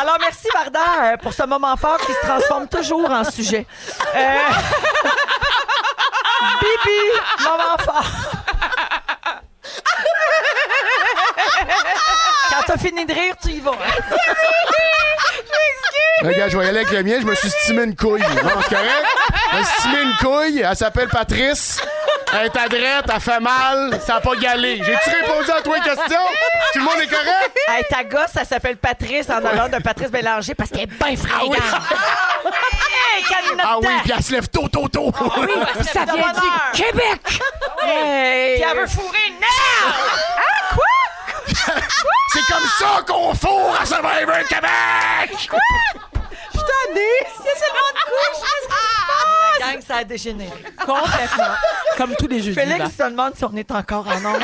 Alors, 0.00 0.16
merci 0.20 0.48
Varda 0.52 0.80
euh, 1.02 1.16
pour 1.18 1.32
ce 1.32 1.44
moment 1.44 1.76
fort 1.76 1.98
qui 1.98 2.12
se 2.12 2.20
transforme 2.26 2.66
toujours 2.66 3.08
en 3.10 3.24
sujet. 3.24 3.66
Euh, 4.16 4.36
Bibi, 6.60 7.00
moment 7.44 7.78
fort. 7.84 8.04
T'as 12.72 12.78
fini 12.78 13.04
de 13.04 13.12
rire, 13.12 13.34
tu 13.42 13.50
y 13.50 13.60
vas. 13.60 13.72
hein. 13.72 14.02
Regarde, 16.22 16.50
je 16.50 16.56
vais 16.56 16.64
y 16.64 16.68
aller 16.68 16.78
avec 16.78 16.90
le 16.90 17.02
mien, 17.02 17.18
je 17.20 17.26
me 17.26 17.34
suis 17.34 17.50
stimé 17.50 17.82
une 17.82 17.94
couille. 17.94 18.20
Non, 18.20 18.26
c'est 18.62 18.74
correct? 18.74 19.06
Je 19.52 19.58
me 19.58 19.62
suis 19.62 19.80
stimé 19.80 20.02
une 20.02 20.16
couille, 20.16 20.60
elle 20.66 20.76
s'appelle 20.76 21.08
Patrice. 21.08 21.82
Elle 22.32 22.46
est 22.46 22.56
adrette, 22.56 23.04
elle 23.12 23.20
fait 23.20 23.40
mal, 23.40 24.00
ça 24.06 24.14
n'a 24.14 24.20
pas 24.20 24.34
galé. 24.36 24.82
J'ai-tu 24.82 25.10
répondu 25.10 25.50
à 25.50 25.60
toi 25.60 25.76
une 25.76 25.82
question? 25.82 26.18
Tout 26.72 26.78
le 26.78 26.84
monde 26.84 26.94
est 27.02 27.08
correct? 27.08 27.58
Hey, 27.68 27.84
ta 27.90 28.04
gosse, 28.04 28.32
ça 28.32 28.44
s'appelle 28.46 28.78
Patrice 28.78 29.28
en 29.28 29.44
honneur 29.44 29.68
de 29.68 29.82
Patrice 29.82 30.10
Bélanger 30.10 30.54
parce 30.54 30.70
qu'elle 30.70 30.84
est 30.84 30.86
bien 30.86 31.14
fringante. 31.14 31.56
Hey, 31.56 33.22
qu'elle 33.24 33.60
Ah 33.62 33.76
oui, 33.78 33.86
note 33.86 34.02
puis 34.04 34.12
elle 34.16 34.22
se 34.22 34.32
lève 34.32 34.48
tôt, 34.48 34.66
tôt, 34.68 34.88
tôt. 34.88 35.12
Oui, 35.36 35.46
parce 35.74 35.86
que 35.86 35.92
Ça 35.92 36.04
vient 36.06 36.32
du 36.32 36.82
Québec! 36.82 37.20
Hey. 37.84 38.54
Puis 38.60 38.70
elle 38.70 38.78
veut 38.78 38.86
fourrer 38.86 39.30
now! 39.38 39.46
Ah, 40.38 40.61
comme 42.52 42.68
ça 42.78 43.02
qu'on 43.06 43.34
fourre 43.34 43.76
à 43.80 43.86
Survivor 43.86 44.46
Québec! 44.48 45.38
Se 46.52 46.60
passe? 49.08 49.41
Gang, 49.62 49.80
ça 49.86 49.96
a 49.96 50.04
dégénéré. 50.04 50.50
Complètement. 50.78 51.54
Comme 51.96 52.14
tous 52.16 52.26
les 52.26 52.40
jeudis. 52.40 52.54
Félix 52.54 52.78
là. 52.78 53.06
se 53.06 53.10
demande 53.10 53.36
si 53.36 53.44
on 53.44 53.56
est 53.56 53.70
encore 53.70 54.06
en 54.08 54.34
onde. 54.34 54.42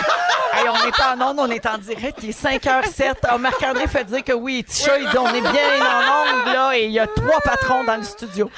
Hey, 0.53 0.69
on 0.69 0.89
est 0.89 1.03
en 1.03 1.31
onde, 1.31 1.39
on 1.41 1.51
est 1.51 1.67
en 1.67 1.79
direct. 1.79 2.19
Il 2.23 2.31
est 2.31 2.43
5h07. 2.43 3.15
Ah, 3.29 3.39
Marc-André 3.39 3.87
fait 3.87 4.05
dire 4.05 4.25
que 4.25 4.33
oui, 4.33 4.65
Tisha, 4.65 4.99
il 4.99 5.09
dit 5.09 5.19
on 5.19 5.29
est 5.29 5.41
bien 5.41 5.81
en 5.81 6.23
onde, 6.23 6.53
là, 6.53 6.73
et 6.77 6.87
il 6.87 6.93
y 6.93 6.99
a 6.99 7.07
trois 7.07 7.41
patrons 7.41 7.85
dans 7.85 7.97
le 7.97 8.03
studio. 8.03 8.51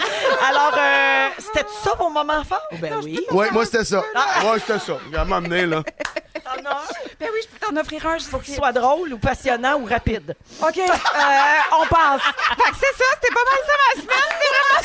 Alors, 0.48 0.72
euh, 0.78 1.28
c'était 1.38 1.66
ça 1.82 1.92
vos 1.98 2.10
moments 2.10 2.44
forts? 2.44 2.62
Ben 2.80 2.94
oui. 3.02 3.20
Ouais, 3.30 3.50
moi, 3.50 3.64
c'était 3.64 3.84
ça. 3.84 3.98
Ouais, 3.98 4.58
c'était 4.60 4.78
ça. 4.78 4.98
Il 5.06 5.12
va 5.12 5.24
m'amener, 5.24 5.66
là. 5.66 5.82
Ben 7.20 7.28
oui, 7.32 7.40
je 7.42 7.48
peux 7.48 7.66
t'en 7.66 7.80
offrir 7.80 8.06
un. 8.06 8.18
Faut 8.18 8.38
qu'il 8.38 8.54
soit 8.54 8.72
drôle 8.72 9.12
ou 9.12 9.18
passionnant 9.18 9.78
ou 9.78 9.84
rapide. 9.84 10.34
OK, 10.62 10.78
euh, 10.78 10.88
on 11.80 11.86
passe. 11.86 12.22
Fait 12.22 12.70
que 12.70 12.76
c'est 12.80 12.96
ça, 12.96 13.04
c'était 13.14 13.34
pas 13.34 13.44
mal 13.44 13.60
ça 13.66 13.72
ma 13.86 14.02
semaine. 14.02 14.28
C'était 14.40 14.52
vraiment 14.56 14.80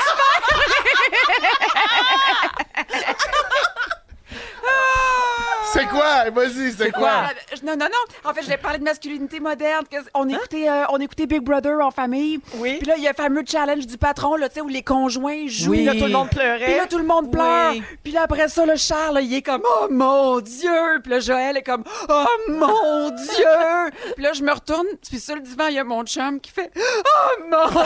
oh, 4.64 5.32
C'est 5.74 5.86
quoi? 5.88 6.30
Vas-y, 6.30 6.72
c'est 6.78 6.92
quoi? 6.92 7.10
Euh, 7.10 7.56
non, 7.64 7.74
non, 7.74 7.86
non. 7.86 8.30
En 8.30 8.34
fait, 8.34 8.44
je 8.44 8.48
vais 8.48 8.58
parler 8.58 8.80
de 8.80 8.84
masculinité 8.84 9.40
moderne. 9.40 9.84
On 10.14 10.28
écoutait, 10.30 10.70
euh, 10.70 10.84
on 10.90 11.00
écoutait 11.00 11.26
Big 11.26 11.42
Brother 11.42 11.80
en 11.82 11.92
famille. 11.92 12.40
Oui. 12.56 12.78
Puis 12.78 12.88
là, 12.88 12.96
il 12.98 13.04
y 13.04 13.08
a 13.08 13.12
le 13.12 13.16
fameux 13.16 13.44
challenge 13.46 13.86
du 13.88 13.98
patron, 13.98 14.36
là, 14.36 14.48
tu 14.50 14.56
sais, 14.56 14.62
où 14.62 14.68
les 14.68 14.84
conjoints 14.84 15.48
jouent. 15.48 15.72
Oui, 15.72 15.84
là, 15.84 15.94
là, 15.94 16.00
tout 16.00 16.06
le 16.08 16.14
monde 16.14 16.30
pleurait. 16.30 16.66
Puis 16.66 16.76
là, 16.76 16.88
tout 16.88 16.98
le 16.98 17.04
monde 17.04 17.32
pleure. 17.32 17.72
Oui. 17.72 17.84
Puis 18.04 18.14
là, 18.14 18.22
après 18.24 18.48
ça, 18.48 18.66
le 18.66 18.76
Charles, 18.76 19.16
là, 19.16 19.22
il 19.22 19.34
est 19.34 19.42
comme, 19.42 19.64
oh 19.82 19.88
mon 19.90 20.40
Dieu. 20.40 21.00
Puis 21.04 21.12
là, 21.12 21.20
Joël 21.20 21.58
est 21.58 21.64
comme, 21.64 21.84
oh 22.10 22.26
mon 22.50 23.10
Dieu. 23.10 23.92
Puis 24.16 24.24
là, 24.24 24.34
je 24.34 24.44
me 24.44 24.52
retourne. 24.54 24.88
Puis 25.10 25.20
sur 25.20 25.36
le 25.36 25.42
divan, 25.42 25.68
il 25.68 25.76
y 25.76 25.80
a 25.80 25.84
mon 25.84 26.04
chum 26.06 26.40
qui 26.40 26.52
fait, 26.52 26.72
oh 26.76 27.42
mon 27.50 27.68
Dieu. 27.70 27.82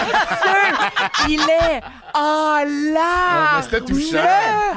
il 1.29 1.41
est 1.41 1.81
en 2.13 2.63
larmes. 2.93 3.57
mais 3.57 3.63
c'était 3.63 3.81
touchant. 3.81 4.17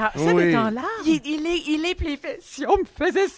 Ah, 0.04 0.12
ça, 0.14 0.22
Oui. 0.32 0.44
est 0.44 0.56
en 0.56 0.70
larmes. 0.70 0.86
Il, 1.04 1.20
il 1.24 1.46
est, 1.46 1.62
il 1.66 1.86
est, 1.86 1.94
puis 1.94 2.12
il 2.12 2.18
fait, 2.18 2.38
si 2.42 2.64
on 2.66 2.76
me 2.78 2.84
faisait 2.96 3.28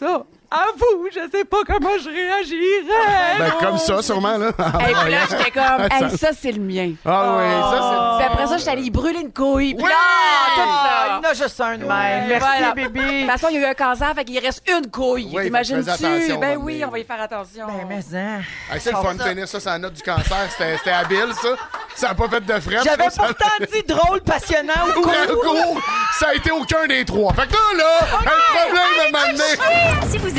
vous, 0.76 1.09
je 1.12 1.20
sais 1.30 1.44
pas 1.44 1.59
comment 1.66 1.90
je 2.02 2.09
réagirais. 2.09 3.38
Ben, 3.38 3.52
comme 3.61 3.78
ça, 3.78 4.02
sûrement, 4.02 4.36
là. 4.38 4.48
Et 4.48 4.92
puis 4.94 5.11
là, 5.12 5.18
j'étais 5.28 5.50
comme, 5.50 5.88
Ça- 5.88 5.88
hey, 6.11 6.18
ça, 6.18 6.28
c'est 6.38 6.52
le 6.52 6.61
mien. 6.61 6.92
Ah 7.05 7.34
oui, 7.36 7.44
ça, 7.78 8.16
Puis 8.18 8.26
après 8.32 8.46
ça, 8.46 8.57
j'étais 8.59 8.70
allée 8.70 8.82
y 8.82 8.90
brûler 8.90 9.20
une 9.20 9.32
couille. 9.32 9.74
Puis 9.74 9.84
Oui! 9.84 9.90
là, 9.90 10.55
tout 10.55 10.61
ça. 10.61 11.07
il 11.07 11.11
y 11.24 11.26
en 11.26 11.30
a 11.30 11.34
juste 11.34 11.61
un 11.61 11.78
de 11.78 11.84
même. 11.84 12.28
Merci, 12.28 12.46
Voilà. 12.46 12.70
De 12.70 12.74
bébé. 12.74 13.20
toute 13.22 13.30
façon, 13.30 13.46
il 13.50 13.61
y 13.61 13.64
a 13.64 13.68
eu 13.68 13.70
un 13.70 13.74
cancer, 13.74 14.12
fait 14.14 14.24
qu'il 14.24 14.38
reste 14.38 14.62
une 14.68 14.90
couille. 14.90 15.30
Oui, 15.32 15.44
T'imagines-tu? 15.44 15.84
fais 15.84 15.90
attention, 16.07 16.38
Ben 16.40 16.57
oui, 16.61 16.82
on 16.86 16.90
va 16.90 16.98
y 16.98 17.05
faire 17.05 17.20
attention. 17.20 17.66
Ben, 17.66 17.86
mais 17.88 18.16
hein. 18.18 18.40
Hey, 18.72 18.80
c'est 18.80 18.90
le 18.92 18.96
fun 18.98 19.14
de 19.14 19.22
tenir 19.22 19.48
ça 19.48 19.61
sur 19.61 19.70
la 19.70 19.78
note 19.78 19.94
du 19.94 20.02
cancer. 20.02 20.36
C'était 20.50 20.76
c'était 20.78 20.90
habile, 20.90 21.32
ça. 21.40 21.48
Ça 21.94 22.09
n'a 22.09 22.14
pas 22.14 22.28
fait 22.28 22.40
de 22.40 22.61
frais. 22.61 22.78
J'avais 22.84 23.11
ça. 23.11 23.22
pourtant 23.24 23.64
dit 23.72 23.82
drôle, 23.86 24.20
passionnant 24.22 24.72
ou 24.96 25.00
court, 25.02 25.80
ça 26.18 26.28
a 26.30 26.34
été 26.34 26.50
aucun 26.50 26.86
des 26.88 27.05
trois. 27.05 27.32
Fait 27.34 27.46
que 27.46 27.52
là, 27.52 27.84
là, 27.84 28.18
un 28.18 28.66
problème 28.66 29.14
à 29.14 29.26
m'amener. 29.26 30.11
Si 30.11 30.18
vous 30.18 30.38